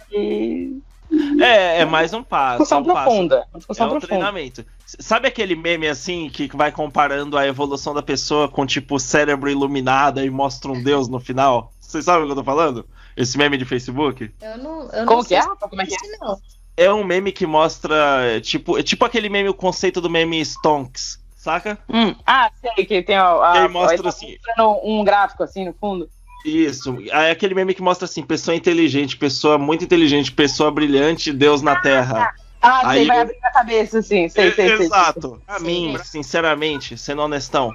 [1.42, 2.58] É, é mais um passo.
[2.62, 3.04] discussão é um passo.
[3.10, 3.46] profunda.
[3.54, 4.06] É discussão um profunda.
[4.06, 4.64] treinamento.
[4.86, 10.20] Sabe aquele meme assim que vai comparando a evolução da pessoa com tipo cérebro iluminado
[10.24, 11.72] e mostra um deus no final?
[11.80, 12.86] Vocês sabem o que eu tô falando?
[13.16, 14.30] Esse meme de Facebook?
[14.40, 15.42] Eu não, eu Como não que é?
[15.42, 15.98] Como é que é?
[16.20, 16.38] não.
[16.76, 20.40] É um meme que mostra é, tipo, é tipo aquele meme o conceito do meme
[20.44, 21.76] Stonks, saca?
[21.88, 23.28] Hum, Ah, sei que tem a,
[23.64, 24.36] a, mostra ele tá assim.
[24.46, 26.08] mostrando um gráfico assim no fundo.
[26.44, 26.96] Isso.
[27.10, 31.76] É aquele meme que mostra assim, pessoa inteligente, pessoa muito inteligente, pessoa brilhante, Deus na
[31.76, 32.32] Terra.
[32.60, 34.28] Ah, sei, Aí vai abrir a cabeça, assim.
[34.28, 34.86] Sei, sei, sei, sei.
[34.86, 35.40] Exato.
[35.46, 35.64] Pra Sim.
[35.64, 37.72] mim, sinceramente, sendo honestão,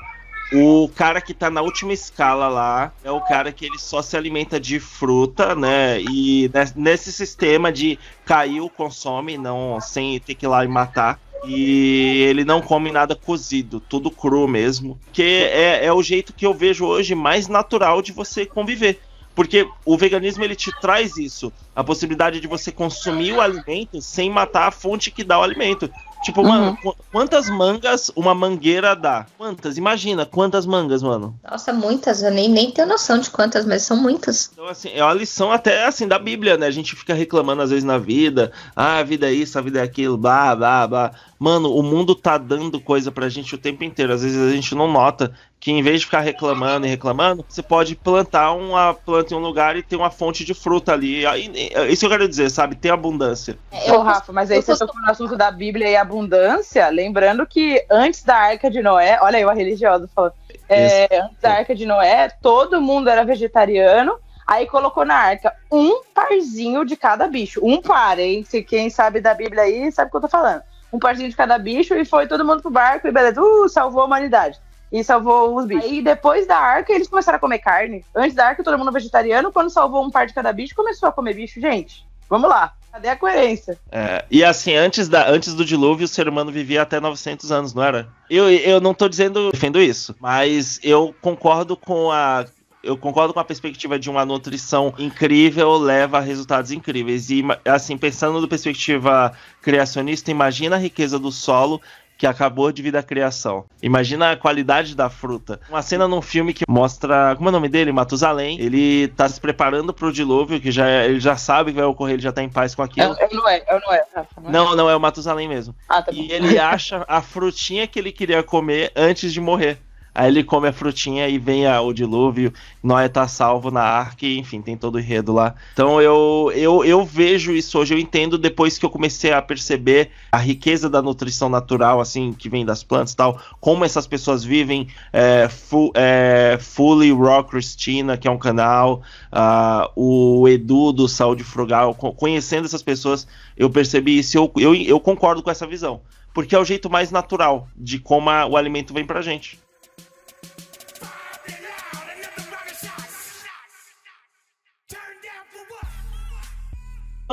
[0.56, 4.16] o cara que tá na última escala lá é o cara que ele só se
[4.16, 6.00] alimenta de fruta, né?
[6.02, 11.20] E nes- nesse sistema de caiu, consome, não sem ter que ir lá e matar.
[11.42, 15.02] E ele não come nada cozido, tudo cru mesmo.
[15.12, 19.02] Que é, é o jeito que eu vejo hoje mais natural de você conviver.
[19.36, 24.30] Porque o veganismo ele te traz isso, a possibilidade de você consumir o alimento sem
[24.30, 25.92] matar a fonte que dá o alimento.
[26.24, 29.26] Tipo, mano, qu- quantas mangas uma mangueira dá?
[29.38, 29.78] Quantas?
[29.78, 31.38] Imagina, quantas mangas, mano?
[31.44, 32.24] Nossa, muitas.
[32.24, 34.50] Eu nem, nem tenho noção de quantas, mas são muitas.
[34.54, 36.66] Então, assim, é uma lição até, assim, da Bíblia, né?
[36.66, 38.52] A gente fica reclamando às vezes na vida.
[38.76, 41.12] Ah, a vida é isso, a vida é aquilo, blá, blá, blá.
[41.44, 44.14] Mano, o mundo tá dando coisa pra gente o tempo inteiro.
[44.14, 47.61] Às vezes a gente não nota que em vez de ficar reclamando e reclamando, você
[47.61, 51.26] pode plantar uma planta em um lugar e ter uma fonte de fruta ali.
[51.26, 52.78] É Isso eu quero dizer, sabe?
[52.78, 53.57] Ter abundância.
[53.90, 58.24] Ô, Rafa, mas aí você tocou no assunto da Bíblia e abundância, lembrando que antes
[58.24, 60.36] da Arca de Noé, olha aí uma religiosa falando,
[60.70, 64.15] é, antes da Arca de Noé, todo mundo era vegetariano,
[64.48, 68.45] aí colocou na arca um parzinho de cada bicho, um par, hein?
[68.48, 70.64] Se quem sabe da Bíblia aí sabe o que eu tô falando.
[70.94, 74.03] Um parzinho de cada bicho e foi todo mundo pro barco e beleza, uh, salvou
[74.03, 74.60] a humanidade.
[74.91, 75.86] E salvou os bichos.
[75.86, 78.06] Aí depois da arca eles começaram a comer carne.
[78.15, 81.11] Antes da arca todo mundo vegetariano, quando salvou um par de cada bicho, começou a
[81.11, 81.60] comer bicho.
[81.60, 82.74] Gente, vamos lá.
[82.94, 83.76] Cadê a coerência?
[83.91, 87.74] É, e assim, antes, da, antes do dilúvio, o ser humano vivia até 900 anos,
[87.74, 88.07] não era?
[88.30, 92.45] Eu, eu não tô dizendo, defendo isso, mas eu concordo com a.
[92.84, 97.30] Eu concordo com a perspectiva de uma nutrição incrível leva a resultados incríveis.
[97.30, 99.32] E, assim, pensando da perspectiva
[99.62, 101.82] criacionista, imagina a riqueza do solo
[102.18, 103.66] que acabou de vir da criação.
[103.82, 105.60] Imagina a qualidade da fruta.
[105.70, 107.36] Uma cena num filme que mostra.
[107.38, 107.92] Como é o nome dele?
[107.94, 108.60] Matusalém.
[108.60, 112.16] Ele tá se preparando pro dilúvio, que já é- ele já sabe que vai ocorrer,
[112.16, 113.16] ele já tá em paz com É, aquilo.
[113.18, 114.52] é, não é, é, não é, Rafa, não é.
[114.52, 115.74] Não, não, é o Matusalém mesmo.
[115.90, 116.12] Ah, tá.
[116.14, 119.80] E ele acha a frutinha que ele queria comer antes de morrer.
[120.14, 122.53] Aí ele come a frutinha e vem a, o dilúvio.
[122.84, 125.56] Noé tá salvo na arca, enfim, tem todo o enredo lá.
[125.73, 130.11] Então eu, eu, eu vejo isso hoje, eu entendo depois que eu comecei a perceber
[130.31, 134.44] a riqueza da nutrição natural, assim, que vem das plantas e tal, como essas pessoas
[134.44, 134.88] vivem.
[135.11, 141.44] É, fu, é, Fully Raw Christina, que é um canal, uh, o Edu do Saúde
[141.44, 143.27] Frugal, conhecendo essas pessoas,
[143.57, 146.02] eu percebi isso eu, eu, eu concordo com essa visão.
[146.34, 149.62] Porque é o jeito mais natural de como a, o alimento vem pra gente.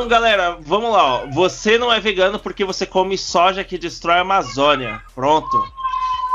[0.01, 1.17] Então, galera, vamos lá.
[1.17, 1.27] Ó.
[1.27, 5.03] Você não é vegano porque você come soja que destrói a Amazônia.
[5.15, 5.63] Pronto.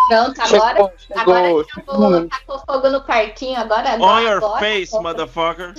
[0.08, 4.60] Pronto, agora, chegou, chegou, agora chegou, tacou fogo no parquinho, agora, agora On your agora,
[4.60, 5.74] face, motherfucker.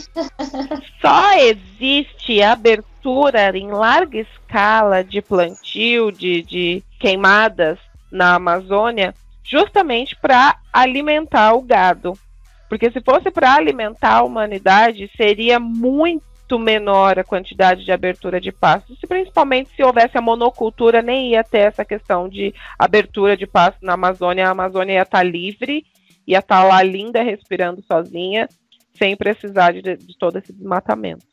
[1.00, 7.78] Só existe abertura em larga escala de plantio, de, de queimadas
[8.10, 9.14] na Amazônia,
[9.44, 12.18] justamente para alimentar o gado.
[12.68, 18.40] Porque se fosse para alimentar a humanidade, seria muito muito menor a quantidade de abertura
[18.40, 23.36] de pastos, e principalmente se houvesse a monocultura, nem ia ter essa questão de abertura
[23.36, 25.84] de pastos na Amazônia, a Amazônia ia estar livre,
[26.26, 28.48] ia estar lá linda, respirando sozinha,
[28.96, 31.24] sem precisar de, de todo esse desmatamento.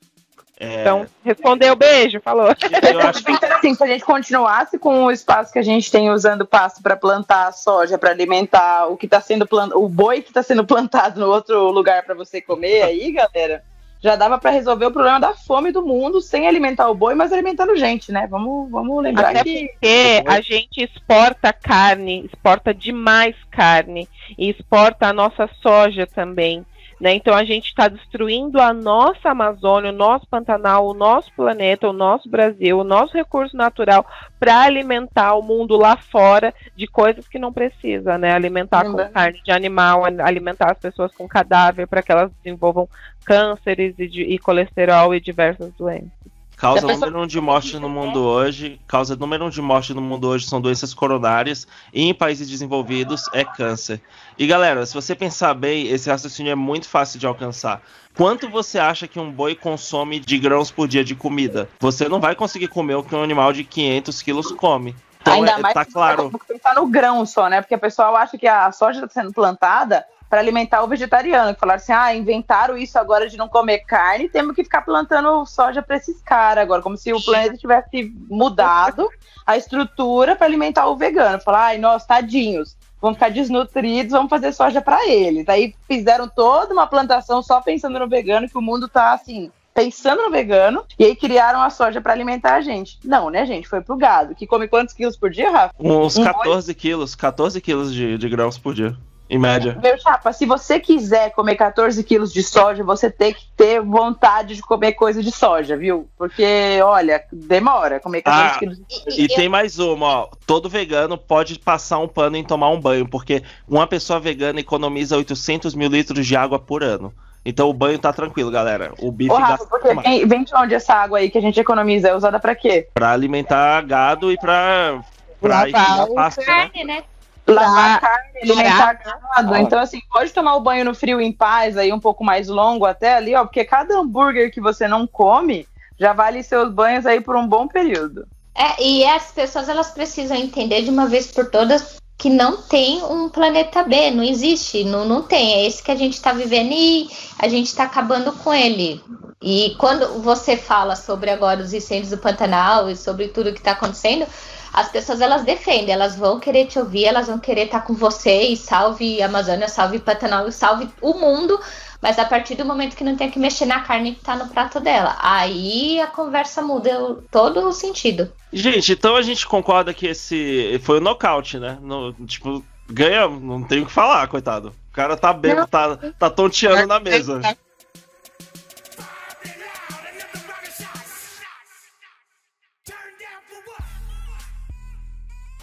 [0.59, 0.81] É...
[0.81, 2.47] Então, respondeu, beijo, falou.
[2.47, 6.09] Eu acho que assim, se a gente continuasse com o espaço que a gente tem
[6.09, 10.29] usando pasto para plantar soja, para alimentar o que está sendo plantado, o boi que
[10.29, 13.63] está sendo plantado no outro lugar para você comer aí, galera,
[14.03, 17.31] já dava para resolver o problema da fome do mundo sem alimentar o boi, mas
[17.31, 18.27] alimentando gente, né?
[18.27, 19.69] Vamos, vamos lembrar Até que.
[19.69, 26.65] Porque a gente exporta carne, exporta demais carne e exporta a nossa soja também.
[27.03, 27.15] Né?
[27.15, 31.91] Então a gente está destruindo a nossa Amazônia, o nosso Pantanal, o nosso planeta, o
[31.91, 34.05] nosso Brasil, o nosso recurso natural
[34.39, 38.31] para alimentar o mundo lá fora de coisas que não precisa, né?
[38.31, 42.87] Alimentar com carne de animal, alimentar as pessoas com cadáver para que elas desenvolvam
[43.25, 46.22] cânceres e, de, e colesterol e diversas doenças.
[46.63, 50.29] Causa número um de morte no mundo hoje, causa número um de morte no mundo
[50.29, 54.01] hoje são doenças coronárias e em países desenvolvidos é câncer.
[54.37, 57.81] E galera, se você pensar bem, esse raciocínio é muito fácil de alcançar.
[58.15, 61.67] Quanto você acha que um boi consome de grãos por dia de comida?
[61.81, 64.95] Você não vai conseguir comer o que um animal de 500 quilos come.
[65.19, 66.31] Então, Ainda é, mais tá claro.
[66.47, 67.59] pensar no grão só, né?
[67.59, 71.55] Porque o pessoal acha que a soja está sendo plantada para alimentar o vegetariano.
[71.59, 75.79] Falaram assim: ah, inventaram isso agora de não comer carne, temos que ficar plantando soja
[75.79, 79.07] para esses caras agora, como se o planeta tivesse mudado
[79.45, 81.39] a estrutura para alimentar o vegano.
[81.39, 85.47] Falar, ai, nós, tadinhos, vão ficar desnutridos, vamos fazer soja para eles.
[85.47, 89.51] Aí fizeram toda uma plantação só pensando no vegano, que o mundo tá assim.
[89.71, 92.97] Pensando no vegano, e aí criaram a soja para alimentar a gente.
[93.05, 93.67] Não, né, gente?
[93.67, 94.33] Foi pro gado.
[94.33, 95.75] Que come quantos quilos por dia, Rafa?
[95.79, 98.97] Uns 14 quilos, 14 quilos de, de grãos por dia.
[99.29, 99.77] Em média.
[99.81, 104.55] Meu chapa, se você quiser comer 14 quilos de soja, você tem que ter vontade
[104.55, 106.07] de comer coisa de soja, viu?
[106.17, 109.21] Porque, olha, demora comer 14 ah, quilos de soja.
[109.21, 110.29] E tem mais uma, ó.
[110.45, 115.17] Todo vegano pode passar um pano em tomar um banho, porque uma pessoa vegana economiza
[115.17, 117.13] 800 mil litros de água por ano.
[117.45, 118.93] Então o banho tá tranquilo, galera.
[118.99, 121.59] O bife Ô, Rafa, porque vem, vem, de onde essa água aí que a gente
[121.59, 122.09] economiza?
[122.09, 122.87] É usada pra quê?
[122.93, 125.01] Pra alimentar gado e pra,
[125.41, 126.95] pra Lavar pasta, carne, né?
[126.95, 127.03] né?
[127.47, 129.55] Lavar carne, alimentar gado.
[129.57, 132.85] Então, assim, pode tomar o banho no frio em paz, aí um pouco mais longo
[132.85, 135.67] até ali, ó, porque cada hambúrguer que você não come
[135.99, 138.27] já vale seus banhos aí por um bom período.
[138.55, 143.03] É, e as pessoas elas precisam entender de uma vez por todas que não tem
[143.03, 145.53] um planeta B, não existe, não, não tem.
[145.53, 147.09] É esse que a gente está vivendo e
[147.39, 149.01] a gente está acabando com ele.
[149.41, 153.71] E quando você fala sobre agora os incêndios do Pantanal e sobre tudo que está
[153.71, 154.25] acontecendo,
[154.73, 158.41] as pessoas elas defendem, elas vão querer te ouvir, elas vão querer estar com você
[158.41, 161.59] e salve Amazônia, salve Pantanal, salve o mundo,
[162.01, 164.47] mas a partir do momento que não tem que mexer na carne que está no
[164.47, 168.33] prato dela, aí a conversa muda todo o sentido.
[168.51, 171.77] Gente, então a gente concorda que esse foi o nocaute, né?
[171.79, 174.69] No, tipo, ganha, não tem o que falar, coitado.
[174.91, 177.41] O cara tá bem, tá, tá tonteando na mesa.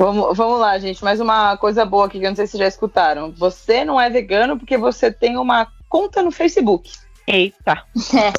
[0.01, 1.05] Vamos, vamos lá, gente.
[1.05, 3.31] Mais uma coisa boa aqui que eu não sei se já escutaram.
[3.33, 6.91] Você não é vegano porque você tem uma conta no Facebook.
[7.27, 7.85] Eita.
[8.17, 8.33] É.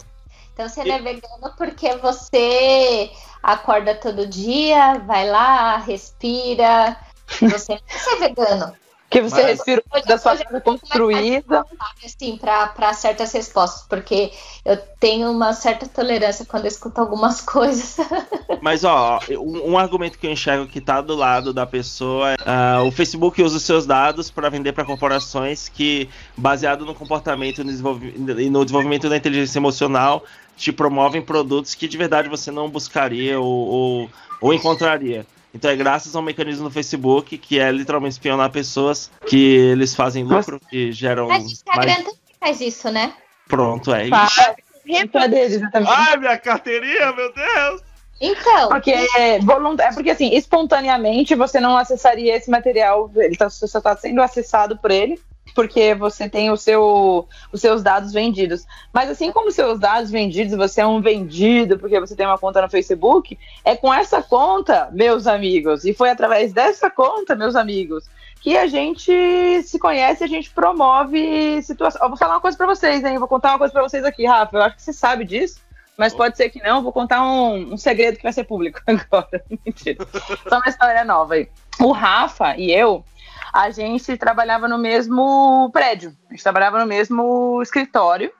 [0.52, 3.12] Então você não é vegano porque você
[3.44, 6.98] acorda todo dia, vai lá, respira.
[7.40, 8.74] Você não é vegano.
[9.12, 11.66] Que você Mas- respirou da sua casa construída.
[12.04, 14.32] assim, para certas respostas, porque
[14.64, 17.98] eu tenho uma certa tolerância quando eu escuto algumas coisas.
[18.62, 22.36] Mas, ó, um, um argumento que eu enxergo que tá do lado da pessoa é
[22.46, 26.08] ah, o Facebook usa os seus dados para vender para corporações que,
[26.38, 30.24] baseado no comportamento e e no desenvolvimento da inteligência emocional,
[30.56, 34.10] te promovem produtos que de verdade você não buscaria ou, ou,
[34.40, 35.26] ou encontraria.
[35.54, 40.24] Então é graças ao mecanismo do Facebook, que é literalmente espionar pessoas, que eles fazem
[40.24, 41.98] lucro, que geram Mas o Instagram mais...
[42.04, 43.14] também faz isso, né?
[43.48, 44.10] Pronto, é isso.
[44.10, 44.56] Faz.
[45.30, 45.92] Deles, exatamente.
[45.92, 47.82] Ai, minha carteirinha, meu Deus!
[48.20, 53.50] Então, Porque é, volun- é porque assim, espontaneamente você não acessaria esse material, ele tá,
[53.50, 55.20] só está sendo acessado por ele,
[55.54, 58.66] porque você tem o seu, os seus dados vendidos.
[58.94, 62.38] Mas assim como os seus dados vendidos, você é um vendido porque você tem uma
[62.38, 67.56] conta no Facebook, é com essa conta, meus amigos, e foi através dessa conta, meus
[67.56, 68.10] amigos,
[68.42, 72.08] que a gente se conhece, a gente promove situações.
[72.08, 73.20] Vou falar uma coisa pra vocês, hein?
[73.20, 74.58] Vou contar uma coisa pra vocês aqui, Rafa.
[74.58, 75.62] Eu acho que você sabe disso.
[75.98, 79.44] Mas pode ser que não, vou contar um, um segredo que vai ser público agora.
[79.64, 80.04] Mentira.
[80.50, 81.48] Só uma história nova aí.
[81.80, 83.06] O Rafa e eu,
[83.54, 86.16] a gente trabalhava no mesmo prédio.
[86.30, 88.32] A gente trabalhava no mesmo escritório.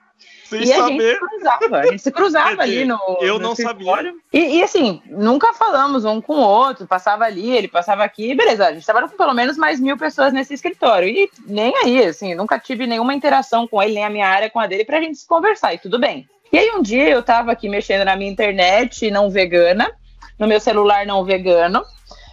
[0.44, 0.92] Sem e a saber.
[0.92, 1.78] gente se cruzava.
[1.78, 2.98] A gente se cruzava ali no.
[3.20, 4.14] eu no não escritório.
[4.32, 6.86] E, e, assim, nunca falamos um com o outro.
[6.86, 8.34] Passava ali, ele passava aqui.
[8.34, 11.08] Beleza, a gente trabalhava com pelo menos mais mil pessoas nesse escritório.
[11.08, 14.60] E nem aí, assim, nunca tive nenhuma interação com ele, nem a minha área com
[14.60, 15.74] a dele, pra gente se conversar.
[15.74, 16.28] E tudo bem.
[16.52, 19.90] E aí um dia eu tava aqui mexendo na minha internet não vegana,
[20.38, 21.82] no meu celular não vegano,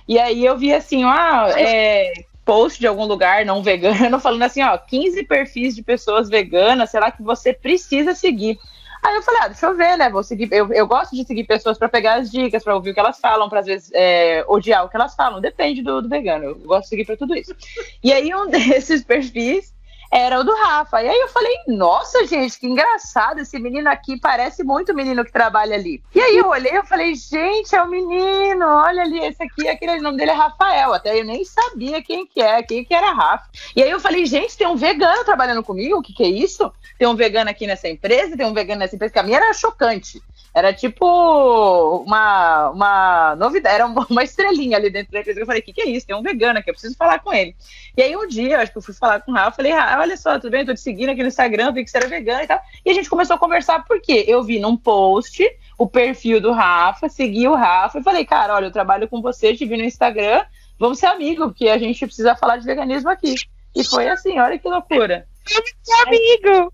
[0.09, 2.11] e aí eu vi assim, ó, é,
[2.49, 7.11] post de algum lugar não vegano, falando assim, ó, 15 perfis de pessoas veganas, será
[7.11, 8.57] que você precisa seguir?
[9.03, 10.09] Aí eu falei, ah, deixa eu ver, né?
[10.09, 10.49] Vou seguir.
[10.51, 13.19] Eu, eu gosto de seguir pessoas para pegar as dicas, para ouvir o que elas
[13.19, 15.39] falam, para às vezes é, odiar o que elas falam.
[15.39, 16.45] Depende do, do vegano.
[16.45, 17.55] Eu gosto de seguir para tudo isso.
[18.03, 19.71] E aí um desses perfis
[20.11, 21.01] era o do Rafa.
[21.03, 25.23] E aí eu falei, nossa, gente, que engraçado, esse menino aqui parece muito o menino
[25.23, 26.01] que trabalha ali.
[26.13, 29.99] E aí eu olhei e falei, gente, é o menino, olha ali, esse aqui, aquele
[30.01, 30.93] nome dele é Rafael.
[30.93, 33.49] Até eu nem sabia quem que é, quem que era Rafa.
[33.75, 36.71] E aí eu falei, gente, tem um vegano trabalhando comigo, o que que é isso?
[36.97, 39.53] Tem um vegano aqui nessa empresa, tem um vegano nessa empresa, que a minha era
[39.53, 40.21] chocante.
[40.59, 45.39] Era tipo uma, uma novidade, era uma estrelinha ali dentro da empresa.
[45.39, 46.05] Eu falei, o que, que é isso?
[46.05, 47.55] Tem um vegano aqui, eu preciso falar com ele.
[47.95, 49.97] E aí um dia, eu acho que eu fui falar com o Rafa, falei, ah,
[50.01, 50.61] olha só, tudo bem?
[50.61, 52.59] Eu tô te seguindo aqui no Instagram, vi que você era vegano e tal.
[52.85, 55.43] E a gente começou a conversar, porque eu vi num post
[55.77, 59.55] o perfil do Rafa, segui o Rafa e falei, cara, olha, eu trabalho com você,
[59.55, 60.43] te vi no Instagram,
[60.77, 63.35] vamos ser amigos, porque a gente precisa falar de veganismo aqui.
[63.73, 65.25] E foi assim, olha que loucura.
[66.05, 66.73] amigo!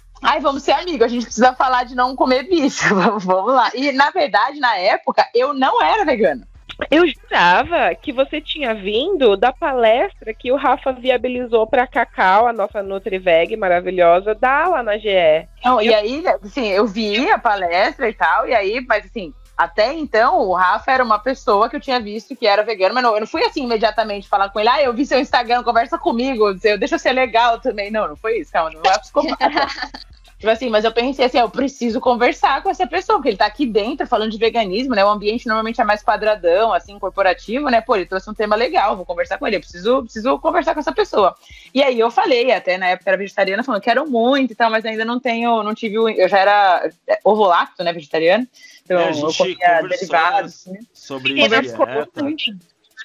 [0.22, 3.70] Ai, vamos ser amigos, a gente precisa falar de não comer bicho, vamos lá.
[3.74, 6.46] E, na verdade, na época, eu não era vegana.
[6.90, 12.52] Eu jurava que você tinha vindo da palestra que o Rafa viabilizou para Cacau, a
[12.52, 15.48] nossa NutriVeg maravilhosa, dar lá na GE.
[15.64, 19.92] Não, e aí, assim, eu vi a palestra e tal, e aí, mas assim, até
[19.92, 23.12] então, o Rafa era uma pessoa que eu tinha visto que era vegano, mas não,
[23.12, 26.54] eu não fui assim imediatamente falar com ele, ah, eu vi seu Instagram, conversa comigo,
[26.54, 27.90] deixa eu ser legal também.
[27.90, 29.36] Não, não foi isso, calma, não é psicopata.
[30.40, 33.44] Tipo assim, mas eu pensei assim, eu preciso conversar com essa pessoa, porque ele tá
[33.44, 35.04] aqui dentro falando de veganismo, né?
[35.04, 37.82] O ambiente normalmente é mais quadradão, assim, corporativo, né?
[37.82, 40.80] Pô, ele trouxe um tema legal, vou conversar com ele, eu preciso, preciso conversar com
[40.80, 41.36] essa pessoa.
[41.74, 44.82] E aí eu falei, até na época era vegetariana, falando, quero muito e tal, mas
[44.86, 46.90] ainda não tenho, não tive, o- eu já era
[47.22, 48.48] ovo-lacto, né, vegetariano,
[48.82, 50.64] então É, a eu gente comia derivados.
[50.64, 51.86] né, sobre E dieta.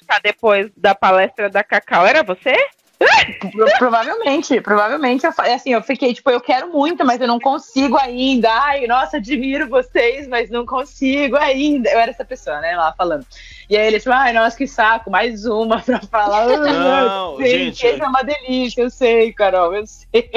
[0.06, 2.54] Tá depois da palestra da Cacau, era você?
[2.98, 5.26] Pro- provavelmente, provavelmente.
[5.26, 8.50] Eu, fa- assim, eu fiquei, tipo, eu quero muito, mas eu não consigo ainda.
[8.50, 11.90] Ai, nossa, admiro vocês, mas não consigo ainda.
[11.90, 13.26] Eu era essa pessoa, né, lá falando.
[13.68, 16.46] E aí ele, tipo, ai, nossa, que saco, mais uma pra falar.
[16.56, 17.86] Não, Sim, gente.
[17.86, 20.30] é uma delícia, eu sei, Carol, eu sei.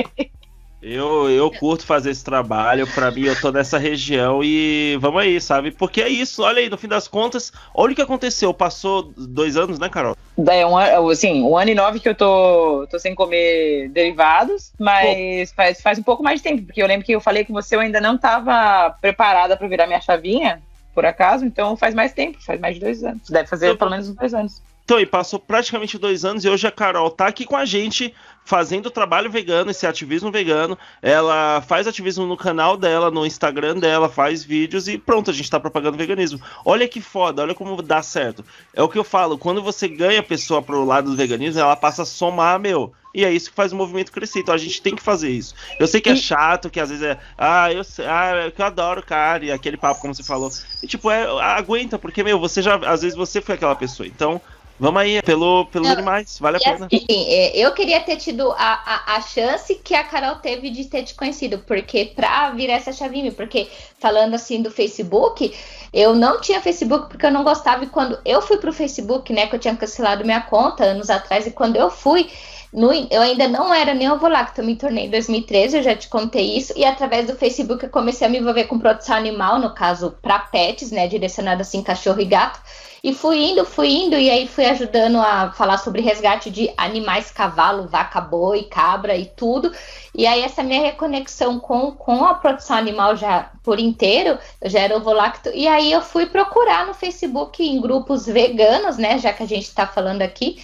[0.82, 5.42] Eu, eu curto fazer esse trabalho, pra mim eu tô nessa região e vamos aí,
[5.42, 5.72] sabe?
[5.72, 9.58] Porque é isso, olha aí, no fim das contas, olha o que aconteceu, passou dois
[9.58, 10.16] anos, né, Carol?
[10.38, 14.72] Daí, um, ano- assim, um ano e nove que eu tô, tô sem comer derivados,
[14.80, 17.52] mas faz, faz um pouco mais de tempo, porque eu lembro que eu falei com
[17.52, 20.62] você, eu ainda não tava preparada pra virar minha chavinha,
[20.96, 23.30] por acaso, então faz mais tempo, faz mais de dois anos.
[23.30, 24.62] Deve fazer Eu- pelo menos uns dois anos.
[24.90, 28.12] Então, e passou praticamente dois anos e hoje a Carol tá aqui com a gente
[28.44, 30.76] fazendo trabalho vegano, esse ativismo vegano.
[31.00, 35.48] Ela faz ativismo no canal dela, no Instagram dela, faz vídeos e pronto, a gente
[35.48, 36.42] tá propagando veganismo.
[36.66, 38.44] Olha que foda, olha como dá certo.
[38.74, 41.76] É o que eu falo, quando você ganha a pessoa pro lado do veganismo, ela
[41.76, 42.92] passa a somar, meu.
[43.14, 44.40] E é isso que faz o movimento crescer.
[44.40, 45.54] Então a gente tem que fazer isso.
[45.80, 47.18] Eu sei que é chato, que às vezes é.
[47.38, 50.52] Ah, eu sei, ah, é que eu adoro cara, e aquele papo, como você falou.
[50.82, 52.76] E tipo, é, aguenta, porque, meu, você já.
[52.76, 54.06] Às vezes você foi aquela pessoa.
[54.06, 54.40] Então,
[54.80, 56.86] Vamos aí, pelo, pelos animais, vale a pena.
[56.86, 60.86] assim, é, eu queria ter tido a, a, a chance que a Carol teve de
[60.86, 63.68] ter te conhecido, porque pra virar essa chavinha, porque
[64.00, 65.54] falando assim do Facebook,
[65.92, 69.48] eu não tinha Facebook porque eu não gostava, e quando eu fui pro Facebook, né,
[69.48, 72.30] que eu tinha cancelado minha conta anos atrás, e quando eu fui,
[72.72, 76.08] no- eu ainda não era nem ovolacto, eu me tornei em 2013, eu já te
[76.08, 79.74] contei isso, e através do Facebook eu comecei a me envolver com produção animal, no
[79.74, 82.60] caso, para pets, né, direcionado assim, cachorro e gato,
[83.04, 87.32] e fui indo, fui indo, e aí fui ajudando a falar sobre resgate de animais,
[87.32, 89.72] cavalo, vaca, boi, cabra e tudo.
[90.14, 94.80] E aí essa minha reconexão com, com a produção animal já por inteiro, eu já
[94.80, 99.44] era ovolacto, e aí eu fui procurar no Facebook em grupos veganos, né, já que
[99.44, 100.62] a gente tá falando aqui,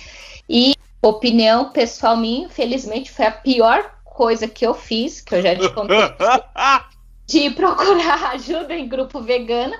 [0.50, 5.56] e opinião pessoal minha, infelizmente foi a pior coisa que eu fiz, que eu já
[5.56, 5.98] te contei,
[7.28, 9.76] de procurar ajuda em grupo vegano,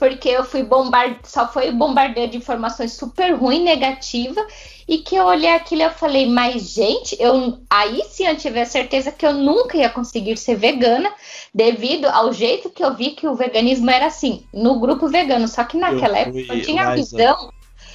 [0.00, 1.18] porque eu fui bombard...
[1.24, 4.40] só foi bombardeio de informações super ruim, negativa,
[4.88, 8.60] e que eu olhei aquilo e eu falei, mas gente, eu aí sim eu tive
[8.60, 11.12] a certeza que eu nunca ia conseguir ser vegana,
[11.54, 15.64] devido ao jeito que eu vi que o veganismo era assim, no grupo vegano, só
[15.64, 17.52] que naquela Eu época eu tinha Liza, visão,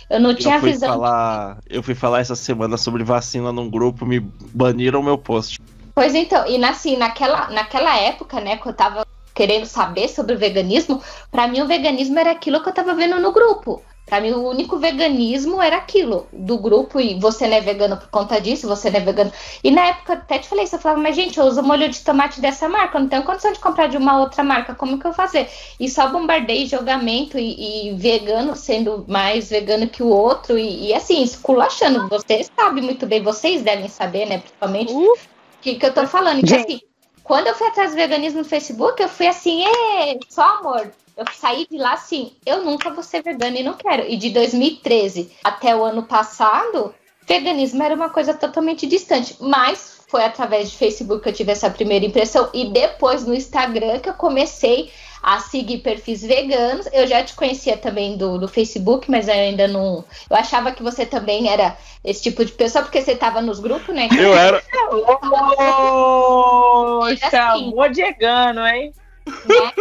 [0.08, 3.68] eu não tinha eu fui visão falar, eu fui falar essa semana sobre vacina num
[3.68, 5.60] grupo, me baniram meu post.
[5.96, 10.40] Pois então, e assim, naquela, naquela época, né, que eu tava querendo saber sobre o
[10.40, 13.84] veganismo, pra mim o veganismo era aquilo que eu tava vendo no grupo.
[14.06, 18.08] Pra mim, o único veganismo era aquilo do grupo, e você não é vegano por
[18.10, 19.32] conta disso, você não é vegano.
[19.64, 22.00] E na época, até te falei isso, eu falava, mas gente, eu uso molho de
[22.02, 25.08] tomate dessa marca, eu não tenho condição de comprar de uma outra marca, como que
[25.08, 25.50] eu vou fazer?
[25.80, 30.94] E só bombardei julgamento e, e vegano sendo mais vegano que o outro, e, e
[30.94, 32.08] assim, esculachando.
[32.08, 35.18] Vocês sabem muito bem, vocês devem saber, né, principalmente, o
[35.64, 36.44] que, que eu tô falando.
[36.44, 36.80] Então, assim,
[37.26, 40.92] quando eu fui atrás do veganismo no Facebook, eu fui assim, é, só amor.
[41.18, 44.04] Eu saí de lá assim, eu nunca vou ser vegana e não quero.
[44.08, 46.94] E de 2013 até o ano passado,
[47.28, 49.38] veganismo era uma coisa totalmente distante.
[49.40, 52.48] Mas foi através de Facebook que eu tive essa primeira impressão.
[52.54, 54.92] E depois no Instagram que eu comecei
[55.26, 56.88] a seguir perfis veganos.
[56.94, 60.06] Eu já te conhecia também do, do Facebook, mas eu ainda não.
[60.30, 63.96] Eu achava que você também era esse tipo de pessoa, porque você tava nos grupos,
[63.96, 64.08] né?
[64.16, 64.62] Eu era.
[64.92, 67.30] Ô, Assim.
[67.32, 68.94] chamou de vegano, hein?
[69.26, 69.74] né?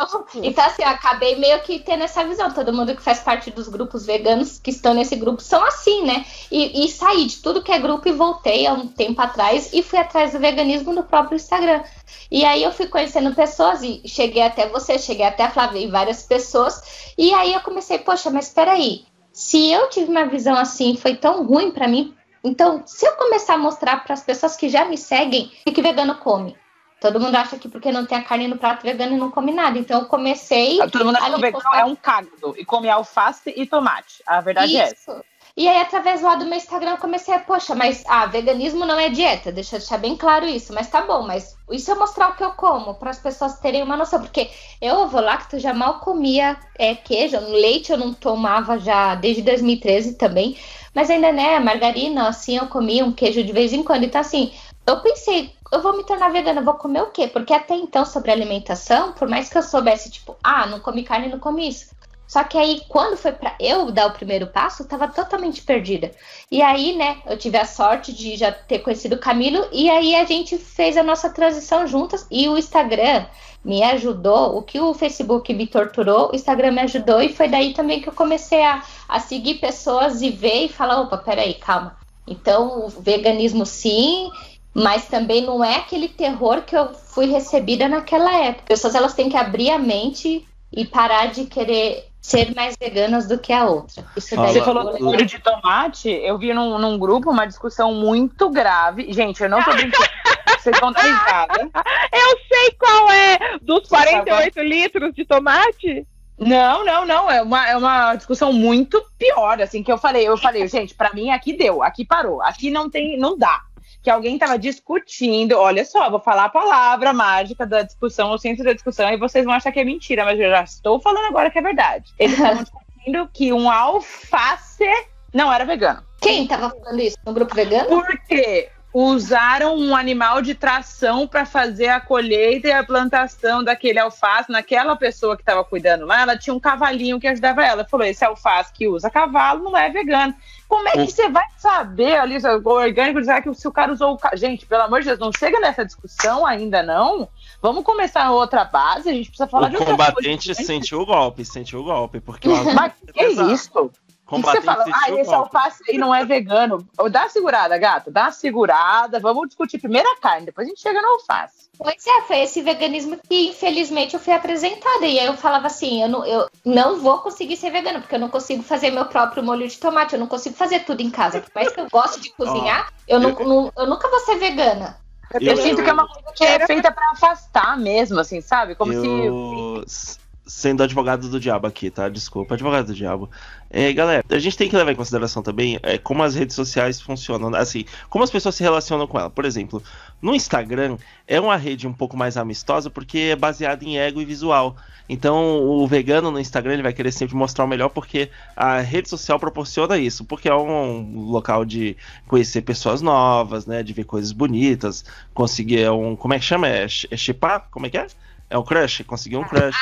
[0.00, 2.50] Então, então, assim, eu acabei meio que tendo essa visão.
[2.52, 6.24] Todo mundo que faz parte dos grupos veganos que estão nesse grupo são assim, né?
[6.50, 9.82] E, e saí de tudo que é grupo e voltei há um tempo atrás e
[9.82, 11.82] fui atrás do veganismo no próprio Instagram.
[12.30, 15.90] E aí eu fui conhecendo pessoas e cheguei até você, cheguei até a Flávia e
[15.90, 17.12] várias pessoas.
[17.18, 21.44] E aí eu comecei, poxa, mas peraí, se eu tive uma visão assim, foi tão
[21.44, 22.14] ruim pra mim.
[22.42, 25.82] Então, se eu começar a mostrar para as pessoas que já me seguem o que
[25.82, 26.56] vegano come,
[27.00, 29.78] Todo mundo acha que porque não tem a carne no prato vegano não come nada.
[29.78, 30.78] Então eu comecei.
[30.90, 34.22] Todo mundo acha que o vegano postar- é um cágado e come alface e tomate.
[34.26, 34.94] A verdade é essa.
[34.94, 35.24] Isso.
[35.56, 38.98] E aí, através lá do meu Instagram, eu comecei a, poxa, mas ah, veganismo não
[38.98, 41.98] é dieta, deixa eu deixar bem claro isso, mas tá bom, mas e se eu
[41.98, 44.20] mostrar o que eu como, para as pessoas terem uma noção?
[44.20, 44.48] Porque
[44.80, 50.14] eu, ovo lacto, já mal comia é, queijo, leite eu não tomava já desde 2013
[50.14, 50.56] também,
[50.94, 54.52] mas ainda, né, margarina, assim, eu comia um queijo de vez em quando, então assim,
[54.86, 57.28] eu pensei, eu vou me tornar vegana, vou comer o quê?
[57.28, 61.28] Porque até então, sobre alimentação, por mais que eu soubesse, tipo, ah, não come carne,
[61.28, 61.90] não come isso.
[62.30, 66.12] Só que aí, quando foi pra eu dar o primeiro passo, eu tava totalmente perdida.
[66.48, 70.14] E aí, né, eu tive a sorte de já ter conhecido o Camilo, e aí
[70.14, 73.26] a gente fez a nossa transição juntas, e o Instagram
[73.64, 77.74] me ajudou, o que o Facebook me torturou, o Instagram me ajudou, e foi daí
[77.74, 81.96] também que eu comecei a, a seguir pessoas e ver e falar, opa, peraí, calma.
[82.28, 84.30] Então, o veganismo sim,
[84.74, 88.64] mas também não é aquele terror que eu fui recebida naquela época.
[88.68, 93.38] Pessoas elas têm que abrir a mente e parar de querer ser mais veganas do
[93.38, 94.04] que a outra.
[94.16, 97.46] Isso daí Você Fala- falou do molho de tomate, eu vi num, num grupo uma
[97.46, 99.12] discussão muito grave.
[99.12, 100.04] Gente, eu não tô brincando.
[100.60, 101.70] Vocês vão dar risada.
[102.12, 103.58] Eu sei qual é!
[103.62, 106.06] Dos Você 48 litros de tomate?
[106.38, 107.30] Não, não, não.
[107.30, 110.28] É uma, é uma discussão muito pior, assim, que eu falei.
[110.28, 113.60] Eu falei, gente, pra mim aqui deu, aqui parou, aqui não tem, não dá.
[114.02, 118.64] Que alguém tava discutindo, olha só, vou falar a palavra mágica da discussão, o centro
[118.64, 121.50] da discussão, e vocês vão achar que é mentira, mas eu já estou falando agora
[121.50, 122.12] que é verdade.
[122.18, 124.88] Eles estavam discutindo que um alface
[125.34, 126.02] não era vegano.
[126.20, 127.16] Quem tava falando isso?
[127.24, 127.88] No grupo vegano?
[127.88, 134.50] Porque usaram um animal de tração para fazer a colheita e a plantação daquele alface
[134.50, 136.22] naquela pessoa que estava cuidando lá.
[136.22, 137.84] Ela tinha um cavalinho que ajudava ela.
[137.84, 140.34] Falou: esse alface que usa cavalo não é vegano.
[140.68, 144.14] Como é que você vai saber ali, o orgânico, será que se o cara usou
[144.14, 144.36] o.
[144.36, 147.28] Gente, pelo amor de Deus, não chega nessa discussão ainda não.
[147.60, 150.62] Vamos começar outra base, a gente precisa falar de O outra combatente coisa.
[150.62, 153.52] sentiu o golpe, sentiu o golpe, porque o Mas que Exato.
[153.52, 153.90] isso?
[154.30, 154.84] O que, que você fala?
[154.92, 156.86] Ah, esse alface aí não é vegano.
[157.10, 158.10] Dá uma segurada, gata.
[158.10, 159.18] Dá uma segurada.
[159.18, 161.68] Vamos discutir primeiro a carne, depois a gente chega no alface.
[161.76, 165.06] Pois é, foi esse veganismo que infelizmente eu fui apresentada.
[165.06, 168.20] E aí eu falava assim: eu não, eu não vou conseguir ser vegano, porque eu
[168.20, 171.40] não consigo fazer meu próprio molho de tomate, eu não consigo fazer tudo em casa.
[171.40, 173.48] Por mais que eu goste de cozinhar, oh, eu, eu...
[173.48, 174.98] Não, eu nunca vou ser vegana.
[175.32, 178.74] Eu, eu, sinto que é uma coisa que é feita para afastar mesmo, assim, sabe?
[178.74, 179.84] Como eu...
[179.86, 180.18] se
[180.50, 182.08] sendo advogado do diabo aqui, tá?
[182.08, 183.30] Desculpa, advogado do diabo.
[183.70, 187.00] É, galera, a gente tem que levar em consideração também é, como as redes sociais
[187.00, 189.30] funcionam, assim, como as pessoas se relacionam com ela.
[189.30, 189.80] Por exemplo,
[190.20, 194.24] no Instagram é uma rede um pouco mais amistosa porque é baseada em ego e
[194.24, 194.76] visual.
[195.08, 199.08] Então, o vegano no Instagram ele vai querer sempre mostrar o melhor porque a rede
[199.08, 201.96] social proporciona isso, porque é um local de
[202.26, 206.68] conhecer pessoas novas, né, de ver coisas bonitas, conseguir um, como é que chama?
[206.68, 207.68] É, é chipar?
[207.70, 208.06] Como é que é?
[208.48, 209.76] É o crush, conseguir um crush.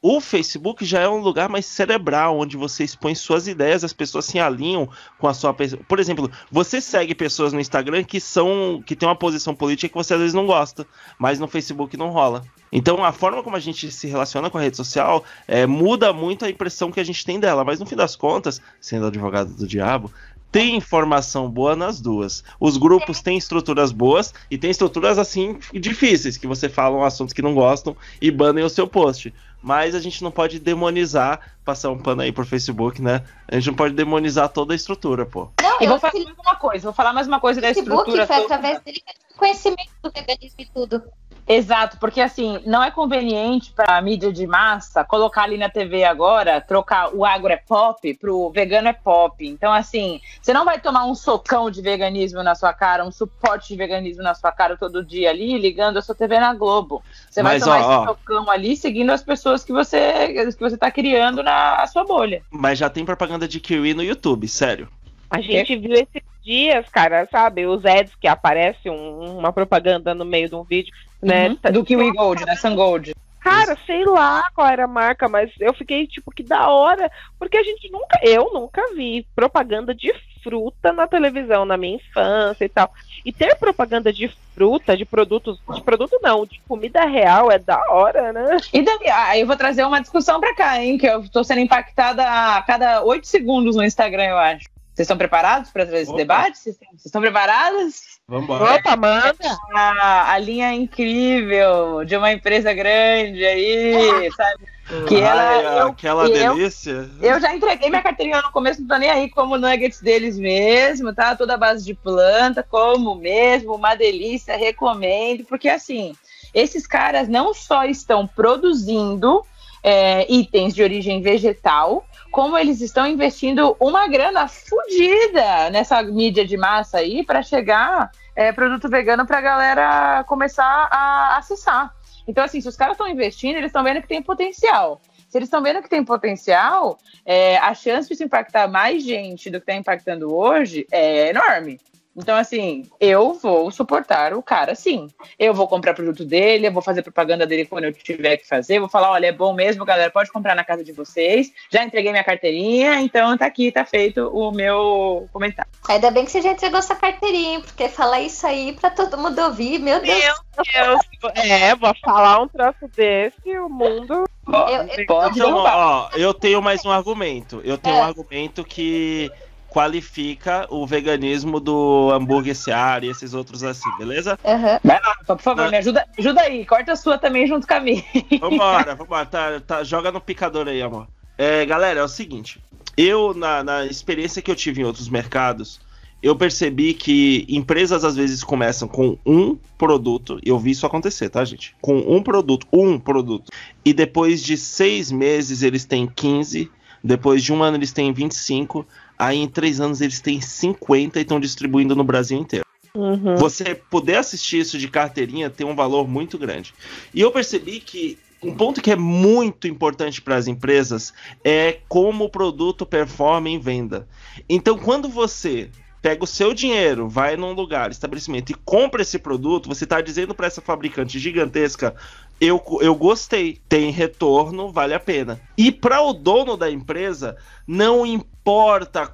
[0.00, 4.26] O Facebook já é um lugar mais cerebral, onde você expõe suas ideias, as pessoas
[4.26, 4.88] se alinham
[5.18, 5.52] com a sua.
[5.52, 8.80] Por exemplo, você segue pessoas no Instagram que são.
[8.86, 10.86] que tem uma posição política que você às vezes não gosta,
[11.18, 12.44] mas no Facebook não rola.
[12.70, 16.44] Então a forma como a gente se relaciona com a rede social é, muda muito
[16.44, 19.66] a impressão que a gente tem dela, mas no fim das contas, sendo advogado do
[19.66, 20.12] diabo,
[20.50, 22.42] tem informação boa nas duas.
[22.58, 27.42] Os grupos têm estruturas boas e tem estruturas assim difíceis, que você fala assuntos que
[27.42, 29.32] não gostam e banem o seu post.
[29.62, 33.24] Mas a gente não pode demonizar, passar um pano aí pro Facebook, né?
[33.48, 35.50] A gente não pode demonizar toda a estrutura, pô.
[35.60, 38.26] Não, e vou falar mais uma coisa, vou falar mais uma coisa da estrutura.
[38.26, 39.02] Facebook foi através dele
[39.36, 41.02] conhecimento do veganismo e tudo.
[41.48, 46.04] Exato, porque assim, não é conveniente para a mídia de massa colocar ali na TV
[46.04, 49.46] agora, trocar o agro é pop pro vegano é pop.
[49.46, 53.68] Então, assim, você não vai tomar um socão de veganismo na sua cara, um suporte
[53.68, 57.02] de veganismo na sua cara todo dia ali, ligando a sua TV na Globo.
[57.30, 60.76] Você Mas, vai tomar ó, esse socão ali seguindo as pessoas que você, que você
[60.76, 62.42] tá criando na sua bolha.
[62.50, 64.88] Mas já tem propaganda de Kiwi no YouTube, sério.
[65.30, 70.24] A gente viu esses dias, cara, sabe, os ads que aparece um, uma propaganda no
[70.24, 70.92] meio de um vídeo
[71.22, 71.48] né?
[71.48, 71.72] Uhum.
[71.72, 72.56] Do Kiwi Gold, né?
[72.56, 73.14] Sun Gold.
[73.40, 77.56] Cara, sei lá qual era a marca, mas eu fiquei tipo que da hora, porque
[77.56, 82.68] a gente nunca, eu nunca vi propaganda de fruta na televisão na minha infância e
[82.68, 82.92] tal.
[83.24, 87.80] E ter propaganda de fruta, de produtos, de produto não, de comida real é da
[87.90, 88.58] hora, né?
[88.72, 91.60] E daí, aí eu vou trazer uma discussão pra cá, hein, que eu tô sendo
[91.60, 94.68] impactada a cada oito segundos no Instagram, eu acho.
[94.98, 96.58] Vocês estão preparados para trazer esse debate?
[96.58, 96.76] Vocês
[97.06, 98.18] estão preparados?
[98.26, 99.56] Vamos Opa, manda!
[99.72, 104.64] A, a linha incrível de uma empresa grande aí, sabe?
[105.06, 107.08] Que Ai, ela, eu, aquela delícia.
[107.22, 110.36] Eu, eu, já entreguei minha carteirinha no começo, não tô nem aí como nuggets deles
[110.36, 111.36] mesmo, tá?
[111.36, 116.12] Toda a base de planta, como mesmo, uma delícia, recomendo, porque assim,
[116.52, 119.44] esses caras não só estão produzindo
[119.80, 122.04] é, itens de origem vegetal,
[122.38, 128.52] como eles estão investindo uma grana fodida nessa mídia de massa aí para chegar é,
[128.52, 131.92] produto vegano para a galera começar a acessar.
[132.28, 135.00] Então, assim, se os caras estão investindo, eles estão vendo que tem potencial.
[135.28, 136.96] Se eles estão vendo que tem potencial,
[137.26, 141.80] é, a chance de impactar mais gente do que está impactando hoje é enorme.
[142.18, 145.08] Então, assim, eu vou suportar o cara, sim.
[145.38, 148.80] Eu vou comprar produto dele, eu vou fazer propaganda dele quando eu tiver que fazer.
[148.80, 151.52] Vou falar: olha, é bom mesmo, galera, pode comprar na casa de vocês.
[151.70, 155.70] Já entreguei minha carteirinha, então tá aqui, tá feito o meu comentário.
[155.88, 159.40] Ainda bem que você já entregou sua carteirinha, porque falar isso aí pra todo mundo
[159.40, 160.18] ouvir, meu Deus.
[160.18, 160.34] Meu
[160.72, 161.00] Deus.
[161.36, 164.24] É, vou falar um troço desse, o mundo.
[164.48, 167.60] Eu, eu, pode então, ó, eu tenho mais um argumento.
[167.64, 168.00] Eu tenho é.
[168.00, 169.30] um argumento que
[169.68, 174.38] qualifica o veganismo do hambúrguer Seara e esses outros assim, beleza?
[174.42, 174.78] Uhum.
[174.82, 175.70] Vai lá, por favor, ah.
[175.70, 178.02] me ajuda, ajuda aí, corta a sua também junto com a minha.
[178.40, 181.06] Vambora, vambora, tá, tá, joga no picador aí, amor.
[181.36, 182.60] É, galera, é o seguinte,
[182.96, 185.80] eu, na, na experiência que eu tive em outros mercados,
[186.20, 191.44] eu percebi que empresas às vezes começam com um produto, eu vi isso acontecer, tá,
[191.44, 191.76] gente?
[191.80, 193.52] Com um produto, um produto,
[193.84, 196.68] e depois de seis meses eles têm 15,
[197.04, 198.84] depois de um ano eles têm 25,
[199.18, 202.64] Aí em três anos eles têm 50 e estão distribuindo no Brasil inteiro.
[202.94, 203.36] Uhum.
[203.36, 206.74] Você poder assistir isso de carteirinha tem um valor muito grande.
[207.12, 211.12] E eu percebi que um ponto que é muito importante para as empresas
[211.44, 214.06] é como o produto performa em venda.
[214.48, 215.70] Então, quando você
[216.00, 220.34] pega o seu dinheiro, vai num lugar, estabelecimento e compra esse produto, você está dizendo
[220.34, 221.94] para essa fabricante gigantesca:
[222.40, 225.40] eu, eu gostei, tem retorno, vale a pena.
[225.56, 227.36] E para o dono da empresa,
[227.66, 228.37] não importa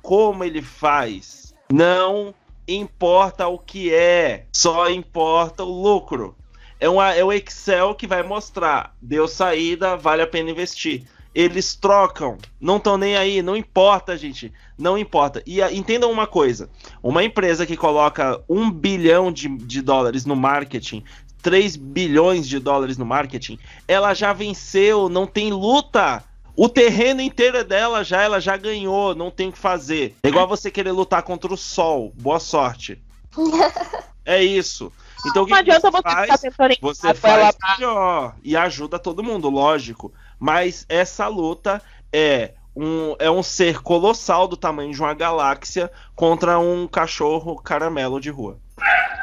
[0.00, 2.32] como ele faz, não
[2.68, 6.36] importa o que é, só importa o lucro.
[6.78, 11.02] É, uma, é o Excel que vai mostrar, deu saída, vale a pena investir.
[11.34, 15.42] eles trocam, não estão nem aí, não importa, gente, não importa.
[15.44, 16.70] E a, entendam uma coisa:
[17.02, 21.02] uma empresa que coloca um bilhão de, de dólares no marketing,
[21.42, 23.58] 3 bilhões de dólares no marketing,
[23.88, 26.22] ela já venceu, não tem luta.
[26.56, 30.14] O terreno inteiro é dela já, ela já ganhou, não tem o que fazer.
[30.22, 32.12] É igual você querer lutar contra o sol.
[32.16, 33.02] Boa sorte.
[34.26, 34.90] É isso.
[35.26, 36.78] Então o que Não que adianta você você faz?
[36.80, 40.14] Você ela faz melhor e ajuda todo mundo, lógico.
[40.38, 46.58] Mas essa luta é um, é um ser colossal do tamanho de uma galáxia contra
[46.58, 48.58] um cachorro caramelo de rua.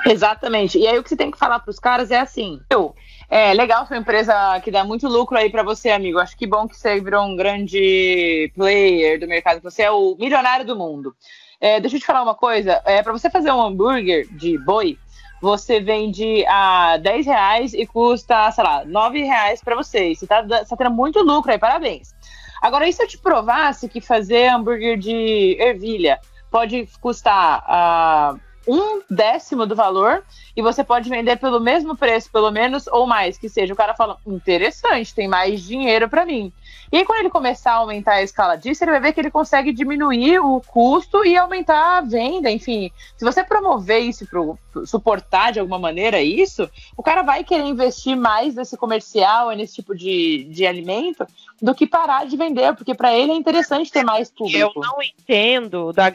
[0.05, 0.77] Exatamente.
[0.77, 2.95] E aí o que você tem que falar pros caras é assim: eu,
[3.33, 6.19] é legal sua empresa que dá muito lucro aí pra você, amigo.
[6.19, 10.65] Acho que bom que você virou um grande player do mercado, você é o milionário
[10.65, 11.15] do mundo.
[11.61, 14.97] É, deixa eu te falar uma coisa: é, para você fazer um hambúrguer de boi,
[15.41, 20.13] você vende a 10 reais e custa, sei lá, 9 reais pra você.
[20.13, 22.13] Você tá, você tá tendo muito lucro aí, parabéns.
[22.61, 26.19] Agora, e se eu te provasse que fazer hambúrguer de ervilha
[26.51, 28.35] pode custar ah,
[28.71, 30.23] um décimo do valor
[30.55, 33.73] e você pode vender pelo mesmo preço, pelo menos, ou mais, que seja.
[33.73, 36.53] O cara fala, interessante, tem mais dinheiro para mim.
[36.91, 39.31] E aí, quando ele começar a aumentar a escala disso, ele vai ver que ele
[39.31, 42.91] consegue diminuir o custo e aumentar a venda, enfim.
[43.15, 48.15] Se você promover isso, pro, suportar de alguma maneira isso, o cara vai querer investir
[48.15, 51.25] mais nesse comercial, nesse tipo de, de alimento,
[51.61, 54.57] do que parar de vender, porque para ele é interessante ter mais público.
[54.57, 56.09] Eu não entendo da,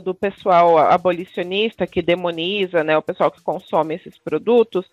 [0.00, 4.84] do pessoal abolicionista que demoniza, né, o pessoal que consome esses produtos,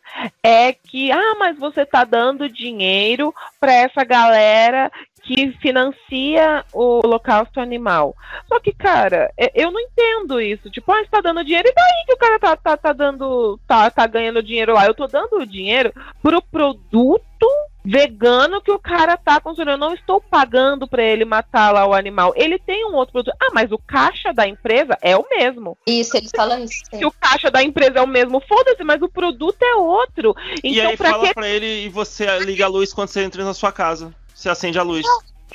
[0.42, 4.92] é que, ah, mas você tá dando dinheiro para essa galera
[5.28, 8.16] que financia o holocausto animal.
[8.48, 10.70] Só que, cara, é- eu não entendo isso.
[10.70, 13.60] Tipo, ah, você tá dando dinheiro, e daí que o cara tá, tá, tá dando,
[13.68, 14.86] tá, tá ganhando dinheiro lá?
[14.86, 15.94] Eu tô dando dinheiro
[16.24, 17.46] pro produto
[17.84, 19.72] vegano que o cara tá consumindo.
[19.72, 22.34] Eu não estou pagando pra ele matar lá o animal.
[22.36, 23.36] Ele tem um outro produto.
[23.42, 25.78] Ah, mas o caixa da empresa é o mesmo.
[25.86, 26.84] Isso, eles falam isso.
[26.94, 30.34] Se o caixa da empresa é o mesmo, foda-se, mas o produto é outro.
[30.64, 33.24] e Então, aí pra fala que pra ele e você liga a luz quando você
[33.24, 34.14] entra na sua casa.
[34.38, 35.04] Você acende a luz.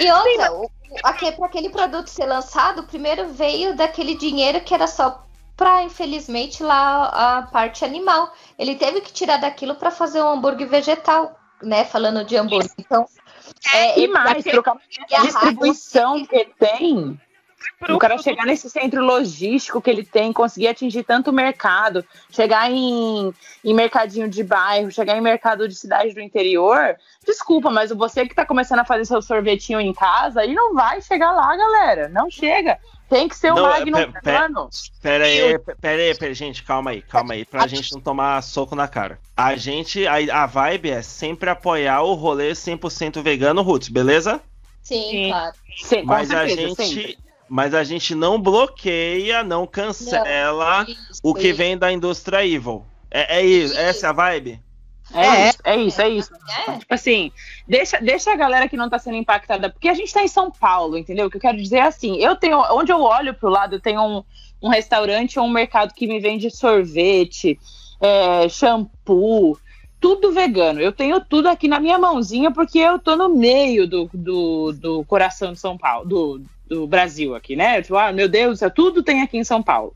[0.00, 0.68] E outra, o,
[1.00, 5.24] pra aquele produto ser lançado, primeiro veio daquele dinheiro que era só
[5.56, 7.04] pra, infelizmente, lá
[7.38, 8.32] a parte animal.
[8.58, 11.84] Ele teve que tirar daquilo pra fazer um hambúrguer vegetal, né?
[11.84, 12.72] Falando de hambúrguer.
[12.76, 13.06] Então,
[13.72, 14.76] é, E ele- mais, trocar
[15.08, 17.20] e a a distribuição que tem.
[17.90, 23.32] O cara chegar nesse centro logístico que ele tem, conseguir atingir tanto mercado, chegar em,
[23.64, 26.96] em mercadinho de bairro, chegar em mercado de cidade do interior.
[27.26, 31.02] Desculpa, mas você que tá começando a fazer seu sorvetinho em casa, aí não vai
[31.02, 32.08] chegar lá, galera.
[32.08, 32.78] Não chega.
[33.08, 34.68] Tem que ser o Não, Magno pe- pe- vegano.
[35.02, 38.00] Pera aí, pe- pera aí, pera aí, gente, calma aí, calma aí, pra gente não
[38.00, 39.18] tomar soco na cara.
[39.36, 44.40] A gente, a, a vibe é sempre apoiar o rolê 100% vegano roots, beleza?
[44.82, 45.54] sim, claro.
[45.76, 47.18] Sim, com Mas a certeza, gente, sempre.
[47.52, 51.58] Mas a gente não bloqueia, não cancela Isso, o que isso.
[51.58, 52.82] vem da indústria evil.
[53.10, 54.58] É, é isso, essa é a vibe?
[55.12, 55.48] É, É.
[55.50, 56.30] isso, é isso, é isso.
[56.66, 56.78] É.
[56.78, 57.30] Tipo assim,
[57.68, 60.50] deixa, deixa a galera que não tá sendo impactada, porque a gente tá em São
[60.50, 61.26] Paulo, entendeu?
[61.26, 63.80] O que eu quero dizer é assim, eu tenho, onde eu olho pro lado, eu
[63.80, 64.24] tenho um,
[64.62, 67.60] um restaurante ou um mercado que me vende sorvete,
[68.00, 69.58] é, shampoo,
[70.00, 70.80] tudo vegano.
[70.80, 75.04] Eu tenho tudo aqui na minha mãozinha, porque eu tô no meio do, do, do
[75.04, 76.42] coração de São Paulo, do,
[76.74, 77.82] do Brasil aqui, né?
[77.82, 79.94] Tipo, ah, meu Deus, tudo tem aqui em São Paulo.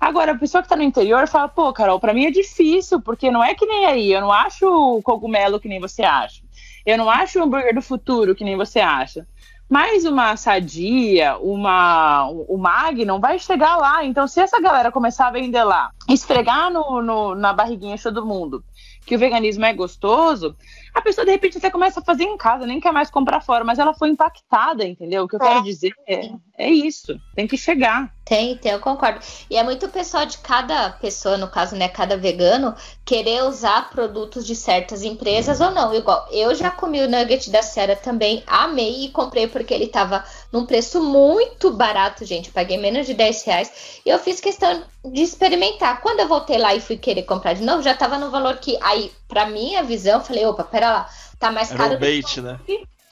[0.00, 3.30] Agora, a pessoa que tá no interior fala, pô, Carol, pra mim é difícil, porque
[3.30, 6.42] não é que nem aí, eu não acho cogumelo que nem você acha.
[6.86, 9.26] Eu não acho o hambúrguer do futuro que nem você acha.
[9.68, 14.04] Mas uma sadia, uma, o Magnum vai chegar lá.
[14.04, 18.26] Então, se essa galera começar a vender lá, esfregar no, no- na barriguinha de todo
[18.26, 18.64] mundo
[19.06, 20.56] que o veganismo é gostoso,
[20.94, 23.64] a pessoa de repente até começa a fazer em casa, nem quer mais comprar fora,
[23.64, 25.24] mas ela foi impactada, entendeu?
[25.24, 28.12] O que eu quero dizer é, é isso, tem que chegar.
[28.24, 29.18] Tem, tem, eu concordo.
[29.50, 34.46] E é muito pessoal de cada pessoa, no caso, né, cada vegano, querer usar produtos
[34.46, 35.92] de certas empresas ou não.
[35.92, 40.24] Igual, eu já comi o nugget da Sera também, amei e comprei porque ele tava
[40.52, 42.52] num preço muito barato, gente.
[42.52, 44.00] Paguei menos de 10 reais.
[44.06, 46.00] E eu fiz questão de experimentar.
[46.00, 48.78] Quando eu voltei lá e fui querer comprar de novo, já tava no valor que,
[48.80, 52.04] aí, pra minha visão, eu falei, opa, pera lá, tá mais Era caro do que
[52.04, 52.60] bait, né?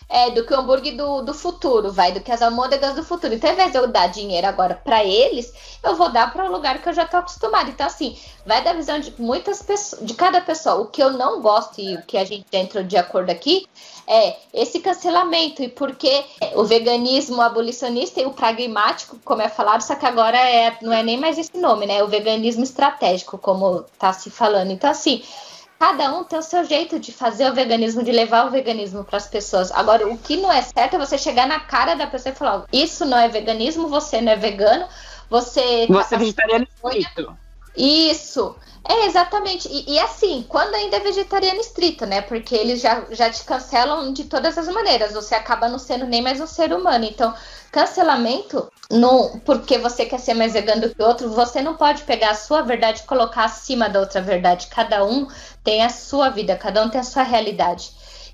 [0.09, 3.35] é, do que o hambúrguer do, do futuro, vai, do que as almôndegas do futuro.
[3.35, 5.53] Então, ao invés de eu dar dinheiro agora pra eles,
[5.85, 7.69] eu vou dar para o lugar que eu já tô acostumada.
[7.69, 8.17] Então, assim,
[8.47, 10.77] vai da visão de muitas pessoas, de cada pessoa.
[10.77, 13.67] O que eu não gosto e o que a gente entrou de acordo aqui
[14.07, 15.63] é esse cancelamento.
[15.63, 16.25] E porque
[16.55, 21.03] o veganismo abolicionista e o pragmático, como é falado, só que agora é, não é
[21.03, 22.03] nem mais esse nome, né?
[22.03, 24.71] O veganismo estratégico, como tá se falando.
[24.71, 25.23] Então, assim,
[25.79, 29.17] Cada um tem o seu jeito de fazer o veganismo, de levar o veganismo para
[29.17, 29.71] as pessoas.
[29.71, 32.65] Agora, o que não é certo é você chegar na cara da pessoa e falar:
[32.73, 34.89] isso não é veganismo, você não é vegano,
[35.31, 35.87] você.
[35.89, 37.37] Você é vegetariano estrito.
[37.77, 38.57] Isso.
[38.89, 39.69] É, exatamente.
[39.69, 42.23] E, e, assim, quando ainda é vegetariano estrito, né?
[42.23, 45.13] Porque eles já, já te cancelam de todas as maneiras.
[45.13, 47.05] Você acaba não sendo nem mais um ser humano.
[47.05, 47.33] Então,
[47.71, 52.03] cancelamento, no, porque você quer ser mais vegano do que o outro, você não pode
[52.05, 54.69] pegar a sua verdade e colocar acima da outra verdade.
[54.69, 55.29] Cada um
[55.63, 57.91] tem a sua vida, cada um tem a sua realidade.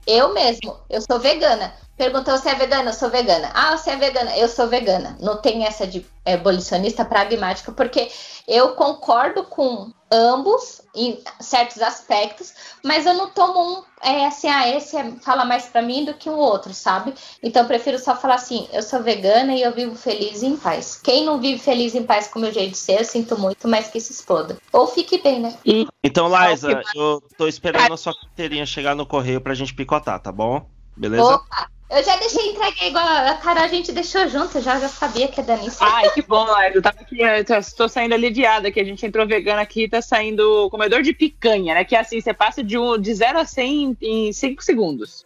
[0.07, 1.75] Eu mesmo, eu sou vegana.
[1.97, 3.51] Perguntou se é vegana, eu sou vegana.
[3.55, 5.17] Ah, você é vegana, eu sou vegana.
[5.21, 8.11] Não tem essa de é, abolicionista pragmática, porque
[8.49, 12.53] eu concordo com ambos em certos aspectos,
[12.85, 16.15] mas eu não tomo um é assim, ah, esse é, fala mais para mim do
[16.15, 17.15] que o outro, sabe?
[17.43, 20.57] Então eu prefiro só falar assim, eu sou vegana e eu vivo feliz e em
[20.57, 21.01] paz.
[21.03, 23.39] Quem não vive feliz e em paz com o meu jeito de ser, eu sinto
[23.39, 24.59] muito, mas que se exploda.
[24.73, 25.57] Ou fique bem, né?
[25.65, 25.87] E...
[26.03, 30.31] Então, Liza, eu tô esperando a sua carteirinha chegar no correio pra gente picotar, tá
[30.31, 30.69] bom?
[30.97, 31.35] Beleza?
[31.35, 31.74] Opa!
[31.91, 35.41] Eu já deixei entregue igual a cara, a gente deixou junto, já, já sabia que
[35.41, 35.79] é Danice.
[35.81, 39.89] Ai, que bom, eu tava aqui, estou saindo aliviada que a gente entrou vegana aqui
[39.89, 41.85] tá saindo comedor de picanha, né?
[41.85, 45.25] Que é assim, você passa de, um, de 0 a 100 em 5 segundos.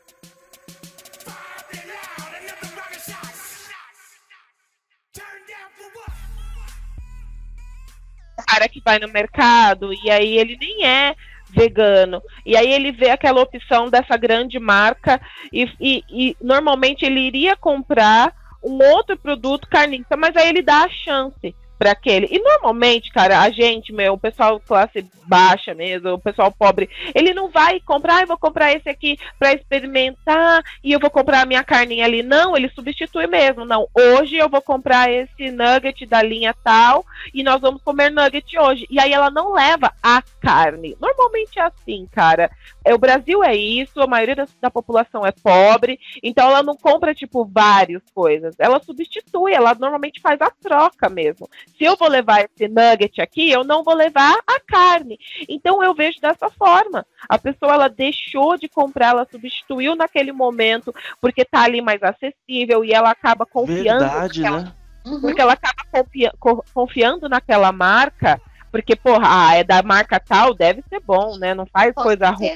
[8.49, 11.15] cara que vai no mercado e aí ele nem é
[11.51, 12.23] vegano.
[12.45, 15.21] E aí ele vê aquela opção dessa grande marca
[15.53, 20.85] e, e, e normalmente ele iria comprar um outro produto carnista, mas aí ele dá
[20.85, 22.29] a chance para aquele.
[22.31, 27.35] E normalmente, cara, a gente, meu, o pessoal classe baixa mesmo, o pessoal pobre, ele
[27.35, 31.47] não vai comprar, ah, vou comprar esse aqui para experimentar e eu vou comprar a
[31.47, 32.23] minha carninha ali.
[32.23, 33.65] Não, ele substitui mesmo.
[33.65, 38.59] Não, hoje eu vou comprar esse nugget da linha tal e nós vamos comer nugget
[38.59, 38.87] hoje.
[38.91, 40.97] E aí ela não leva a carne.
[41.01, 42.51] Normalmente é assim, cara.
[42.89, 46.77] É, o Brasil é isso, a maioria da, da população é pobre, então ela não
[46.77, 48.55] compra, tipo, várias coisas.
[48.59, 51.49] Ela substitui, ela normalmente faz a troca mesmo
[51.79, 55.19] se eu vou levar esse nugget aqui, eu não vou levar a carne.
[55.49, 57.07] Então eu vejo dessa forma.
[57.29, 62.85] A pessoa ela deixou de comprar, ela substituiu naquele momento porque tá ali mais acessível
[62.85, 64.01] e ela acaba confiando.
[64.01, 64.73] Verdade, naquela, né?
[65.21, 66.33] Porque ela acaba confia,
[66.75, 68.41] confiando naquela marca,
[68.71, 71.55] porque, porra, ah, é da marca tal, deve ser bom, né?
[71.55, 72.55] Não faz Com coisa ruim.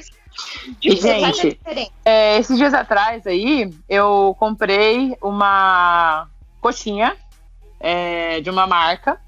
[0.81, 1.59] E, gente,
[2.05, 6.27] é, esses dias atrás aí, eu comprei uma
[6.59, 7.15] coxinha
[7.79, 9.19] é, de uma marca,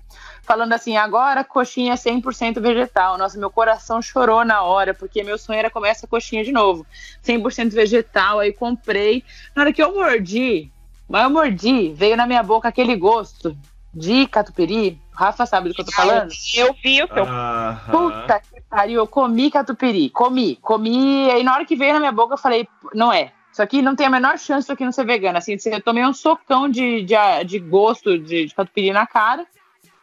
[0.43, 3.17] falando assim: agora coxinha 100% vegetal.
[3.17, 6.85] Nossa, meu coração chorou na hora, porque meu sonho era comer essa coxinha de novo.
[7.23, 9.23] 100% vegetal, aí comprei.
[9.55, 10.71] Na hora que eu mordi,
[11.07, 13.55] mas eu mordi, veio na minha boca aquele gosto
[13.93, 14.99] de catupiry.
[15.15, 16.31] Rafa sabe do que eu tô falando?
[16.53, 17.23] Eu vi o seu.
[17.23, 17.79] Aham.
[17.89, 22.11] Puta que pariu, eu comi catupiry, comi, comi, aí na hora que veio na minha
[22.11, 24.91] boca eu falei, não é, isso aqui não tem a menor chance disso aqui não
[24.91, 27.15] ser vegano, assim, eu tomei um socão de, de,
[27.45, 29.45] de gosto de, de catupiry na cara,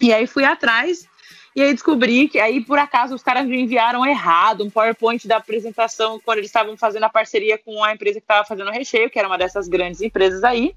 [0.01, 1.07] e aí fui atrás,
[1.55, 5.37] e aí descobri que aí por acaso os caras me enviaram errado um PowerPoint da
[5.37, 9.11] apresentação quando eles estavam fazendo a parceria com a empresa que estava fazendo o recheio,
[9.11, 10.75] que era uma dessas grandes empresas aí.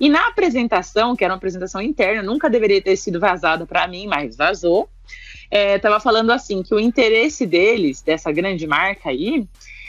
[0.00, 4.06] E na apresentação, que era uma apresentação interna, nunca deveria ter sido vazada para mim,
[4.06, 4.88] mas vazou.
[5.50, 9.46] Estava falando assim que o interesse deles, dessa grande marca aí,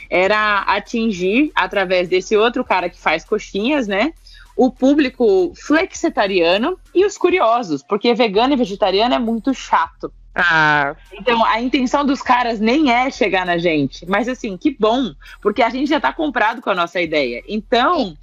[0.09, 4.13] era atingir, através desse outro cara que faz coxinhas, né?
[4.55, 10.11] O público flexitariano e os curiosos, porque vegano e vegetariano é muito chato.
[10.33, 14.05] Ah, Então, a intenção dos caras nem é chegar na gente.
[14.05, 15.11] Mas, assim, que bom,
[15.41, 17.43] porque a gente já tá comprado com a nossa ideia.
[17.47, 18.15] Então,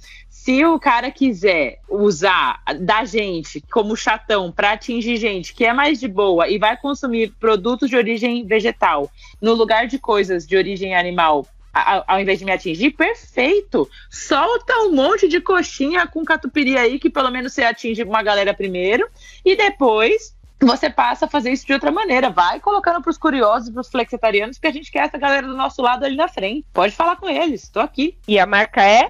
[0.45, 5.99] se o cara quiser usar da gente como chatão para atingir gente que é mais
[5.99, 9.09] de boa e vai consumir produtos de origem vegetal
[9.41, 11.47] no lugar de coisas de origem animal.
[11.73, 13.89] Ao invés de me atingir, perfeito.
[14.07, 18.53] Solta um monte de coxinha com catupiry aí, que pelo menos você atinge uma galera
[18.53, 19.09] primeiro,
[19.43, 22.29] e depois você passa a fazer isso de outra maneira.
[22.29, 26.05] Vai colocando pros curiosos, pros flexitarianos, porque a gente quer essa galera do nosso lado
[26.05, 26.65] ali na frente.
[26.71, 28.15] Pode falar com eles, tô aqui.
[28.27, 29.09] e a marca é?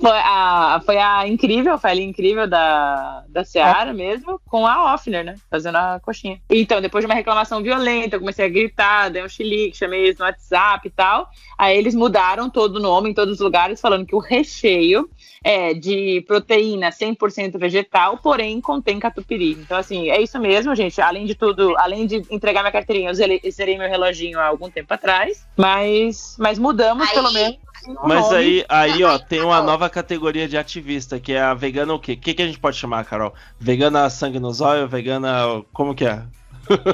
[0.00, 5.24] Foi a, foi a incrível, foi a incrível da, da Seara mesmo, com a Offner,
[5.24, 5.34] né?
[5.50, 6.40] Fazendo a coxinha.
[6.48, 10.18] Então, depois de uma reclamação violenta, eu comecei a gritar, dei um chilique, chamei eles
[10.18, 11.28] no WhatsApp e tal.
[11.58, 15.08] Aí eles mudaram todo o nome em todos os lugares, falando que o recheio
[15.44, 19.52] é de proteína 100% vegetal, porém contém catupiry.
[19.52, 21.00] Então, assim, é isso mesmo, gente.
[21.00, 24.70] Além de tudo, além de entregar minha carteirinha, eu zerei, zerei meu reloginho há algum
[24.70, 25.46] tempo atrás.
[25.56, 27.58] Mas, mas mudamos, Aí- pelo menos.
[28.04, 28.36] Mas nome.
[28.36, 32.12] aí, aí, ó, tem uma nova categoria de ativista, que é a vegana o quê?
[32.12, 33.34] O que, que a gente pode chamar, Carol?
[33.58, 34.88] Vegana sangue no zóio?
[34.88, 35.62] Vegana.
[35.72, 36.22] Como que é?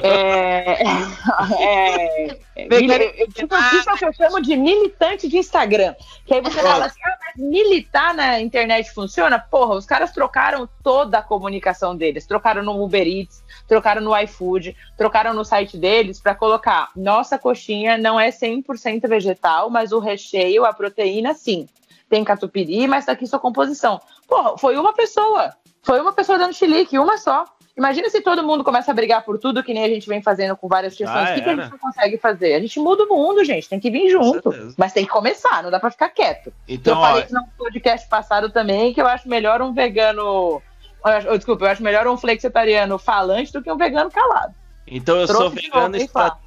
[0.01, 0.83] É,
[1.59, 5.93] é, é, mili- tipo, isso é o que eu chamo de militante de Instagram.
[6.25, 9.37] Que aí você fala assim, ah, mas militar na internet funciona?
[9.37, 12.25] Porra, os caras trocaram toda a comunicação deles.
[12.25, 17.97] Trocaram no Uber Eats, trocaram no iFood, trocaram no site deles para colocar nossa coxinha
[17.97, 21.67] não é 100% vegetal, mas o recheio, a proteína, sim.
[22.15, 23.99] Tem catupiry, mas tá aqui sua composição.
[24.25, 25.53] Porra, foi uma pessoa.
[25.83, 27.43] Foi uma pessoa dando chilique, uma só.
[27.75, 30.55] Imagina se todo mundo começa a brigar por tudo, que nem a gente vem fazendo
[30.55, 31.27] com várias questões.
[31.27, 32.53] Já o que, que a gente não consegue fazer?
[32.53, 33.67] A gente muda o mundo, gente.
[33.67, 34.49] Tem que vir junto.
[34.77, 36.53] Mas tem que começar, não dá pra ficar quieto.
[36.69, 40.61] Então, eu falei ó, isso no podcast passado também, que eu acho melhor um vegano.
[41.05, 44.55] eu oh, desculpa, eu acho melhor um flexitariano falante do que um vegano calado.
[44.87, 46.37] Então eu sou Trouxe vegano novo, estra...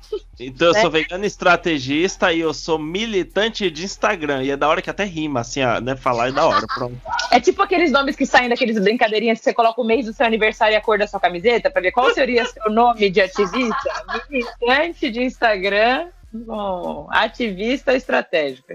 [0.41, 0.81] Então eu Né?
[0.81, 4.43] sou vegano estrategista e eu sou militante de Instagram.
[4.45, 5.97] E é da hora que até rima, assim, ó, né?
[5.97, 6.97] Falar é da hora, pronto.
[7.31, 10.25] É tipo aqueles nomes que saem daqueles brincadeirinhas que você coloca o mês do seu
[10.25, 14.05] aniversário e a cor da sua camiseta pra ver qual seria seu nome de ativista.
[14.31, 16.09] Militante de Instagram.
[16.33, 18.73] Bom, ativista estratégico.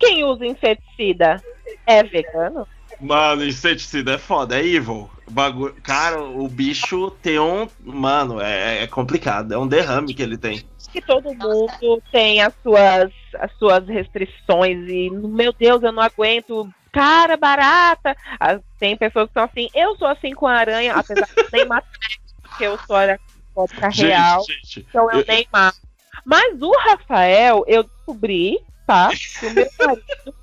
[0.00, 1.40] Quem usa inseticida
[1.86, 2.66] é vegano?
[3.00, 5.08] Mano, inseticida é foda, é evil.
[5.26, 5.74] O Bagulho...
[5.82, 7.68] Cara, o bicho tem um.
[7.82, 9.52] Mano, é, é complicado.
[9.52, 10.66] É um derrame que ele tem.
[10.92, 16.68] que todo mundo tem as suas, as suas restrições e, meu Deus, eu não aguento.
[16.92, 18.16] Cara, barata.
[18.40, 19.68] Ah, Tem pessoas que são assim.
[19.72, 21.86] Eu sou assim com a aranha, apesar de nem matar,
[22.42, 24.42] porque eu sou aracnofóbica real.
[24.44, 25.78] gente, então eu, eu- nem mato.
[26.26, 28.58] Mas o Rafael, eu descobri,
[28.90, 29.10] tá?
[29.42, 30.34] O meu marido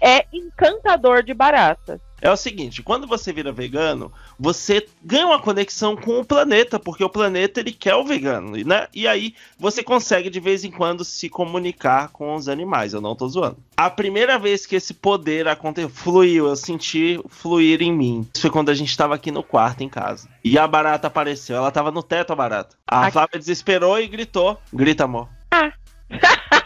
[0.00, 2.00] é encantador de baratas.
[2.20, 7.02] É o seguinte, quando você vira vegano, você ganha uma conexão com o planeta, porque
[7.02, 8.88] o planeta ele quer o vegano, né?
[8.92, 12.92] E aí você consegue de vez em quando se comunicar com os animais.
[12.92, 13.58] Eu não tô zoando.
[13.76, 18.28] A primeira vez que esse poder aconteceu, fluiu, eu senti fluir em mim.
[18.34, 20.28] Isso foi quando a gente tava aqui no quarto em casa.
[20.42, 21.56] E a barata apareceu.
[21.56, 22.76] Ela tava no teto, a barata.
[22.86, 23.12] A Aqui.
[23.12, 24.60] Flávia desesperou e gritou.
[24.72, 25.28] Grita, amor.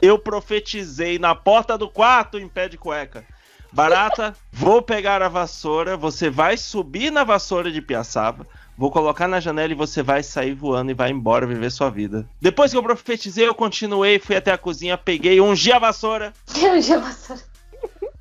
[0.00, 3.24] Eu profetizei na porta do quarto em pé de cueca.
[3.72, 8.46] Barata, vou pegar a vassoura, você vai subir na vassoura de Piaçaba,
[8.78, 12.26] vou colocar na janela e você vai sair voando e vai embora viver sua vida.
[12.40, 16.80] Depois que eu profetizei, eu continuei, fui até a cozinha, peguei, ungi a vassoura Eu
[16.80, 17.42] já vassoura.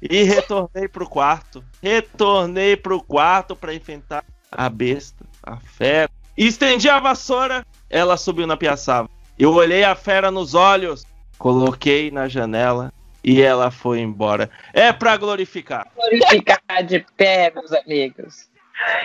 [0.01, 1.63] e retornei pro quarto.
[1.81, 6.09] Retornei pro quarto pra enfrentar a besta, a fera.
[6.35, 9.09] Estendi a vassoura, ela subiu na piaçava.
[9.37, 11.05] Eu olhei a fera nos olhos,
[11.37, 12.93] coloquei na janela
[13.23, 14.49] e ela foi embora.
[14.73, 15.87] É pra glorificar.
[15.95, 18.49] Glorificar de pé, meus amigos.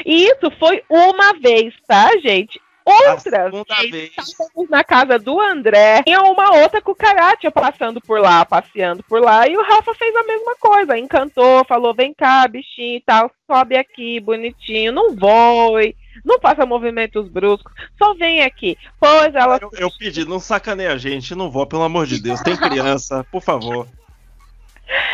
[0.04, 2.60] E isso foi uma vez, tá, gente?
[2.84, 4.10] Outra vez, vez.
[4.18, 6.02] estávamos na casa do André.
[6.02, 9.46] Tinha uma outra cucaracha passando por lá, passeando por lá.
[9.46, 10.98] E o Rafa fez a mesma coisa.
[10.98, 13.30] Encantou, falou: vem cá, bichinho e tal.
[13.46, 14.92] Sobe aqui, bonitinho.
[14.92, 15.94] Não voe.
[16.24, 17.72] Não faça movimentos bruscos.
[17.98, 18.76] Só vem aqui.
[18.98, 19.58] Pois ela.
[19.60, 22.40] Eu, eu pedi, não sacaneia a gente, não vou, pelo amor de Deus.
[22.40, 23.86] Tem criança, por favor.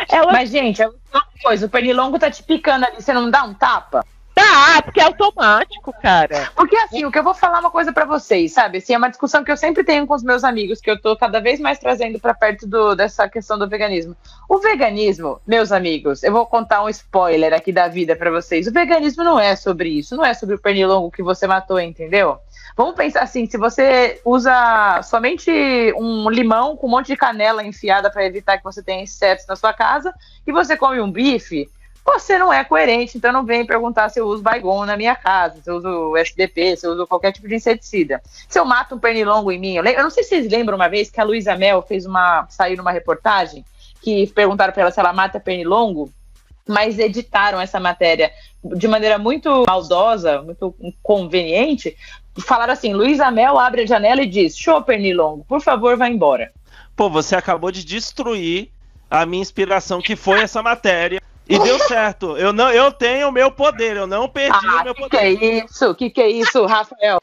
[0.09, 3.43] ela Mas, gente, é uma coisa, o pernilongo tá te picando ali, você não dá
[3.43, 4.05] um tapa?
[4.37, 6.51] Tá, porque é automático, cara.
[6.55, 8.77] Porque assim, o que eu vou falar é uma coisa pra vocês, sabe?
[8.77, 11.17] Assim, é uma discussão que eu sempre tenho com os meus amigos, que eu tô
[11.17, 14.15] cada vez mais trazendo pra perto do, dessa questão do veganismo.
[14.47, 18.67] O veganismo, meus amigos, eu vou contar um spoiler aqui da vida pra vocês.
[18.67, 22.39] O veganismo não é sobre isso, não é sobre o pernilongo que você matou, entendeu?
[22.75, 25.51] Vamos pensar assim, se você usa somente
[25.97, 29.55] um limão com um monte de canela enfiada pra evitar que você tenha insetos na
[29.55, 30.13] sua casa
[30.45, 31.67] e você come um bife,
[32.07, 35.61] você não é coerente, então não vem perguntar se eu uso Baygon na minha casa,
[35.61, 38.21] se eu uso SDP, se eu uso qualquer tipo de inseticida.
[38.47, 40.75] Se eu mato um pernilongo em mim, eu, lem- eu não sei se vocês lembram
[40.77, 42.47] uma vez que a Luísa Mel fez uma.
[42.49, 43.63] saiu numa reportagem
[44.01, 46.09] que perguntaram para ela se ela mata pernilongo,
[46.67, 48.31] mas editaram essa matéria
[48.63, 50.73] de maneira muito maldosa, muito
[51.03, 51.95] conveniente.
[52.39, 56.51] Falaram assim: Luísa Mel abre a janela e diz: Show, pernilongo, por favor, vá embora.
[56.95, 58.69] Pô, você acabou de destruir
[59.09, 61.21] a minha inspiração, que foi essa matéria.
[61.49, 62.37] E deu certo.
[62.37, 65.17] Eu não, eu tenho o meu poder, eu não perdi o Ah, meu que poder.
[65.37, 65.95] que é isso?
[65.95, 67.21] Que que é isso, Rafael?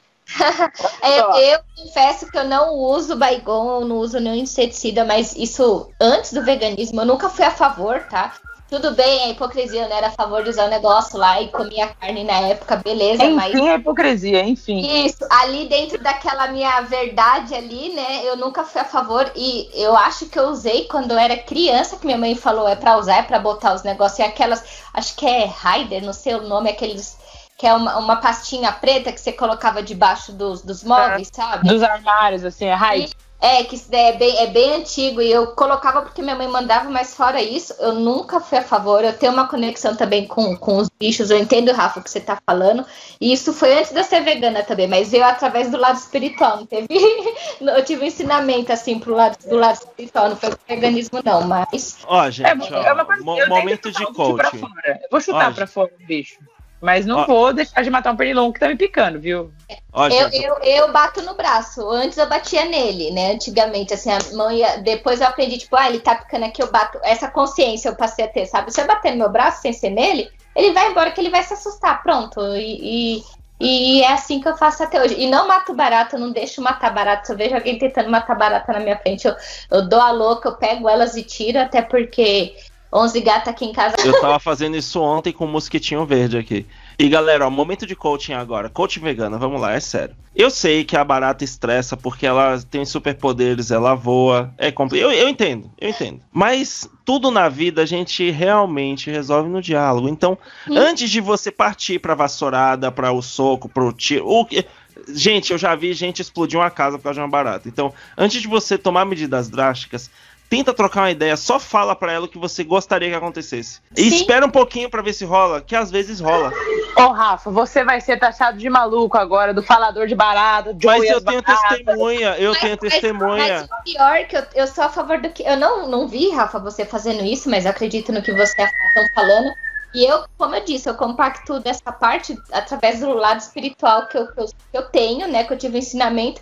[1.02, 1.38] Eu, Ó.
[1.38, 6.42] eu confesso que eu não uso Baygon, não uso nenhum inseticida, mas isso antes do
[6.42, 8.32] veganismo eu nunca fui a favor, tá?
[8.74, 11.46] Tudo bem, a hipocrisia, eu não era a favor de usar o negócio lá e
[11.48, 13.54] comia carne na época, beleza, mas.
[13.54, 15.06] Enfim, a hipocrisia, enfim.
[15.06, 18.22] Isso, ali dentro daquela minha verdade ali, né?
[18.24, 21.96] Eu nunca fui a favor e eu acho que eu usei quando eu era criança,
[21.96, 25.14] que minha mãe falou é pra usar, é pra botar os negócios e aquelas, acho
[25.14, 27.16] que é Raider, não sei o nome, aqueles
[27.56, 31.68] que é uma, uma pastinha preta que você colocava debaixo dos, dos móveis, sabe?
[31.68, 33.14] Dos armários, assim, é raid.
[33.44, 36.48] É, que isso daí é bem, é bem antigo e eu colocava porque minha mãe
[36.48, 39.04] mandava, mas fora isso, eu nunca fui a favor.
[39.04, 42.22] Eu tenho uma conexão também com, com os bichos, eu entendo, Rafa, o que você
[42.22, 42.86] tá falando.
[43.20, 46.56] E isso foi antes de eu ser vegana também, mas veio através do lado espiritual,
[46.56, 46.86] não teve.
[47.60, 51.42] eu tive um ensinamento assim pro lado, do lado espiritual, não foi pro veganismo, não,
[51.46, 51.98] mas.
[52.06, 54.62] Ó, gente, É, ó, é uma coisa- tenho momento de coaching.
[54.86, 56.38] Eu vou chutar Ó, pra fora o bicho.
[56.84, 57.26] Mas não Ó.
[57.26, 59.50] vou deixar de matar um pernilongo que tá me picando, viu?
[59.90, 61.88] Ó, Eu, eu, eu bato no braço.
[61.88, 63.32] Antes eu batia nele, né?
[63.32, 64.76] Antigamente, assim, a mão ia...
[64.82, 66.98] Depois eu aprendi, tipo, ah, ele tá picando aqui, eu bato.
[67.02, 68.70] Essa consciência eu passei a ter, sabe?
[68.70, 71.42] Se eu bater no meu braço sem ser nele, ele vai embora que ele vai
[71.42, 72.38] se assustar, pronto.
[72.54, 73.24] E, e,
[73.58, 75.18] e é assim que eu faço até hoje.
[75.18, 77.24] E não mato barata, eu não deixo matar barata.
[77.24, 79.34] Se eu vejo alguém tentando matar barata na minha frente, eu,
[79.70, 82.54] eu dou a louca, eu pego elas e tiro, até porque
[82.94, 83.96] 11 gatos aqui em casa.
[84.04, 86.64] Eu tava fazendo isso ontem com o mosquitinho verde aqui.
[86.96, 88.68] E galera, ó, momento de coaching agora.
[88.68, 90.14] Coaching vegana, vamos lá, é sério.
[90.34, 94.54] Eu sei que a barata estressa porque ela tem superpoderes, ela voa.
[94.56, 95.00] É compli...
[95.00, 96.20] eu, eu entendo, eu entendo.
[96.32, 100.08] Mas tudo na vida a gente realmente resolve no diálogo.
[100.08, 100.38] Então,
[100.68, 100.76] Hum.
[100.78, 104.24] antes de você partir pra vassourada, pra o soco, pro tiro.
[104.28, 104.64] O que...
[105.08, 107.68] Gente, eu já vi gente explodir uma casa por causa de uma barata.
[107.68, 110.08] Então, antes de você tomar medidas drásticas,
[110.54, 113.80] tenta trocar uma ideia, só fala pra ela o que você gostaria que acontecesse.
[113.96, 114.16] E Sim.
[114.16, 116.52] espera um pouquinho pra ver se rola, que às vezes rola.
[116.96, 121.02] Ô, Rafa, você vai ser taxado de maluco agora, do falador de barata, do Mas
[121.04, 121.68] eu tenho baratas.
[121.78, 123.66] testemunha, eu tenho Mas- testemunha.
[123.68, 125.42] Mas o pior é que eu, eu sou a favor do que.
[125.42, 129.56] Eu não, não vi, Rafa, você fazendo isso, mas acredito no que você estão falando.
[129.94, 134.26] E eu, como eu disse, eu compacto dessa parte através do lado espiritual que eu,
[134.26, 135.44] que eu, que eu tenho, né?
[135.44, 136.40] Que eu tive um ensinamento,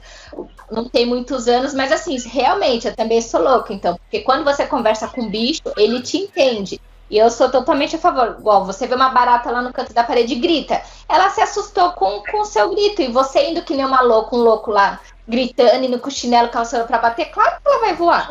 [0.70, 3.96] não tem muitos anos, mas assim, realmente, eu também sou louca, então.
[3.96, 6.80] Porque quando você conversa com o bicho, ele te entende.
[7.10, 8.36] E eu sou totalmente a favor.
[8.38, 10.80] Igual, você vê uma barata lá no canto da parede e grita.
[11.06, 13.02] Ela se assustou com o seu grito.
[13.02, 14.98] E você indo que nem uma louca, um louco lá,
[15.28, 18.30] gritando e no com o chinelo calçando pra bater, claro que ela vai voar.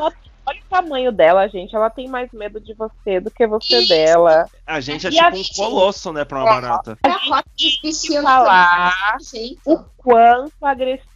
[0.52, 1.74] Olha o tamanho dela, gente.
[1.76, 3.90] Ela tem mais medo de você do que você Isso.
[3.90, 4.46] dela.
[4.68, 6.98] A gente é E tipo um gente- colosso, né, pra uma barata.
[7.04, 9.60] A foto dos bichinhos falar do jeito.
[9.66, 10.54] o quanto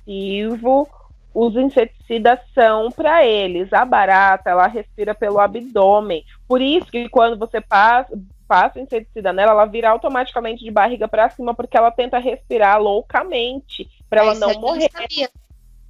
[0.06, 0.88] agressivo
[1.34, 3.72] os inseticidas são para eles.
[3.74, 6.24] A barata, ela respira pelo abdômen.
[6.48, 8.18] Por isso que quando você passa,
[8.48, 12.80] passa o inseticida nela, ela vira automaticamente de barriga para cima, porque ela tenta respirar
[12.82, 14.90] loucamente para ela não morrer.
[14.90, 15.30] sabia.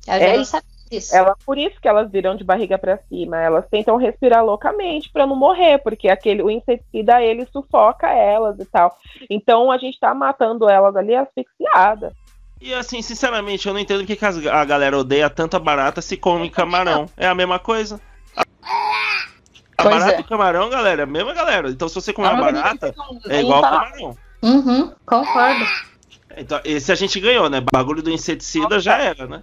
[0.08, 0.38] Eu já É.
[0.38, 1.16] não sabia disso.
[1.16, 3.38] Ela, por isso que elas viram de barriga para cima.
[3.38, 8.66] Elas tentam respirar loucamente para não morrer, porque aquele o inseticida ele sufoca elas e
[8.66, 8.98] tal.
[9.30, 12.14] Então a gente tá matando elas ali asfixiadas.
[12.62, 16.16] E assim, sinceramente, eu não entendo porque que as- a galera odeia tanta barata se
[16.18, 17.08] come camarão.
[17.18, 18.00] É a mesma coisa.
[18.36, 18.42] A,
[19.78, 20.20] a Pois barata é.
[20.22, 21.70] e camarão, galera, é a mesma galera.
[21.70, 22.96] Então se você comer uma barata,
[23.28, 24.18] é igual tá- camarão.
[24.42, 25.66] Uhum, concordo.
[26.38, 27.62] Então, esse a gente ganhou, né?
[27.72, 29.42] Bagulho do inseticida já era, né?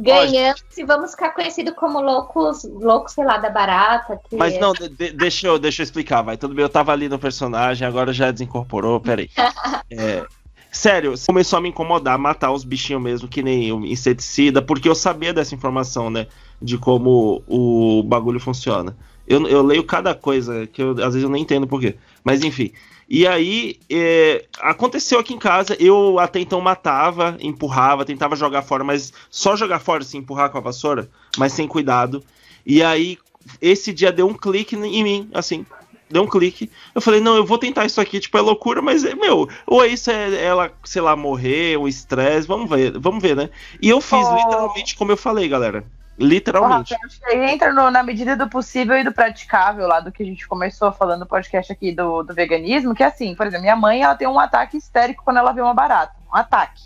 [0.00, 4.18] Ganhamos e vamos ficar conhecidos como loucos, loucos, sei lá, da barata.
[4.32, 6.36] Mas é- não, de- de- deixa, eu, deixa eu explicar, vai.
[6.36, 9.28] Tudo bem, eu tava ali no personagem, agora já desincorporou, peraí.
[9.90, 10.24] É,
[10.70, 14.94] sério, começou a me incomodar, matar os bichinhos mesmo, que nem o inseticida, porque eu
[14.94, 16.26] sabia dessa informação, né?
[16.60, 18.96] De como o bagulho funciona.
[19.26, 21.96] Eu, eu leio cada coisa que eu, às vezes eu nem entendo por quê.
[22.24, 22.72] Mas enfim.
[23.08, 28.82] E aí, é, aconteceu aqui em casa, eu até então matava, empurrava, tentava jogar fora,
[28.84, 32.22] mas só jogar fora, assim, empurrar com a vassoura, mas sem cuidado.
[32.64, 33.18] E aí,
[33.60, 35.66] esse dia deu um clique em mim, assim,
[36.08, 36.70] deu um clique.
[36.94, 39.82] Eu falei, não, eu vou tentar isso aqui, tipo, é loucura, mas, é, meu, ou
[39.84, 43.50] é isso é ela, sei lá, morrer, o estresse, vamos ver, vamos ver, né?
[43.80, 44.36] E eu fiz Oh.
[44.36, 45.84] literalmente como eu falei, galera.
[46.22, 46.94] Literalmente.
[46.94, 50.12] Rafa, acho que aí entra no- na medida do possível e do praticável lá do
[50.12, 53.46] que a gente começou falando no podcast aqui do, do veganismo, que é assim, por
[53.46, 56.14] exemplo, minha mãe ela tem um ataque histérico quando ela vê uma barata.
[56.32, 56.82] Um ataque.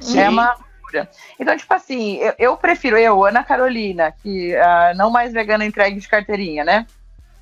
[0.00, 0.18] Sim.
[0.20, 1.10] É uma loucura.
[1.38, 6.00] Então, tipo assim, eu, eu prefiro, eu, Ana Carolina, que ah, não mais vegana entregue
[6.00, 6.86] de carteirinha, né?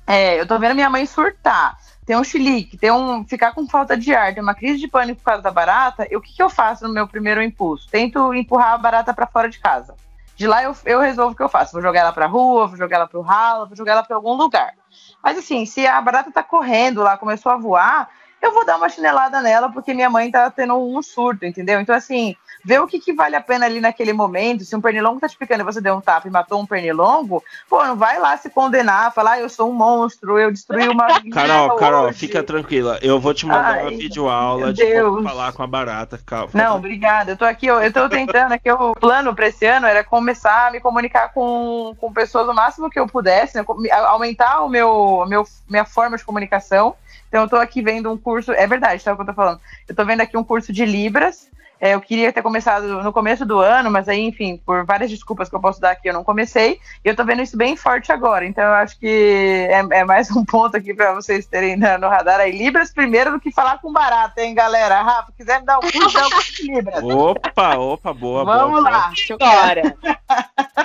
[0.05, 1.77] É, eu tô vendo minha mãe surtar.
[2.05, 3.23] Tem um chilique, tem um.
[3.23, 6.07] ficar com falta de ar, tem uma crise de pânico por causa da barata.
[6.09, 7.87] E o que, que eu faço no meu primeiro impulso?
[7.87, 9.93] Tento empurrar a barata pra fora de casa.
[10.39, 11.73] De lá eu, eu resolvo o que eu faço.
[11.73, 14.35] Vou jogar ela pra rua, vou jogar ela pro ralo, vou jogar ela pra algum
[14.35, 14.73] lugar.
[15.21, 18.09] Mas assim, se a barata tá correndo lá, começou a voar,
[18.41, 21.81] eu vou dar uma chinelada nela, porque minha mãe tá tendo um surto, entendeu?
[21.81, 24.63] Então, assim, ver o que, que vale a pena ali naquele momento.
[24.63, 27.43] Se um pernilongo tá te picando e você deu um tapa e matou um pernilongo,
[27.69, 31.07] pô, não vai lá se condenar, falar, ah, eu sou um monstro, eu destruí uma.
[31.31, 32.19] Carol, Carol, hoje.
[32.19, 32.99] fica tranquila.
[33.01, 36.19] Eu vou te mandar Ai, uma videoaula de como falar com a barata.
[36.25, 36.49] Calma.
[36.53, 37.31] Não, obrigada.
[37.31, 38.71] Eu tô aqui, eu, eu tô tentando aqui.
[38.71, 42.89] O plano para esse ano era começar a me comunicar com, com pessoas o máximo
[42.89, 43.65] que eu pudesse, né,
[44.07, 46.95] aumentar o meu, meu, minha forma de comunicação.
[47.27, 48.51] Então, eu tô aqui vendo um curso.
[48.51, 49.59] É verdade, tá o que eu tô falando.
[49.87, 51.47] Eu tô vendo aqui um curso de Libras.
[51.81, 55.49] É, eu queria ter começado no começo do ano, mas aí, enfim, por várias desculpas
[55.49, 56.79] que eu posso dar aqui, eu não comecei.
[57.03, 58.45] E eu tô vendo isso bem forte agora.
[58.45, 62.09] Então eu acho que é, é mais um ponto aqui para vocês terem no, no
[62.09, 62.51] radar aí.
[62.51, 65.01] Libras primeiro do que falar com barata, hein, galera?
[65.01, 67.03] Rafa, quiser me dar um curso, dá um curso de Libras.
[67.03, 69.13] Opa, opa, boa, Vamos boa, lá.
[69.31, 69.95] Agora.
[70.01, 70.19] boa.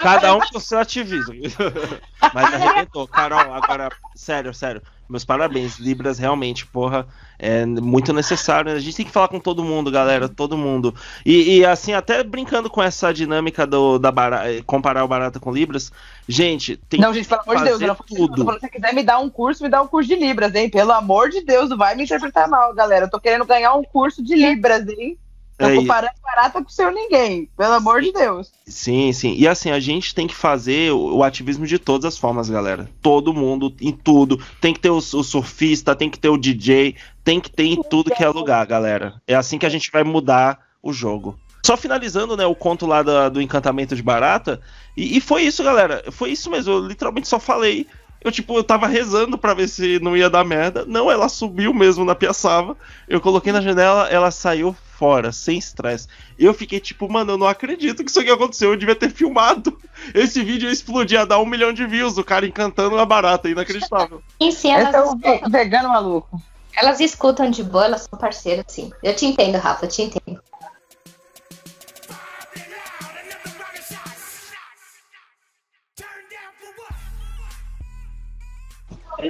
[0.00, 1.34] Cada um com o seu ativismo.
[2.32, 3.08] Mas arrebentou.
[3.08, 4.82] Carol, agora, sério, sério.
[5.08, 5.78] Meus parabéns.
[5.78, 7.06] Libras realmente, porra,
[7.38, 8.72] é muito necessário.
[8.72, 10.28] A gente tem que falar com todo mundo, galera.
[10.28, 10.94] Todo mundo.
[11.24, 15.52] E, e, assim, até brincando com essa dinâmica do, da barata, comparar o barata com
[15.52, 15.92] Libras,
[16.28, 18.44] gente, tem Não, que gente, pelo amor de Deus, eu não tudo.
[18.44, 20.70] falando, se você quiser me dar um curso, me dá um curso de Libras, hein?
[20.70, 23.04] Pelo amor de Deus, não vai me interpretar mal, galera.
[23.04, 25.18] Eu tô querendo ganhar um curso de Libras, hein?
[25.56, 27.48] Tô É, e- comparando barata com o seu ninguém.
[27.56, 28.50] Pelo amor de Deus.
[28.66, 29.34] Sim, sim.
[29.38, 32.88] E assim, a gente tem que fazer o, o ativismo de todas as formas, galera.
[33.00, 34.38] Todo mundo, em tudo.
[34.60, 37.80] Tem que ter o, o surfista, tem que ter o DJ, tem que ter em
[37.82, 39.20] tudo que é lugar, galera.
[39.26, 41.38] É assim que a gente vai mudar o jogo.
[41.64, 44.60] Só finalizando, né, o conto lá da- do encantamento de barata.
[44.96, 46.04] E, e foi isso, galera.
[46.10, 46.72] Foi isso mesmo.
[46.72, 47.86] Eu literalmente só falei.
[48.24, 50.84] Eu, tipo, eu tava rezando pra ver se não ia dar merda.
[50.86, 52.74] Não, ela subiu mesmo na piaçava.
[53.06, 56.08] Eu coloquei na janela, ela saiu fora, sem estresse.
[56.38, 58.70] Eu fiquei tipo, mano, eu não acredito que isso aqui aconteceu.
[58.70, 59.78] Eu devia ter filmado.
[60.14, 62.16] Esse vídeo ia explodir, ia dar um milhão de views.
[62.16, 64.22] O cara encantando uma barata, inacreditável.
[64.40, 66.40] E sim, elas, Esse é o ve- vegano maluco.
[66.76, 68.90] elas escutam de boa, elas são parceiras, sim.
[69.02, 70.40] Eu te entendo, Rafa, eu te entendo.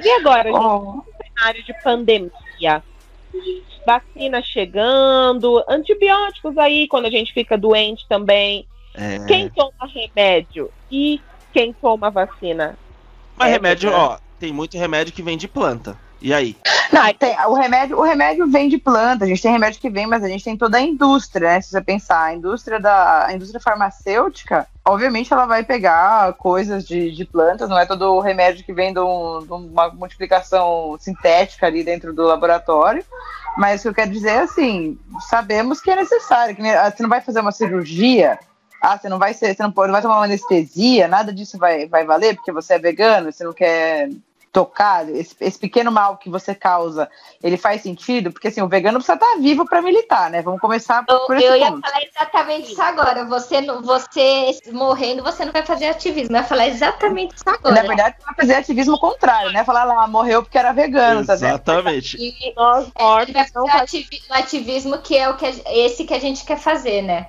[0.03, 1.03] E agora, gente, Oh,
[1.37, 2.83] cenário de pandemia?
[3.85, 8.65] Vacina chegando, antibióticos aí quando a gente fica doente também.
[8.93, 9.23] É.
[9.25, 11.21] Quem toma remédio e
[11.53, 12.77] quem toma vacina?
[13.35, 13.93] Mas É, remédio, é.
[13.93, 15.97] ó, tem muito remédio que vem de planta.
[16.21, 16.55] E aí?
[16.91, 20.07] Não, tem, o, remédio, o remédio vem de planta, a gente tem remédio que vem,
[20.07, 21.61] mas a gente tem toda a indústria, né?
[21.61, 27.11] Se você pensar, a indústria da a indústria farmacêutica, obviamente ela vai pegar coisas de,
[27.11, 31.65] de plantas, não é todo o remédio que vem de, um- de uma multiplicação sintética
[31.67, 33.03] ali dentro do laboratório.
[33.57, 34.97] Mas o que eu quero dizer é assim,
[35.29, 38.37] sabemos que é necessário, que ah, você não vai fazer uma cirurgia.
[38.81, 41.57] Ah, você não vai ser, você não, pode, não vai tomar uma anestesia, nada disso
[41.57, 44.09] vai, vai valer, porque você é vegano, você não quer
[44.55, 47.09] tocar, esse, esse pequeno mal que você causa,
[47.43, 48.31] ele faz sentido?
[48.31, 50.41] Porque assim, o vegano precisa estar vivo para militar, né?
[50.41, 51.81] Vamos começar Eu, por esse eu ia ponto.
[51.85, 53.25] falar exatamente isso agora.
[53.25, 56.37] Você, você morrendo, você não vai fazer ativismo.
[56.37, 57.75] Eu ia falar exatamente isso agora.
[57.75, 59.65] Na verdade, você vai fazer ativismo contrário, né?
[59.65, 61.47] Falar lá, morreu porque era vegano, tá vendo?
[61.47, 62.15] Exatamente.
[62.17, 62.89] E Nós
[63.23, 66.45] ele vai fazer ativi- o ativismo que é o que a- esse que a gente
[66.45, 67.27] quer fazer, né?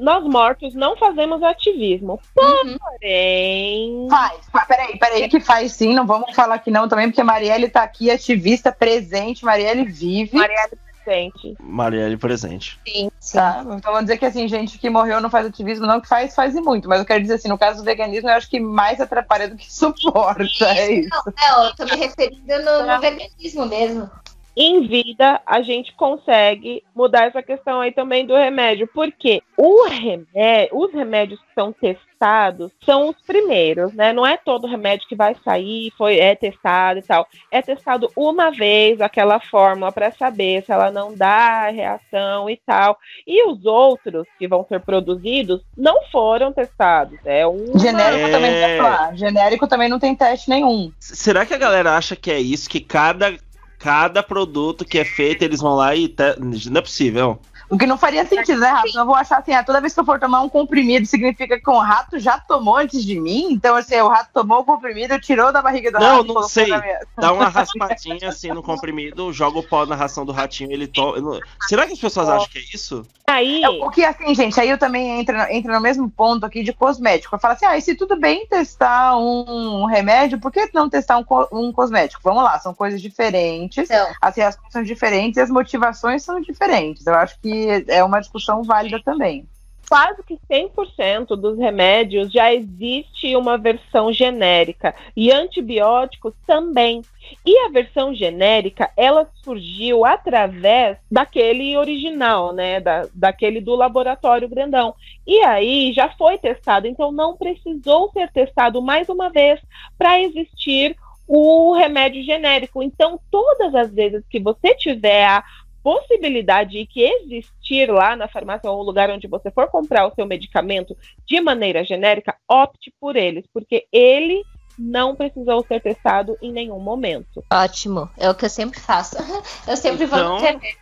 [0.00, 2.20] Nós mortos não fazemos ativismo.
[2.38, 2.78] Uhum.
[2.78, 7.22] Porém, Faz, Fa- peraí, peraí, que faz sim, não vamos falar que não também, porque
[7.22, 11.56] Marielle tá aqui, ativista, presente, Marielle vive, Marielle presente.
[11.58, 12.78] Marielle presente.
[12.86, 13.38] Sim, sim.
[13.38, 13.60] tá?
[13.62, 16.54] Então vamos dizer que assim, gente que morreu não faz ativismo, não que faz, faz
[16.54, 19.00] e muito, mas eu quero dizer assim, no caso do veganismo, eu acho que mais
[19.00, 21.08] atrapalha do que suporta, é isso.
[21.10, 24.10] Não, não, eu tô me referindo no, no veganismo mesmo.
[24.60, 30.68] Em vida, a gente consegue mudar essa questão aí também do remédio, porque o remédio,
[30.72, 34.12] os remédios que são testados são os primeiros, né?
[34.12, 37.24] Não é todo remédio que vai sair, foi é testado e tal.
[37.52, 42.98] É testado uma vez aquela fórmula para saber se ela não dá reação e tal.
[43.24, 47.18] E os outros que vão ser produzidos não foram testados.
[47.24, 48.30] É um Genérico É.
[48.32, 49.14] também não lá.
[49.14, 50.90] Genérico também não tem teste nenhum.
[51.00, 52.68] S- Será que a galera acha que é isso?
[52.68, 53.36] Que cada,
[53.78, 56.08] cada produto que é feito, eles vão lá e.
[56.08, 56.36] te-
[56.70, 57.40] Não é possível.
[57.70, 58.88] O que não faria sentido, né, Rafa?
[58.94, 61.70] Eu vou achar assim, ah, toda vez que eu for tomar um comprimido, significa que
[61.70, 63.48] um rato já tomou antes de mim?
[63.50, 66.24] Então, assim, o rato tomou o comprimido, tirou da barriga do Não, rato.
[66.24, 66.70] e não colocou sei.
[67.18, 71.40] Dá uma raspadinha assim no comprimido, joga o pó na ração do ratinho, ele toma.
[71.68, 73.06] Será que as pessoas acham que é isso?
[73.26, 73.62] aí.
[73.62, 76.72] É, O que, assim, gente, aí eu também entro, entro no mesmo ponto aqui de
[76.72, 77.34] cosmético.
[77.34, 81.18] Eu falo assim, ah, e se tudo bem testar um remédio, por que não testar
[81.18, 82.22] um, co- um cosmético?
[82.24, 87.06] Vamos lá, são coisas diferentes, Então, as reações são diferentes e as motivações são diferentes.
[87.06, 87.57] Eu acho que
[87.88, 89.46] é uma discussão válida também.
[89.88, 97.02] quase que 100% dos remédios já existe uma versão genérica e antibióticos também.
[97.44, 104.94] E a versão genérica, ela surgiu através daquele original, né, da, daquele do laboratório grandão.
[105.26, 109.60] E aí já foi testado, então não precisou ser testado mais uma vez
[109.96, 112.82] para existir o remédio genérico.
[112.82, 115.44] Então, todas as vezes que você tiver a
[115.88, 120.14] possibilidade de que existir lá na farmácia ou no lugar onde você for comprar o
[120.14, 120.94] seu medicamento
[121.26, 124.44] de maneira genérica, opte por eles, porque ele
[124.78, 127.42] não precisou ser testado em nenhum momento.
[127.50, 128.08] ótimo.
[128.18, 129.16] É o que eu sempre faço.
[129.66, 130.78] Eu sempre vou Então- no remédio.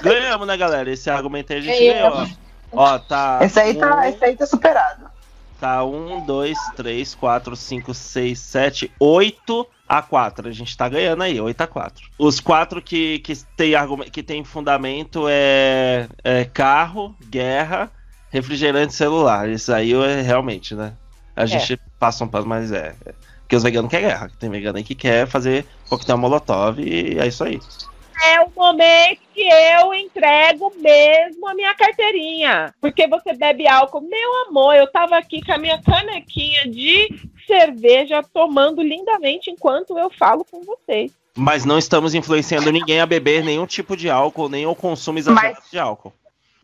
[0.00, 0.90] Ganhamos, né, galera?
[0.90, 2.26] Esse argumento aí a gente ganhou.
[2.72, 3.40] Ó, tá.
[3.42, 5.04] Esse aí tá, um- esse aí tá superado.
[5.60, 10.48] Tá 1, 2, 3, 4, 5, 6, 7, 8 a 4.
[10.48, 12.08] A gente tá ganhando aí, 8 a 4.
[12.18, 17.90] Os quatro que, que, tem, argumen- que tem fundamento é, é carro, guerra,
[18.30, 19.50] refrigerante celular.
[19.50, 20.94] Isso aí é realmente, né?
[21.36, 22.94] A gente passa um passo, mas é.
[23.04, 23.12] é.
[23.42, 24.30] Porque os veganos querem guerra.
[24.38, 27.60] Tem vegano aí que quer fazer coquetel molotov e é isso aí.
[28.22, 32.74] É o momento que eu entrego mesmo a minha carteirinha.
[32.80, 34.02] Porque você bebe álcool.
[34.02, 37.08] Meu amor, eu tava aqui com a minha canequinha de
[37.46, 41.12] cerveja tomando lindamente enquanto eu falo com vocês.
[41.36, 45.56] Mas não estamos influenciando ninguém a beber nenhum tipo de álcool, nem o consumo exagerado
[45.58, 46.12] Mas- de álcool.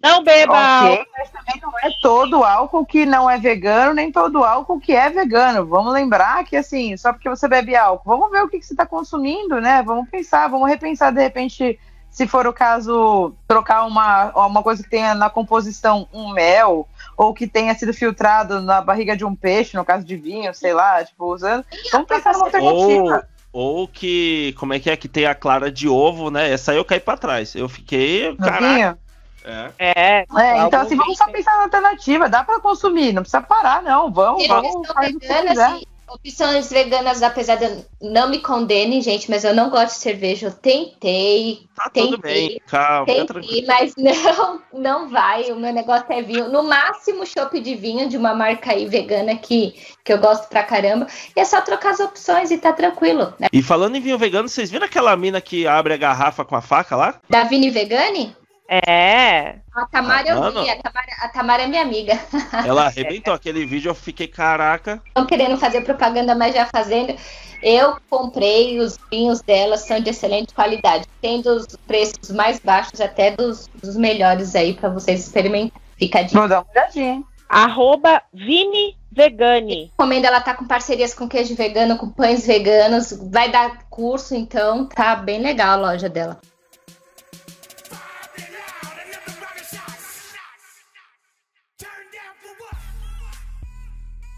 [0.06, 0.92] Não beba álcool.
[0.94, 4.92] Ok, mas também não é todo álcool que não é vegano, nem todo álcool que
[4.92, 5.66] é vegano.
[5.66, 8.72] Vamos lembrar que, assim, só porque você bebe álcool, vamos ver o que, que você
[8.72, 9.82] está consumindo, né?
[9.82, 11.78] Vamos pensar, vamos repensar, de repente,
[12.10, 17.34] se for o caso, trocar uma, uma coisa que tenha na composição um mel, ou
[17.34, 21.04] que tenha sido filtrado na barriga de um peixe, no caso de vinho, sei lá,
[21.04, 21.64] tipo, usando.
[21.92, 23.28] Vamos pensar numa Ou, alternativa.
[23.52, 26.50] ou que, como é que é, que tem a clara de ovo, né?
[26.52, 27.54] Essa aí eu caí pra trás.
[27.54, 28.74] Eu fiquei, No caraca.
[28.74, 28.98] vinho.
[29.46, 29.70] É.
[29.78, 32.28] É, É, então, assim, vamos só pensar na alternativa.
[32.28, 34.12] Dá para consumir, não precisa parar, não.
[34.12, 39.54] Vamos, Eles vamos, veganas e opções veganas, apesar de não me condenem, gente, mas eu
[39.54, 40.46] não gosto de cerveja.
[40.46, 45.50] Eu tentei, Tá tudo Tentei, bem, calma, tentei, mas não, não vai.
[45.52, 46.48] O meu negócio é vinho.
[46.48, 49.74] No máximo, chopp de vinho de uma marca aí vegana que,
[50.04, 51.06] que eu gosto pra caramba.
[51.36, 53.34] E é só trocar as opções e tá tranquilo.
[53.38, 53.48] né?
[53.52, 56.62] E falando em vinho vegano, vocês viram aquela mina que abre a garrafa com a
[56.62, 57.20] faca lá?
[57.28, 58.34] Da Vini Vegani?
[58.68, 59.56] É.
[59.72, 60.62] A Tamara eu Mano.
[60.62, 62.18] vi, a Tamara, a Tamara é minha amiga.
[62.66, 65.00] Ela arrebentou aquele vídeo, eu fiquei, caraca.
[65.06, 67.14] Estão querendo fazer propaganda, mas já fazendo.
[67.62, 71.06] Eu comprei, os vinhos dela são de excelente qualidade.
[71.20, 75.72] Tem dos preços mais baixos até dos, dos melhores aí pra vocês experimentarem.
[75.96, 76.38] Fica a dica.
[76.38, 77.22] Vou dar uma olhadinha.
[77.48, 79.92] Arroba Vini Vegani.
[79.96, 83.12] Recomendo ela tá com parcerias com queijo vegano, com pães veganos.
[83.30, 86.38] Vai dar curso, então tá bem legal a loja dela.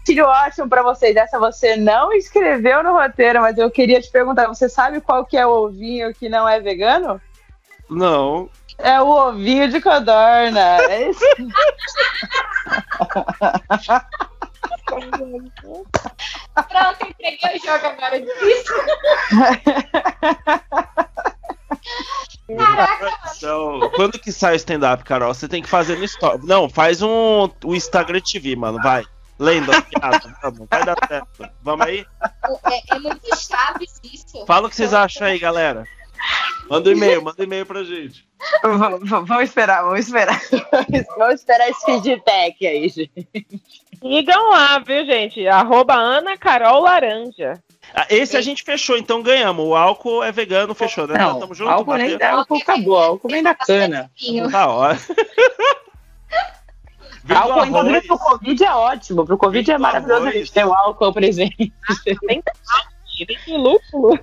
[0.09, 1.15] Tiro ótimo pra vocês.
[1.15, 5.37] Essa você não escreveu no roteiro, mas eu queria te perguntar: você sabe qual que
[5.37, 7.21] é o ovinho que não é vegano?
[7.87, 8.49] Não.
[8.79, 10.77] É o ovinho de codorna.
[10.89, 11.19] É isso.
[14.89, 15.13] Pronto,
[17.07, 18.73] entreguei o jogo agora disso.
[22.49, 25.35] Então, quando que sai o stand-up, Carol?
[25.35, 26.47] Você tem que fazer no story.
[26.47, 28.81] Não, faz um o Instagram TV, mano.
[28.81, 29.05] Vai.
[29.39, 30.35] Lendo piada.
[30.43, 31.49] Vamos, vai dar certo.
[31.63, 32.05] Vamos aí?
[32.69, 34.45] É, é muito chaves isso.
[34.45, 35.85] Fala o que vocês acham aí, galera.
[36.69, 38.27] Manda um e-mail, manda um e-mail pra gente.
[38.63, 40.39] V- v- Vamos esperar, vamos esperar.
[41.17, 43.27] Vamos esperar esse feedback aí, gente.
[44.01, 45.47] Sigam lá, viu, gente?
[45.47, 47.53] Arroba Ana Carol Laranja.
[47.93, 49.65] Ah, esse a gente fechou, então ganhamos.
[49.65, 51.17] O álcool é vegano, fechou, né?
[51.17, 54.11] Não, Tamo junto, álcool nem dá, álcool acabou, álcool vem da cana.
[54.19, 54.49] Vinho.
[54.49, 54.99] Da hora.
[57.27, 59.25] Álcool, inclusive, pro Covid é ótimo.
[59.25, 60.35] Pro Covid Vem é maravilhoso a arroz.
[60.35, 61.73] gente ter o álcool presente.
[62.27, 64.17] Vem de lúpulo.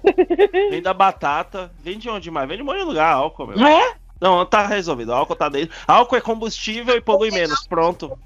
[0.70, 1.70] Vem da batata.
[1.80, 2.48] Vem de onde mais?
[2.48, 3.58] Vem de um monte de lugar, álcool, meu.
[3.58, 3.94] Não é?
[4.20, 5.12] Não, tá resolvido.
[5.12, 5.76] Álcool tá dentro.
[5.86, 7.66] Álcool é combustível e polui menos.
[7.66, 8.18] Pronto.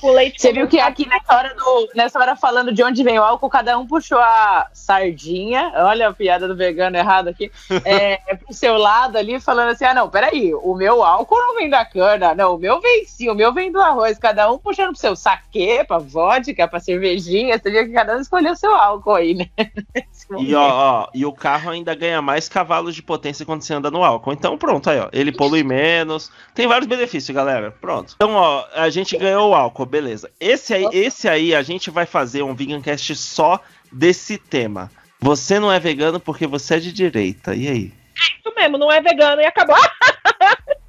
[0.00, 3.18] Com leite Você viu que aqui nessa hora, do, nessa hora falando de onde vem
[3.18, 7.50] o álcool, cada um puxou a sardinha, olha a piada do vegano errado aqui,
[7.84, 11.68] é, pro seu lado ali, falando assim, ah não, peraí, o meu álcool não vem
[11.68, 14.92] da cana, não, o meu vem sim, o meu vem do arroz, cada um puxando
[14.92, 19.14] pro seu saquê, pra vodka, pra cervejinha, você viu que cada um escolheu seu álcool
[19.14, 19.48] aí, né?
[20.38, 23.90] E, ó, ó, e o carro ainda ganha mais cavalos de potência quando você anda
[23.90, 24.32] no álcool.
[24.32, 25.08] Então, pronto, aí, ó.
[25.12, 26.30] Ele polui menos.
[26.54, 27.70] Tem vários benefícios, galera.
[27.70, 28.14] Pronto.
[28.14, 30.30] Então, ó, a gente ganhou o álcool, beleza.
[30.38, 33.60] Esse aí, esse aí a gente vai fazer um vegancast só
[33.90, 34.90] desse tema.
[35.20, 37.54] Você não é vegano porque você é de direita.
[37.54, 37.92] E aí?
[38.14, 39.76] Isso mesmo, não é vegano e acabou.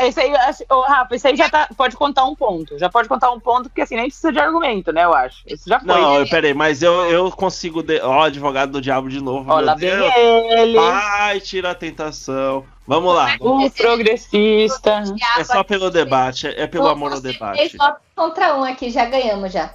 [0.00, 0.32] Esse aí,
[0.68, 3.68] ô, Rafa, esse aí já tá, pode contar um ponto, já pode contar um ponto,
[3.68, 5.42] porque assim, nem precisa de argumento, né, eu acho.
[5.46, 5.86] Esse já foi.
[5.86, 7.84] Não, eu- peraí, mas eu, eu consigo.
[7.84, 8.00] De...
[8.00, 9.48] Ó, advogado do diabo de novo.
[9.48, 12.66] Ó, meu lá vem ele, Ai, tira a tentação.
[12.86, 13.36] Vamos lá.
[13.40, 15.02] o progressista.
[15.38, 17.76] É só pelo debate, é pelo amor ao Três debate.
[17.76, 19.74] votos contra um aqui, já ganhamos já.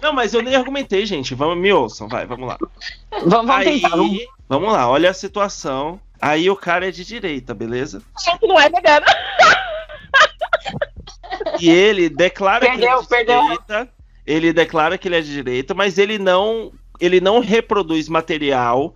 [0.00, 1.34] Não, mas eu nem argumentei, gente.
[1.34, 2.58] Vamos, me ouçam, vai, vamos lá.
[3.10, 3.96] Vamos, vamos Aí, tentar.
[3.96, 4.18] Vamos...
[4.48, 6.00] vamos lá, olha a situação.
[6.20, 8.02] Aí o cara é de direita, beleza?
[8.16, 9.06] Isso não é vegano.
[11.60, 13.42] E ele declara que ele é Perdeu, de perdeu.
[13.42, 13.88] direita.
[14.26, 18.94] Ele declara que ele é de direita, mas ele não, ele não reproduz material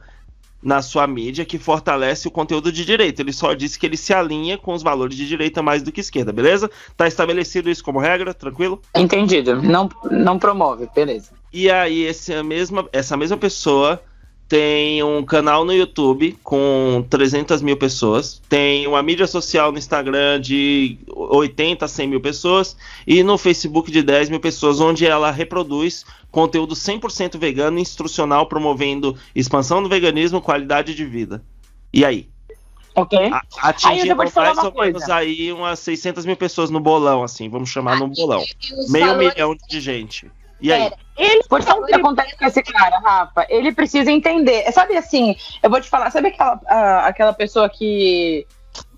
[0.62, 3.22] na sua mídia que fortalece o conteúdo de direita.
[3.22, 6.00] Ele só disse que ele se alinha com os valores de direita mais do que
[6.00, 6.70] esquerda, beleza?
[6.96, 8.82] Tá estabelecido isso como regra, tranquilo?
[8.94, 9.62] Entendido.
[9.62, 11.30] Não, não promove, beleza.
[11.52, 14.02] E aí, esse mesma, essa mesma pessoa
[14.48, 20.40] tem um canal no YouTube com 300 mil pessoas, tem uma mídia social no Instagram
[20.40, 22.74] de 80 a 100 mil pessoas
[23.06, 28.46] e no Facebook de 10 mil pessoas, onde ela reproduz conteúdo 100% vegano e instrucional,
[28.46, 31.42] promovendo expansão do veganismo, qualidade de vida.
[31.92, 32.26] E aí?
[32.94, 33.18] Ok.
[33.30, 33.42] A,
[34.32, 35.14] falar mais ou menos coisa.
[35.14, 38.42] aí umas 600 mil pessoas no bolão, assim, vamos chamar no bolão.
[38.88, 40.30] Meio valores- milhão de gente.
[40.60, 40.90] E aí?
[40.90, 43.46] Pera, Ele falar o que acontece com esse cara, Rafa.
[43.48, 44.70] Ele precisa entender.
[44.72, 48.46] Sabe assim, eu vou te falar, sabe aquela, ah, aquela pessoa que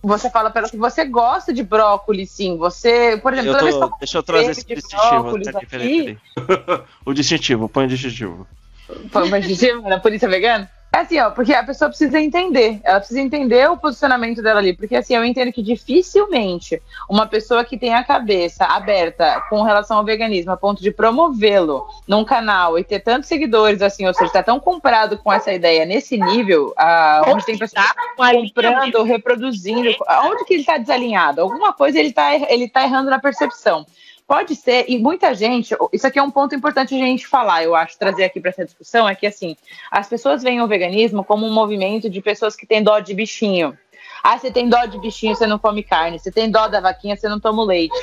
[0.02, 2.56] você fala pra ela que você gosta de brócolis, sim.
[2.56, 5.38] Você, por exemplo, Eu toda vez que eu deixa eu trazer esse distintivo.
[5.38, 6.82] Peraí, peraí, peraí.
[7.04, 8.46] o distintivo, põe o distintivo.
[9.10, 10.70] Foi uma gente na polícia vegana?
[10.92, 12.80] É assim, ó, porque a pessoa precisa entender.
[12.82, 14.72] Ela precisa entender o posicionamento dela ali.
[14.72, 19.98] Porque assim, eu entendo que dificilmente uma pessoa que tem a cabeça aberta com relação
[19.98, 24.32] ao veganismo, a ponto de promovê-lo num canal e ter tantos seguidores, assim, ou seja,
[24.32, 27.86] tá tão comprado com essa ideia nesse nível, ah, onde tem pessoas
[28.18, 29.90] linha comprando, reproduzindo.
[30.24, 31.40] Onde que ele tá desalinhado?
[31.40, 33.86] Alguma coisa ele tá, ele tá errando na percepção.
[34.30, 37.74] Pode ser, e muita gente, isso aqui é um ponto importante a gente falar, eu
[37.74, 39.56] acho, trazer aqui para essa discussão, é que assim,
[39.90, 43.76] as pessoas veem o veganismo como um movimento de pessoas que têm dó de bichinho.
[44.22, 46.16] Ah, você tem dó de bichinho, você não come carne.
[46.16, 47.98] Você tem dó da vaquinha, você não toma leite.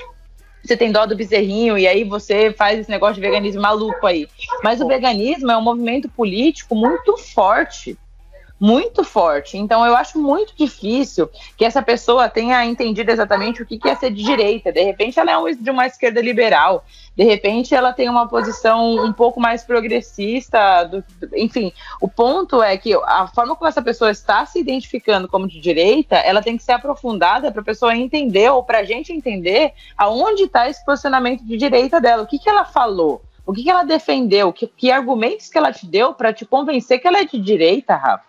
[0.62, 4.28] Você tem dó do bezerrinho, e aí você faz esse negócio de veganismo maluco aí.
[4.62, 7.98] Mas o veganismo é um movimento político muito forte
[8.60, 9.58] muito forte.
[9.58, 13.96] Então eu acho muito difícil que essa pessoa tenha entendido exatamente o que que é
[13.96, 14.72] ser de direita.
[14.72, 16.84] De repente ela é de uma esquerda liberal.
[17.16, 20.84] De repente ela tem uma posição um pouco mais progressista.
[20.86, 21.04] do-
[21.36, 21.72] enfim,
[22.02, 26.16] o ponto é que a forma como essa pessoa está se identificando como de direita,
[26.18, 30.44] ela tem que ser aprofundada para a pessoa entender ou para a gente entender aonde
[30.44, 32.24] está esse posicionamento de direita dela.
[32.24, 33.22] O que que ela falou?
[33.46, 34.52] O que, que ela defendeu?
[34.52, 37.96] Que, que argumentos que ela te deu para te convencer que ela é de direita,
[37.96, 38.27] Rafa?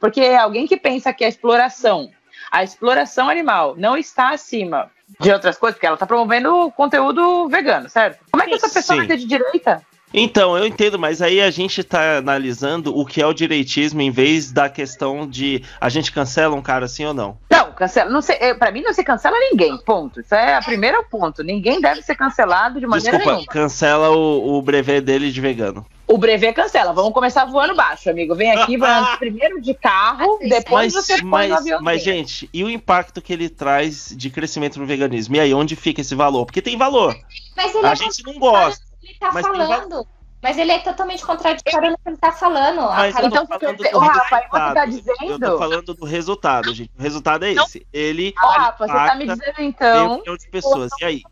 [0.00, 2.10] Porque é alguém que pensa que a exploração,
[2.50, 4.90] a exploração animal não está acima
[5.20, 8.24] de outras coisas, porque ela está promovendo conteúdo vegano, certo?
[8.30, 9.82] Como é que essa pessoa vai de direita?
[10.12, 14.10] Então, eu entendo, mas aí a gente tá analisando o que é o direitismo em
[14.10, 17.38] vez da questão de a gente cancela um cara assim ou não.
[17.48, 18.10] Não, cancela.
[18.10, 19.78] Não é, pra mim não se cancela ninguém.
[19.78, 20.20] Ponto.
[20.20, 21.44] Isso é o primeiro ponto.
[21.44, 23.52] Ninguém deve ser cancelado de maneira Desculpa, nenhuma.
[23.52, 25.86] cancela o, o brevet dele de vegano.
[26.10, 26.92] O brevet cancela.
[26.92, 28.34] Vamos começar voando baixo, amigo.
[28.34, 31.80] Vem aqui, voando primeiro de carro, depois Mas, você põe no mas, avião.
[31.80, 35.36] mas, gente, e o impacto que ele traz de crescimento no veganismo?
[35.36, 36.46] E aí, onde fica esse valor?
[36.46, 37.14] Porque tem valor.
[37.56, 38.84] Mas ele A é gente não gosta.
[39.02, 40.06] ele tá mas falando.
[40.42, 42.80] Mas ele é totalmente contraditório no que ele tá falando.
[42.80, 45.16] A Mas cara- eu tô falando do Ô, Rafa, aí você tá dizendo.
[45.28, 46.90] Eu tô falando do resultado, gente.
[46.98, 47.86] O resultado é esse.
[47.92, 50.22] Ele Ó, Rafa, você tá me dizendo então.
[50.38, 50.90] de pessoas.
[51.00, 51.22] E aí?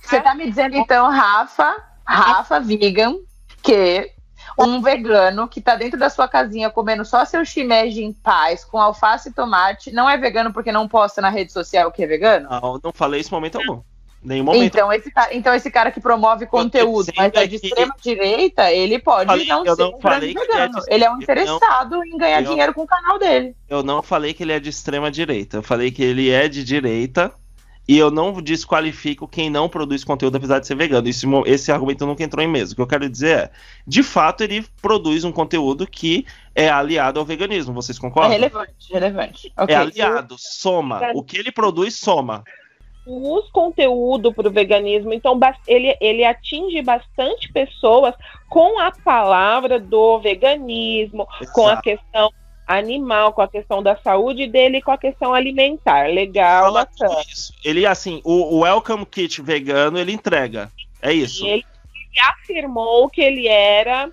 [0.00, 3.16] Você tá me dizendo então, Rafa, Rafa vegan,
[3.66, 4.10] que
[4.58, 8.78] um vegano que tá dentro da sua casinha comendo só seu shimeji em paz, com
[8.80, 12.48] alface e tomate, não é vegano porque não posta na rede social que é vegano?
[12.48, 13.82] Não, não falei isso em momento algum.
[14.22, 14.64] Nenhum momento.
[14.64, 18.72] Então esse, cara, então esse cara que promove conteúdo, mas é de que- extrema direita,
[18.72, 20.80] ele pode Falei- não ser não um grande é vegano.
[20.80, 23.54] de- Ele é um eu não- interessado em ganhar eu- dinheiro com o canal dele.
[23.68, 25.58] Eu não falei que ele é de extrema direita.
[25.58, 27.30] Eu falei que ele é de direita
[27.88, 31.08] e eu não desqualifico quem não produz conteúdo apesar de ser vegano.
[31.08, 32.72] Esse, esse argumento nunca entrou em mesa.
[32.72, 33.50] O que eu quero dizer é,
[33.86, 37.72] de fato, ele produz um conteúdo que é aliado ao veganismo.
[37.72, 38.32] Vocês É concordam?
[38.32, 39.52] relevante, relevante.
[39.56, 39.74] É Ok.
[39.76, 41.12] aliado, soma.
[41.14, 42.42] O que ele produz, soma.
[43.04, 45.38] produz conteúdo para o veganismo, então
[45.68, 48.14] ele, ele atinge bastante pessoas
[48.48, 51.82] com a palavra do veganismo, com a Exato.
[51.82, 52.32] questão
[52.66, 56.08] animal, com a questão da saúde dele e com a questão alimentar.
[56.08, 57.22] Legal, Fala bacana.
[57.30, 57.52] isso.
[57.64, 60.70] Ele, assim, o, o Welcome Kit vegano, ele entrega.
[61.00, 61.44] É isso.
[61.44, 61.64] E ele,
[61.94, 64.10] ele afirmou que ele era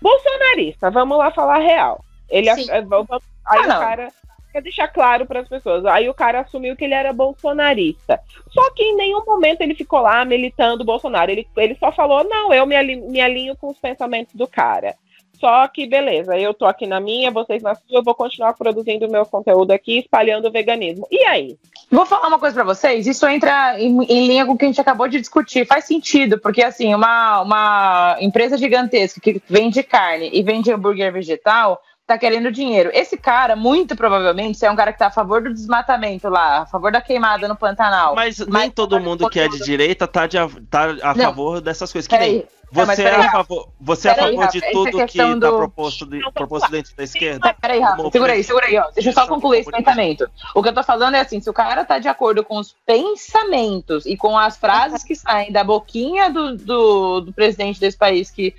[0.00, 0.90] bolsonarista.
[0.90, 2.04] Vamos lá falar a real.
[2.28, 3.08] Ele af- vamos-
[3.44, 3.80] aí Ah, o não.
[3.80, 4.08] cara
[4.52, 5.84] quer deixar claro para as pessoas.
[5.84, 8.20] Aí o cara assumiu que ele era bolsonarista.
[8.50, 11.30] Só que em nenhum momento ele ficou lá militando o Bolsonaro.
[11.30, 14.94] Ele, ele só falou: não, eu me, ali- me alinho com os pensamentos do cara.
[15.40, 19.10] Só que beleza, eu tô aqui na minha, vocês na sua, eu vou continuar produzindo
[19.10, 21.06] meu conteúdo aqui, espalhando o veganismo.
[21.10, 21.56] E aí?
[21.90, 24.68] Vou falar uma coisa pra vocês, isso entra em, em linha com o que a
[24.68, 25.66] gente acabou de discutir.
[25.66, 31.80] Faz sentido, porque assim, uma, uma empresa gigantesca que vende carne e vende hambúrguer vegetal
[32.06, 32.90] tá querendo dinheiro.
[32.92, 36.62] Esse cara, muito provavelmente, se é um cara que tá a favor do desmatamento lá,
[36.62, 38.14] a favor da queimada no Pantanal.
[38.16, 41.24] Mas nem Mas- todo mundo que é de direita tá, de, a- tá a Não.
[41.26, 42.08] favor dessas coisas.
[42.08, 44.70] Que nem Peraí, Você, mas é a favor, você é a favor de Rafa, é
[44.70, 47.52] tudo que está do- proposto, de- proposto dentro da esquerda?
[47.60, 48.90] Peraí, Rafa, Como segura aí, segura aí, ó.
[48.94, 50.30] Deixa eu só concluir esse pensamento.
[50.54, 52.74] O que eu tô falando é assim: se o cara tá de acordo com os
[52.86, 58.30] pensamentos e com as frases que saem da boquinha do, do, do presidente desse país
[58.30, 58.54] que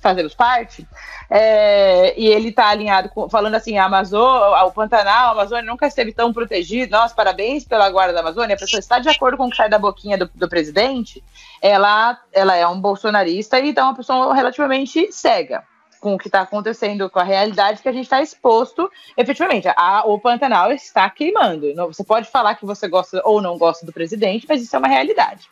[0.00, 0.86] fazemos parte,
[1.30, 5.86] é, e ele tá alinhado com, falando assim, a Amazônia, o Pantanal, a Amazônia nunca
[5.86, 9.46] esteve tão protegido, nossa, parabéns pela guarda da Amazônia, a pessoa está de acordo com
[9.46, 11.22] o que sai da boquinha do, do presidente,
[11.60, 15.62] ela, ela é um bolsonarista e então é uma pessoa relativamente cega
[16.00, 19.68] com o que está acontecendo, com a realidade que a gente está exposto, efetivamente.
[19.76, 21.74] A, o Pantanal está queimando.
[21.88, 24.88] Você pode falar que você gosta ou não gosta do presidente, mas isso é uma
[24.88, 25.48] realidade.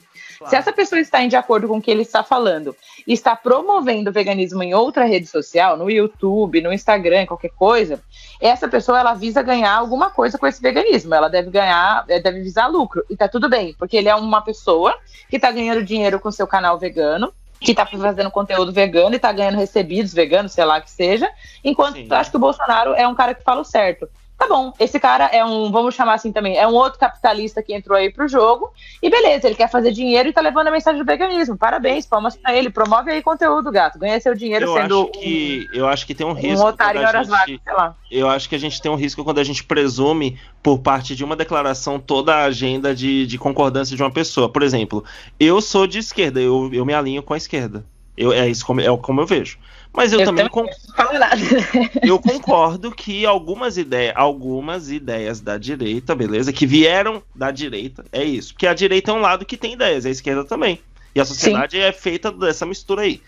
[0.48, 2.76] Se essa pessoa está em de acordo com o que ele está falando
[3.06, 8.02] e está promovendo o veganismo em outra rede social, no YouTube, no Instagram, qualquer coisa,
[8.40, 11.14] essa pessoa ela visa ganhar alguma coisa com esse veganismo.
[11.14, 13.04] Ela deve ganhar, eh, deve visar lucro.
[13.08, 14.96] E tá tudo bem, porque ele é uma pessoa
[15.30, 19.32] que está ganhando dinheiro com seu canal vegano, que tá fazendo conteúdo vegano e tá
[19.32, 21.30] ganhando recebidos veganos, sei lá que seja,
[21.64, 24.08] enquanto eu acho que o Bolsonaro é um cara que fala o certo.
[24.38, 27.74] Tá bom, esse cara é um, vamos chamar assim também, é um outro capitalista que
[27.74, 28.70] entrou aí pro jogo,
[29.02, 31.56] e beleza, ele quer fazer dinheiro e tá levando a mensagem do veganismo.
[31.56, 33.98] Parabéns, palmas pra ele, promove aí conteúdo, gato.
[33.98, 36.64] Ganha seu dinheiro Eu sendo acho que eu acho que tem um um, risco.
[36.64, 37.96] um otário em horas vagas, sei lá.
[38.10, 41.24] Eu acho que a gente tem um risco quando a gente presume, por parte de
[41.24, 44.48] uma declaração, toda a agenda de, de concordância de uma pessoa.
[44.48, 45.04] Por exemplo,
[45.40, 47.84] eu sou de esquerda, eu, eu me alinho com a esquerda.
[48.16, 49.59] Eu, é isso como, é como eu vejo.
[49.93, 51.36] Mas eu, Eu também, também con- Fala nada.
[52.02, 58.22] eu concordo que algumas ideias, algumas ideias da direita, beleza, que vieram da direita, é
[58.22, 58.52] isso.
[58.52, 60.80] Porque a direita é um lado que tem ideias, a esquerda também.
[61.14, 63.22] E a sociedade é feita dessa mistura aí.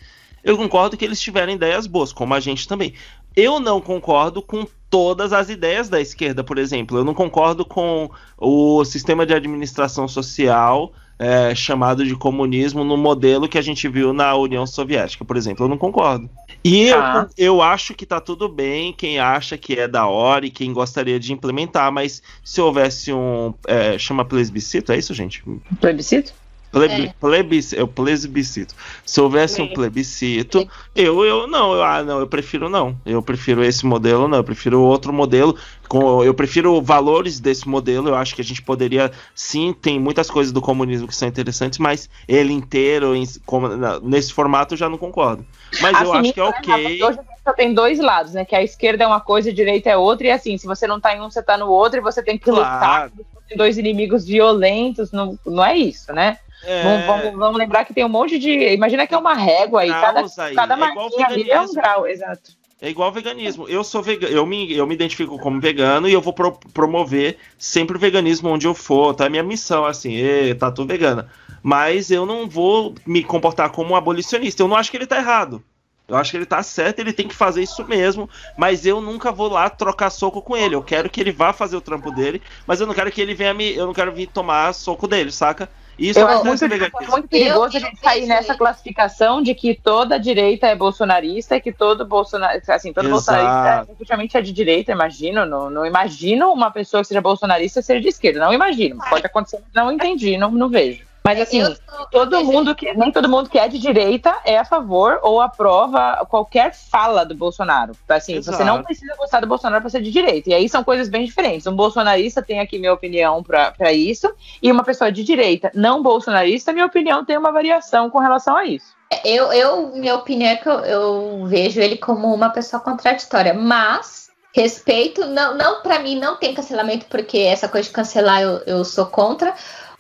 [0.45, 2.93] Eu concordo que eles tiveram ideias boas, como a gente também.
[3.35, 6.99] Eu não concordo com todas as ideias da esquerda, por exemplo.
[6.99, 13.49] Eu não concordo com o sistema de administração social é, chamado de comunismo no modelo
[13.49, 15.65] que a gente viu na União Soviética, por exemplo.
[15.65, 16.29] Eu não concordo.
[16.65, 17.29] E Tá.
[17.37, 20.73] eu, eu acho que tá tudo bem quem acha que é da hora e quem
[20.73, 23.53] gostaria de implementar, mas se houvesse um.
[23.67, 25.43] é, chama plebiscito, é isso, gente?
[25.81, 26.33] Plebiscito?
[26.71, 27.15] Plebi, É.
[27.19, 28.75] plebis- o plebiscito.
[29.05, 32.97] Se houvesse um plebiscito, eu, eu não, eu, ah, não, eu prefiro não.
[33.07, 34.39] Eu prefiro esse modelo, não.
[34.39, 35.57] Eu prefiro outro modelo.
[35.89, 38.09] Com, eu prefiro valores desse modelo.
[38.09, 41.79] Eu acho que a gente poderia, sim, tem muitas coisas do comunismo que são interessantes,
[41.79, 43.69] mas ele inteiro, em- como-
[44.03, 45.47] nesse formato, eu já não concordo.
[45.81, 47.03] Mas eu Assim, acho que é ok.
[47.03, 48.45] Hoje só tem dois lados, né?
[48.45, 50.87] Que a esquerda é uma coisa e a direita é outra, e assim, se você
[50.87, 52.79] não tá em um, você tá no outro, e você tem que lutar.
[52.79, 53.13] Claro.
[53.49, 56.37] Tem dois inimigos violentos, não, não é isso, né?
[56.65, 58.51] É, Vamos, vamos- vamos lembrar que tem um monte de.
[58.73, 61.47] Imagina que é uma régua aí, cada, aí, cada é igual marquinha ali é um
[61.67, 61.75] veganismo.
[61.75, 62.59] grau, exato.
[62.81, 63.69] É igual veganismo.
[63.69, 67.37] Eu sou vegano, eu me, eu me identifico como vegano e eu vou pro- promover
[67.59, 69.15] sempre o veganismo onde eu for.
[69.15, 69.27] Tá?
[69.27, 71.29] É minha missão, assim, "Ê, tatu vegana.
[71.61, 74.63] Mas eu não vou me comportar como um abolicionista.
[74.63, 75.61] Eu não acho que ele tá errado.
[76.07, 78.31] Eu acho que ele tá certo, ele tem que fazer isso mesmo.
[78.57, 80.75] Mas eu nunca vou lá trocar soco com ele.
[80.77, 83.35] Eu quero que ele vá fazer o trampo dele, mas eu não quero que ele
[83.35, 83.75] venha me.
[83.75, 85.69] Eu não quero vir tomar soco dele, saca?
[85.99, 87.11] Isso Eu é acho muito, veganismo.
[87.11, 91.57] muito perigoso Eu- a gente eu vejo nessa classificação de que toda direita é bolsonarista
[91.57, 93.15] e que todo bolsonarista, assim, todo Exato.
[93.27, 95.45] bolsonarista efetivamente é de direita, imagino.
[95.45, 98.39] Não, não imagino uma pessoa que seja bolsonarista ser de esquerda.
[98.41, 98.99] Não imagino.
[99.11, 101.08] Pode acontecer, não entendi, não, não vejo.
[101.29, 104.57] Mas assim, Eu sou- todo mundo que nem todo mundo que é de direita é
[104.57, 107.93] a favor ou aprova qualquer fala do Bolsonaro.
[108.09, 108.85] Assim, você não Exato.
[108.85, 110.49] precisa gostar do Bolsonaro para ser de direita.
[110.49, 111.67] E aí são coisas bem diferentes.
[111.67, 114.33] Um bolsonarista tem aqui minha opinião para isso
[114.63, 118.65] e uma pessoa de direita não bolsonarista, minha opinião tem uma variação com relação a
[118.65, 118.97] isso.
[119.23, 124.29] Eu, eu, minha opinião é que eu, eu vejo ele como uma pessoa contraditória, mas
[124.55, 128.85] respeito, não, não para mim não tem cancelamento, porque essa coisa de cancelar eu, eu
[128.85, 129.55] sou contra.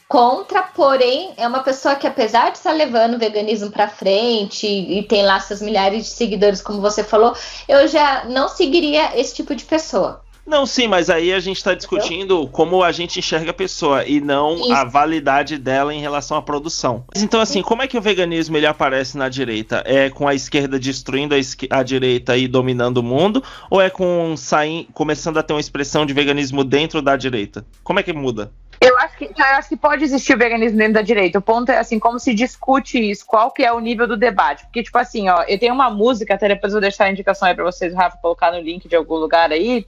[0.08, 5.00] Contra, porém, é uma pessoa que, apesar de estar levando o veganismo para frente e,
[5.00, 7.36] e tem lá seus milhares de seguidores, como você falou,
[7.68, 10.22] eu já não seguiria esse tipo de pessoa.
[10.46, 14.18] Não, sim, mas aí a gente está discutindo como a gente enxerga a pessoa e
[14.18, 14.72] não Isso.
[14.72, 17.04] a validade dela em relação à produção.
[17.12, 19.82] Mas Então, assim, como é que o veganismo ele aparece na direita?
[19.84, 23.44] É com a esquerda destruindo a, esque- a direita e dominando o mundo?
[23.70, 27.62] Ou é com sair, começando a ter uma expressão de veganismo dentro da direita?
[27.84, 28.50] Como é que muda?
[28.80, 31.38] Eu acho que, eu acho que pode existir o veganismo dentro da direita.
[31.38, 34.64] O ponto é assim, como se discute isso, qual que é o nível do debate.
[34.64, 37.48] Porque, tipo assim, ó, eu tenho uma música, até depois eu vou deixar a indicação
[37.48, 39.84] aí pra vocês, o Rafa, colocar no link de algum lugar aí,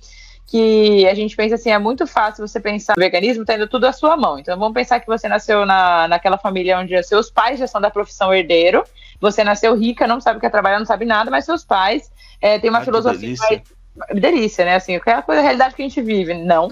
[0.46, 3.92] que a gente pensa assim, é muito fácil você pensar no veganismo tendo tudo à
[3.92, 4.36] sua mão.
[4.38, 7.90] Então vamos pensar que você nasceu na, naquela família onde seus pais já são da
[7.90, 8.82] profissão herdeiro,
[9.20, 12.10] você nasceu rica, não sabe o que é trabalhar, não sabe nada, mas seus pais
[12.42, 13.46] eh, têm uma Ah, filosofia delícia.
[13.48, 14.74] mais delícia, né?
[14.74, 16.34] Assim, aquela coisa, a realidade que a gente vive.
[16.34, 16.68] Não.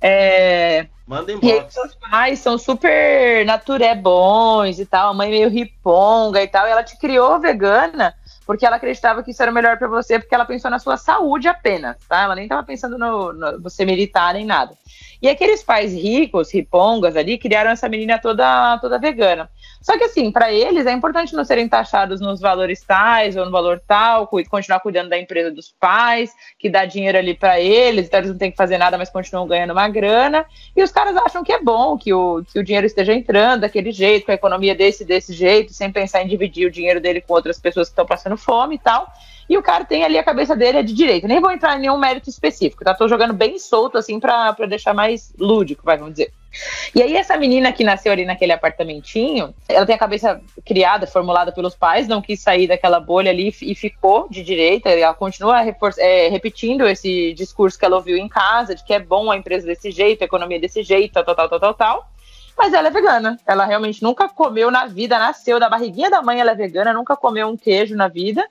[0.00, 1.70] É, Manda E aí, embora.
[1.70, 6.70] seus pais são super naturé bons e tal, a mãe meio riponga e tal, e
[6.70, 8.14] ela te criou vegana
[8.46, 11.48] porque ela acreditava que isso era melhor pra você, porque ela pensou na sua saúde
[11.48, 12.22] apenas, tá?
[12.22, 14.72] Ela nem tava pensando no, no você militar nem nada.
[15.20, 19.48] E aqueles pais ricos, ripongas ali, criaram essa menina toda, toda vegana.
[19.80, 23.50] Só que assim, pra eles é importante não serem taxados nos valores tais ou no
[23.50, 28.18] valor tal, continuar cuidando da empresa dos pais, que dá dinheiro ali pra eles, então
[28.18, 30.44] eles não têm que fazer nada, mas continuam ganhando uma grana.
[30.74, 33.92] E os caras acham que é bom que o, que o dinheiro esteja entrando daquele
[33.92, 37.34] jeito, com a economia desse desse jeito, sem pensar em dividir o dinheiro dele com
[37.34, 39.06] outras pessoas que estão passando fome e tal.
[39.48, 41.28] E o cara tem ali a cabeça dele é de direita.
[41.28, 42.94] Nem vou entrar em nenhum mérito específico, tá?
[42.94, 46.32] Tô jogando bem solto, assim, pra, pra deixar mais lúdico, vai, vamos dizer.
[46.94, 51.52] E aí, essa menina que nasceu ali naquele apartamentinho, ela tem a cabeça criada, formulada
[51.52, 54.88] pelos pais, não quis sair daquela bolha ali e ficou de direita.
[54.88, 55.62] Ela continua
[55.98, 59.66] é, repetindo esse discurso que ela ouviu em casa, de que é bom a empresa
[59.66, 62.10] desse jeito, a economia desse jeito, tal, tal, tal, tal, tal.
[62.56, 63.38] Mas ela é vegana.
[63.46, 67.14] Ela realmente nunca comeu na vida, nasceu da barriguinha da mãe, ela é vegana, nunca
[67.14, 68.46] comeu um queijo na vida.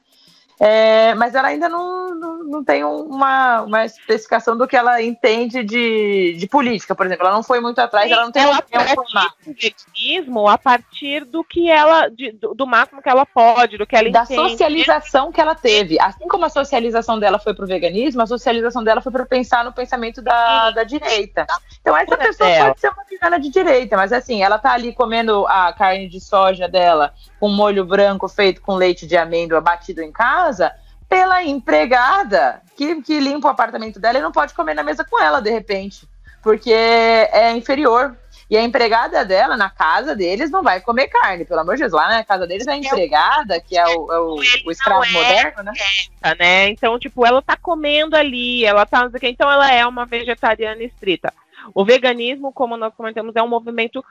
[0.59, 5.63] É, mas ela ainda não, não, não tem uma, uma especificação do que ela entende
[5.63, 7.25] de, de política, por exemplo.
[7.25, 9.33] Ela não foi muito atrás, ela não tem ela uma opinião pratica formada.
[9.45, 13.85] o veganismo a partir do que ela, de- do, do máximo que ela pode, do
[13.85, 14.49] que ela da entende.
[14.49, 15.99] socialização que ela teve.
[15.99, 19.73] Assim como a socialização dela foi pro veganismo, a socialização dela foi para pensar no
[19.73, 21.45] pensamento da, da direita.
[21.81, 22.67] Então essa pessoa dela.
[22.69, 26.19] pode ser uma vegana de direita, mas assim, ela tá ali comendo a carne de
[26.21, 27.13] soja dela
[27.45, 30.73] com molho branco feito com leite de amêndoa batido em casa
[31.07, 35.21] pela empregada que, que limpa o apartamento dela e não pode comer na mesa com
[35.21, 36.09] ela, de repente,
[36.41, 38.17] porque é inferior.
[38.49, 41.93] E a empregada dela, na casa deles, não vai comer carne, pelo amor de Deus.
[41.93, 45.63] Lá na casa deles, a empregada, que é o, é o, o escravo é moderno,
[45.63, 45.73] né?
[46.19, 46.69] Tá, né?
[46.69, 49.09] Então, tipo, ela tá comendo ali, ela tá.
[49.23, 51.33] Então, ela é uma vegetariana estrita.
[51.73, 54.03] O veganismo, como nós comentamos, é um movimento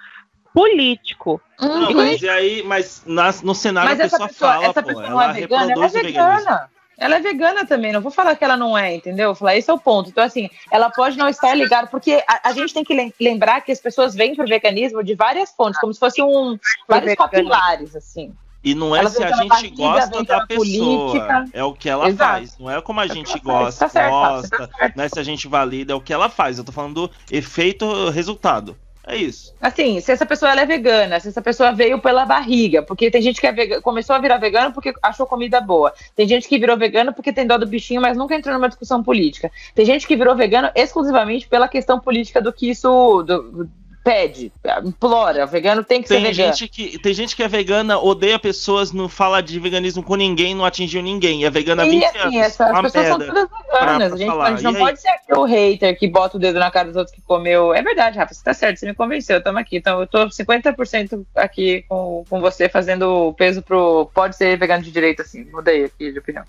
[0.55, 1.41] político.
[1.61, 4.83] Não, mas e aí, mas na- no cenário Mas a essa pessoa, pessoa, fala, essa
[4.83, 6.71] pô, pessoa não ela é vegana, ela é vegana.
[6.97, 9.31] Ela é vegana também, não vou falar que ela não é, entendeu?
[9.31, 10.11] Vou falar, esse é o ponto.
[10.11, 13.63] Então, assim, ela pode não estar ligada, porque a, a gente tem que lem- lembrar
[13.63, 16.57] que as pessoas vêm pro veganismo de várias fontes, como se fosse um
[16.89, 18.33] vários capilares, assim.
[18.63, 21.45] E não é Ela se a gente barriga, gosta da pessoa, política.
[21.53, 22.31] é o que ela Exato.
[22.33, 22.59] faz.
[22.59, 23.43] Não é como a gente ela faz.
[23.43, 26.31] gosta, Tá certo, tá gosta, não é se a gente valida, é o que ela
[26.31, 26.59] faz.
[26.59, 28.79] Eu tô falando do efeito resultado.
[29.07, 29.55] É isso.
[29.61, 33.39] Assim, se essa pessoa é vegana, se essa pessoa veio pela barriga, porque tem gente
[33.39, 35.93] que é vega- começou a virar vegano porque achou comida boa.
[36.17, 39.03] Tem gente que virou vegano porque tem dó do bichinho, mas nunca entrou numa discussão
[39.03, 39.51] política.
[39.75, 43.69] Tem gente que virou vegano exclusivamente pela questão política do que isso do-
[44.05, 44.53] pede,
[44.85, 45.45] implora.
[45.45, 46.53] O vegano tem que ser Tem vegano.
[46.55, 50.55] gente, que, tem gente que é vegana, odeia pessoas, não fala de veganismo com ninguém,
[50.55, 51.45] não atingiu ninguém.
[51.47, 52.21] É vegana há 20 E anos.
[52.27, 53.97] assim, essas uma pessoas são todas pra- veganas.
[53.97, 54.81] pra a gente, a gente não E aí?
[54.83, 57.73] pode ser aquele hater que bota o dedo na cara dos outros que comeu.
[57.75, 59.79] É verdade, Rafa, você tá certo, você me convenceu, estamos aqui.
[59.79, 64.11] Então, eu tô 50% aqui com, com você, fazendo peso pro.
[64.15, 65.45] Pode ser vegano de direito, assim.
[65.51, 66.45] Mudei aqui de opinião.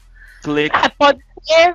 [0.73, 1.19] Ah, pode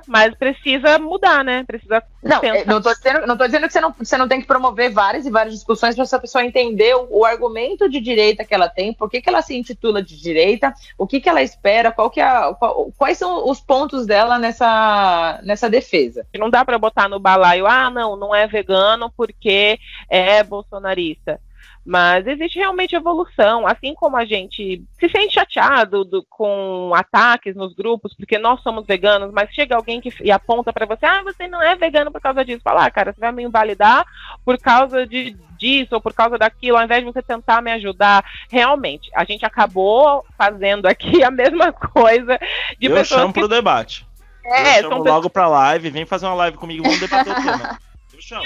[0.07, 1.63] mas precisa mudar, né?
[1.65, 4.41] Precisa Não, é, não tô dizendo, não tô dizendo que você não, você não tem
[4.41, 8.43] que promover várias e várias discussões para essa pessoa entender o, o argumento de direita
[8.43, 11.41] que ela tem, por que, que ela se intitula de direita, o que, que ela
[11.41, 16.25] espera, qual que é a- qual- quais são os pontos dela nessa, nessa defesa.
[16.37, 21.39] Não dá pra botar no balaio, ah, não, não é vegano porque é bolsonarista.
[21.83, 27.73] Mas existe realmente evolução, assim como a gente se sente chateado do- com ataques nos
[27.73, 31.47] grupos, porque nós somos veganos, mas chega alguém que, e aponta pra você, ah, você
[31.47, 32.61] não é vegano por causa disso.
[32.63, 34.05] Fala, ah, cara, você vai me invalidar
[34.45, 38.23] por causa de, disso ou por causa daquilo, ao invés de você tentar me ajudar.
[38.51, 42.39] Realmente, a gente acabou fazendo aqui a mesma coisa
[42.79, 44.05] de eu pessoas chamo que pro debate.
[44.45, 47.41] é, eu chamo pessoas logo pra live, vem fazer uma live comigo, vamos debater o
[47.41, 47.79] tema.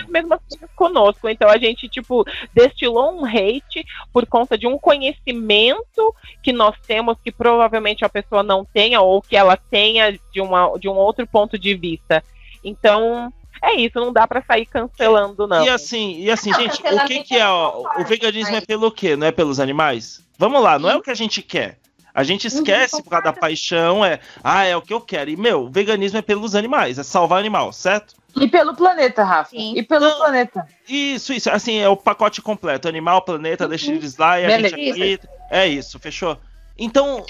[0.02, 1.30] As mesmas coisas conosco.
[1.30, 7.18] Então a gente, tipo, destilou um hate por conta de um conhecimento que nós temos
[7.24, 11.26] que provavelmente a pessoa não tenha, ou que ela tenha de, uma, de um outro
[11.28, 12.24] ponto de vista.
[12.64, 13.32] Então,
[13.62, 15.66] é isso, não dá pra sair cancelando, não.
[15.66, 18.62] E assim, e assim, Não, gente, o que que é ó, concordo, o veganismo é
[18.62, 19.16] pelo quê?
[19.16, 20.24] Não é pelos animais?
[20.38, 21.80] Vamos lá, não é o que a gente quer.
[22.16, 25.30] A gente esquece por causa da paixão, é, ah, é o que eu quero.
[25.30, 28.16] E meu, o veganismo é pelos animais, é salvar animal, certo?
[28.34, 29.50] E pelo planeta, Rafa.
[29.50, 29.78] Sim.
[29.78, 30.18] E pelo Não.
[30.18, 30.66] planeta.
[30.88, 34.78] Isso, isso, assim, é o pacote completo, animal, planeta, deixa eles lá e a Beleza.
[34.78, 35.20] gente aqui.
[35.52, 36.38] É isso, fechou?
[36.78, 37.26] Então,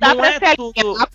[0.00, 0.94] não pra é ser tudo.
[0.94, 1.06] um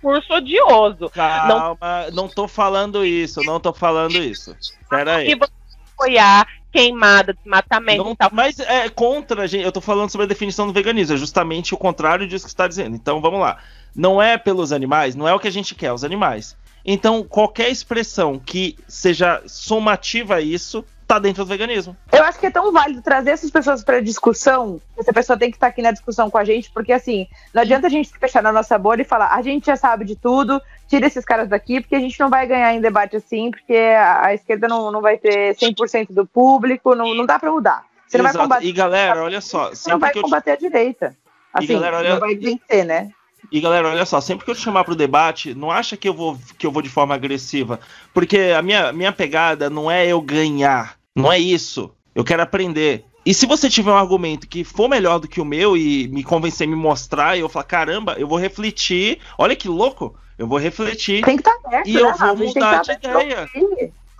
[0.00, 1.10] curso odioso.
[1.10, 1.76] Calma,
[2.12, 4.56] não tô falando isso, não tô falando isso.
[4.88, 5.32] Pera aí.
[5.32, 5.50] E você
[5.94, 8.30] apoiar queimada, desmatamento Não- e tal.
[8.32, 9.64] mas é contra, gente.
[9.64, 12.54] Eu tô falando sobre a definição do veganismo, é justamente o contrário disso que você
[12.54, 12.94] está dizendo.
[12.94, 13.58] Então vamos lá.
[13.94, 16.56] Não é pelos animais, não é o que a gente quer, os animais.
[16.84, 21.96] Então, qualquer expressão que seja somativa a isso, tá dentro do veganismo.
[22.12, 24.80] Eu acho que é tão válido trazer essas pessoas para discussão.
[24.96, 27.86] Essa pessoa tem que estar aqui na discussão com a gente, porque assim, não adianta
[27.86, 31.06] a gente fechar na nossa bolha e falar, a gente já sabe de tudo, tira
[31.06, 34.34] esses caras daqui, porque a gente não vai ganhar em debate assim, porque a, a
[34.34, 37.84] esquerda não, não vai ter 100% do público, não, não dá para mudar.
[38.06, 38.44] Você não vai Exato.
[38.44, 41.16] combater, E galera, olha só, você não vai que eu combater a direita.
[41.52, 43.10] Assim, galera, olha- não vai vencer, né?
[43.52, 46.12] E galera, olha só, sempre que eu te chamar pro debate, não acha que eu
[46.14, 47.78] vou que eu vou de forma agressiva,
[48.12, 51.90] porque a minha, minha pegada não é eu ganhar, não é isso.
[52.14, 53.04] Eu quero aprender.
[53.24, 56.24] E se você tiver um argumento que for melhor do que o meu e me
[56.24, 59.18] convencer, me mostrar, e eu falar, caramba, eu vou refletir.
[59.38, 60.14] Olha que louco!
[60.38, 61.24] Eu vou refletir.
[61.24, 62.34] Tem que estar aberto, E né, eu Rafa?
[62.34, 63.48] vou mudar estar de ideia.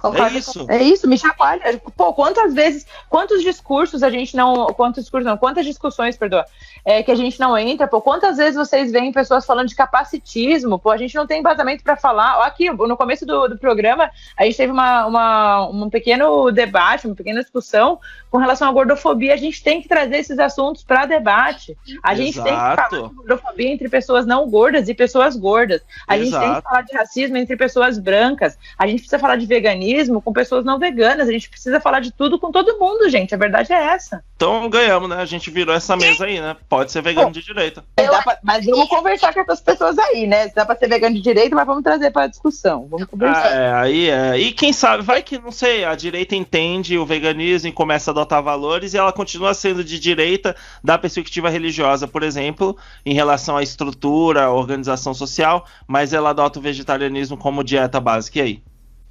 [0.01, 0.67] Concordo É isso.
[0.69, 1.81] É isso, me chacoalha.
[1.97, 4.67] Pô, quantas vezes, quantos discursos a gente não.
[4.69, 6.45] Quantos discursos não, quantas discussões, perdoa,
[6.85, 10.79] é, que a gente não entra, pô, quantas vezes vocês veem pessoas falando de capacitismo,
[10.79, 12.47] pô, a gente não tem embasamento para falar.
[12.47, 17.17] Aqui, no começo do, do programa, a gente teve uma, uma, um pequeno debate, uma
[17.17, 17.99] pequena discussão
[18.31, 19.35] com relação à gordofobia.
[19.35, 21.77] A gente tem que trazer esses assuntos para debate.
[22.05, 22.91] A gente tem que Exato.
[22.91, 25.83] falar de gordofobia entre pessoas não gordas e pessoas gordas.
[26.07, 26.63] A gente tem que Exato.
[26.63, 28.57] falar de racismo entre pessoas brancas.
[28.79, 29.88] A gente precisa falar de veganismo
[30.25, 31.29] com pessoas não veganas.
[31.29, 33.35] A gente precisa falar de tudo com todo mundo, gente.
[33.35, 34.23] A verdade é essa.
[34.37, 35.17] Então ganhamos, né?
[35.17, 36.57] A gente virou essa mesa aí, né?
[36.69, 37.85] Pode ser vegano de direita.
[37.97, 40.49] Pra- mas vamos conversar com essas pessoas aí, né?
[40.49, 42.87] Se dá pra ser vegano de direito, mas vamos trazer pra discussão.
[42.89, 43.51] Vamos Ah, conversar.
[43.57, 44.39] é, aí é.
[44.39, 48.13] E quem sabe, vai que, não sei, a direita entende o veganismo e começa a
[48.13, 53.57] adotar valores e ela continua sendo de direita da perspectiva religiosa, por exemplo, em relação
[53.57, 58.39] à estrutura, à organização social, mas ela adota o vegetarianismo como dieta básica.
[58.39, 58.63] E aí?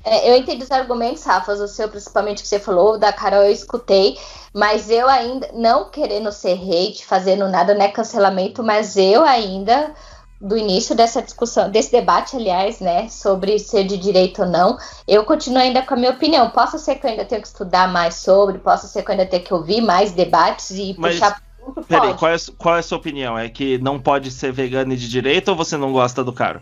[0.09, 3.51] É, eu entendi os argumentos, Rafa, o seu principalmente que você falou, da Carol eu
[3.51, 4.17] escutei,
[4.53, 9.91] mas eu ainda, não querendo ser hate, fazendo nada, não é cancelamento, mas eu ainda,
[10.39, 15.25] do início dessa discussão, desse debate, aliás, né, sobre ser de direito ou não, eu
[15.25, 16.49] continuo ainda com a minha opinião.
[16.51, 19.25] Posso ser que eu ainda tenho que estudar mais sobre, posso ser que eu ainda
[19.25, 21.41] tenho que ouvir mais debates e Mas, puxar
[21.85, 23.37] Peraí, qual é, qual é a sua opinião?
[23.37, 26.61] É que não pode ser vegano e de direita ou você não gosta do cara?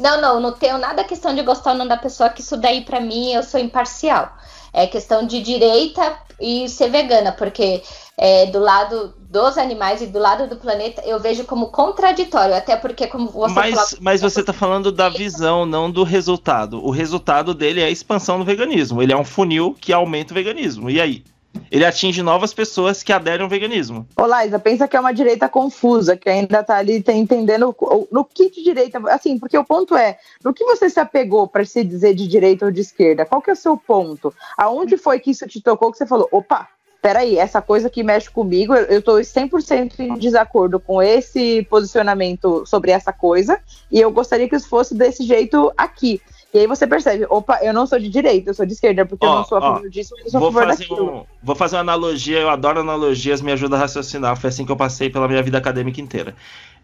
[0.00, 2.80] Não, não, não tenho nada questão de gostar ou não da pessoa, que isso daí
[2.84, 4.32] pra mim eu sou imparcial.
[4.72, 7.82] É questão de direita e ser vegana, porque
[8.16, 12.76] é, do lado dos animais e do lado do planeta eu vejo como contraditório, até
[12.76, 16.84] porque como você mas, falou- mas você tá falando da visão, não do resultado.
[16.84, 19.02] O resultado dele é a expansão do veganismo.
[19.02, 20.88] Ele é um funil que aumenta o veganismo.
[20.88, 21.24] E aí?
[21.70, 24.06] Ele atinge novas pessoas que aderem ao veganismo.
[24.16, 27.74] Ô, Laísa, pensa que é uma direita confusa, que ainda tá ali tá entendendo
[28.10, 29.00] no que de direita.
[29.08, 32.66] Assim, porque o ponto é, no que você se apegou para se dizer de direita
[32.66, 33.24] ou de esquerda?
[33.24, 34.34] Qual que é o seu ponto?
[34.56, 36.68] Aonde foi que isso te tocou que você falou, opa,
[37.00, 42.64] peraí, essa coisa que mexe comigo, eu, eu tô 100% em desacordo com esse posicionamento
[42.66, 46.20] sobre essa coisa, e eu gostaria que isso fosse desse jeito aqui.
[46.52, 49.24] E aí você percebe, opa, eu não sou de direita, eu sou de esquerda, porque
[49.24, 50.88] eu Ó, não sou a ó, favor disso, mas eu sou a Vou favor fazer,
[50.88, 51.14] daquilo.
[51.18, 54.36] um- vou fazer uma analogia, eu adoro analogias, me ajuda a raciocinar.
[54.36, 56.34] Foi assim que eu passei pela minha vida acadêmica inteira.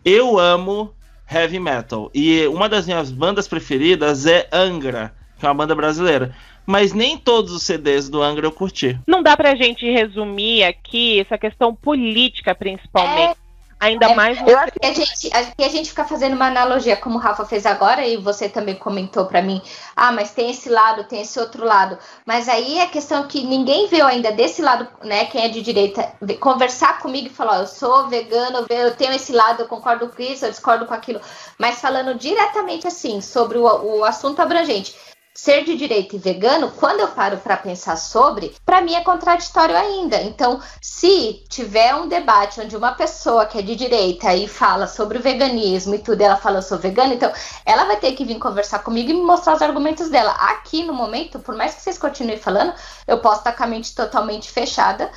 [0.04, 0.92] Eu amo
[1.28, 2.10] heavy metal.
[2.14, 6.32] E uma das minhas bandas preferidas é Angra, que é uma banda brasileira.
[6.64, 8.96] Mas nem todos os CDs do Angra eu curti.
[9.06, 13.36] Não dá pra gente resumir aqui essa questão política, principalmente.
[13.78, 14.38] Ainda É, mais.
[14.46, 17.44] Eu acho que a gente, que a gente fica fazendo uma analogia, como o Rafa
[17.44, 19.60] fez agora, e você também comentou pra mim,
[19.94, 21.98] ah, mas tem esse lado, tem esse outro lado.
[22.24, 26.10] Mas aí a questão que ninguém viu ainda desse lado, né, quem é de direita,
[26.40, 30.22] conversar comigo e falar, ó, eu sou vegano, eu tenho esse lado, eu concordo com
[30.22, 31.20] isso, eu discordo com aquilo.
[31.58, 34.94] Mas falando diretamente assim, sobre o, o assunto abrangente.
[35.36, 39.76] Ser de direita e vegano, quando eu paro para pensar sobre, para mim é contraditório
[39.76, 40.16] ainda.
[40.22, 45.18] Então, se tiver um debate onde uma pessoa que é de direita e fala sobre
[45.18, 47.30] o veganismo e tudo, ela fala eu sou vegana, então
[47.66, 50.32] ela vai ter que vir conversar comigo e me mostrar os argumentos dela.
[50.32, 52.72] Aqui no momento, por mais que vocês continuem falando,
[53.06, 55.10] eu posso estar com a mente totalmente fechada.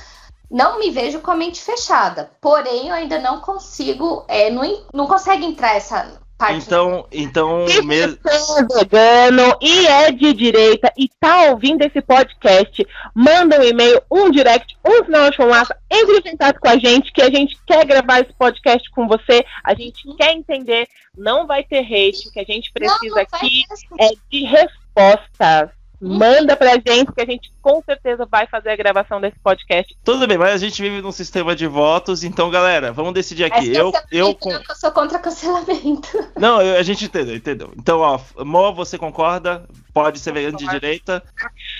[0.51, 2.29] Não me vejo com a mente fechada.
[2.41, 6.19] Porém, eu ainda não consigo, é, não, não consegue entrar essa.
[6.51, 8.17] Então, então mesmo.
[8.25, 14.31] é vegano e é de direita e tá ouvindo esse podcast, manda um e-mail, um
[14.31, 17.85] direct, um sinal de fumaça, entre em contato com a gente, que a gente quer
[17.85, 20.87] gravar esse podcast com você, a gente quer entender,
[21.17, 23.63] não vai ter hate, o que a gente Não, precisa não vai aqui
[23.99, 25.78] é de respostas.
[26.01, 29.95] Manda pra gente que a gente com certeza vai fazer a gravação desse podcast.
[30.03, 33.59] Tudo bem, mas a gente vive num sistema de votos, então, galera, vamos decidir Mas
[33.59, 33.75] aqui.
[33.75, 36.07] Eu, eu, eu sou contra cancelamento.
[36.39, 37.73] Não, eu- a gente entendeu, entendeu.
[37.77, 39.65] Então, ó, Mo, você concorda?
[39.93, 41.21] Pode ser vegano de direita?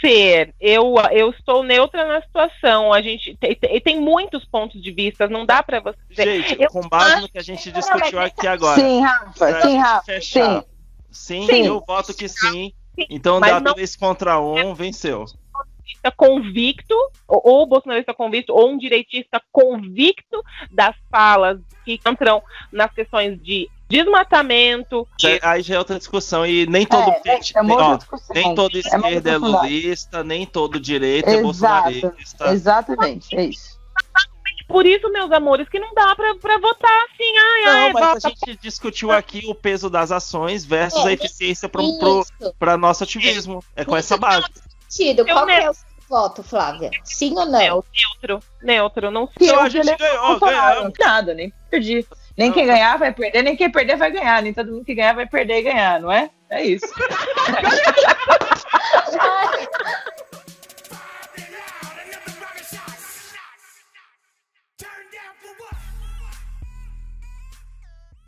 [0.01, 0.53] ser.
[0.59, 2.91] Eu, eu estou neutra na situação.
[2.91, 5.27] A gente tem, tem, tem muitos pontos de vista.
[5.27, 6.41] Não dá pra você dizer.
[6.43, 8.80] Gente, eu com base no que a gente que- discutiu aqui agora.
[8.81, 10.61] Sim, Rafa, sim, Rafa, fechar.
[10.61, 10.64] sim.
[11.11, 11.65] Sim, Sim.
[11.65, 12.72] eu voto que sim.
[12.98, 15.26] Sim, Então mas dá não- três contra um, venceu.
[16.16, 16.93] convicto,
[17.27, 23.68] ou, ou bolsonarista convicto, ou um direitista convicto das falas que entram nas questões de
[23.90, 25.08] desmatamento.
[25.19, 27.98] Já- Aí já é outra discussão e nem todo É, é, é ó,
[28.34, 29.64] nem todo É esquerda é aprofundada.
[29.64, 31.42] lulista, nem todo direita é Exato.
[31.43, 32.51] bolsonarista.
[32.53, 33.78] Exatamente, é isso.
[34.69, 38.03] Por isso, meus amores, que não dá pra, pra votar assim, ai, Não, ai, mas
[38.03, 42.23] a vota gente discutiu aqui o peso das ações versus É, a eficiência para pro,
[42.59, 43.64] pra nosso ativismo.
[43.75, 44.45] É com essa base.
[44.88, 45.25] Sentido.
[45.25, 45.73] Qual que é o
[46.07, 46.91] voto, Flávia?
[47.03, 47.59] Sim ou não?
[47.59, 49.48] neutro, neutro, não sei.
[49.48, 50.99] Se Então a gente ganhou, Bolsonaro, ganhamos.
[50.99, 52.06] Nada, nem perdi.
[52.38, 54.43] Nem quem ganhar vai perder, nem quem perder vai ganhar.
[54.43, 56.30] Nem todo mundo que ganhar vai perder e ganhar, não é?
[56.48, 56.85] É isso.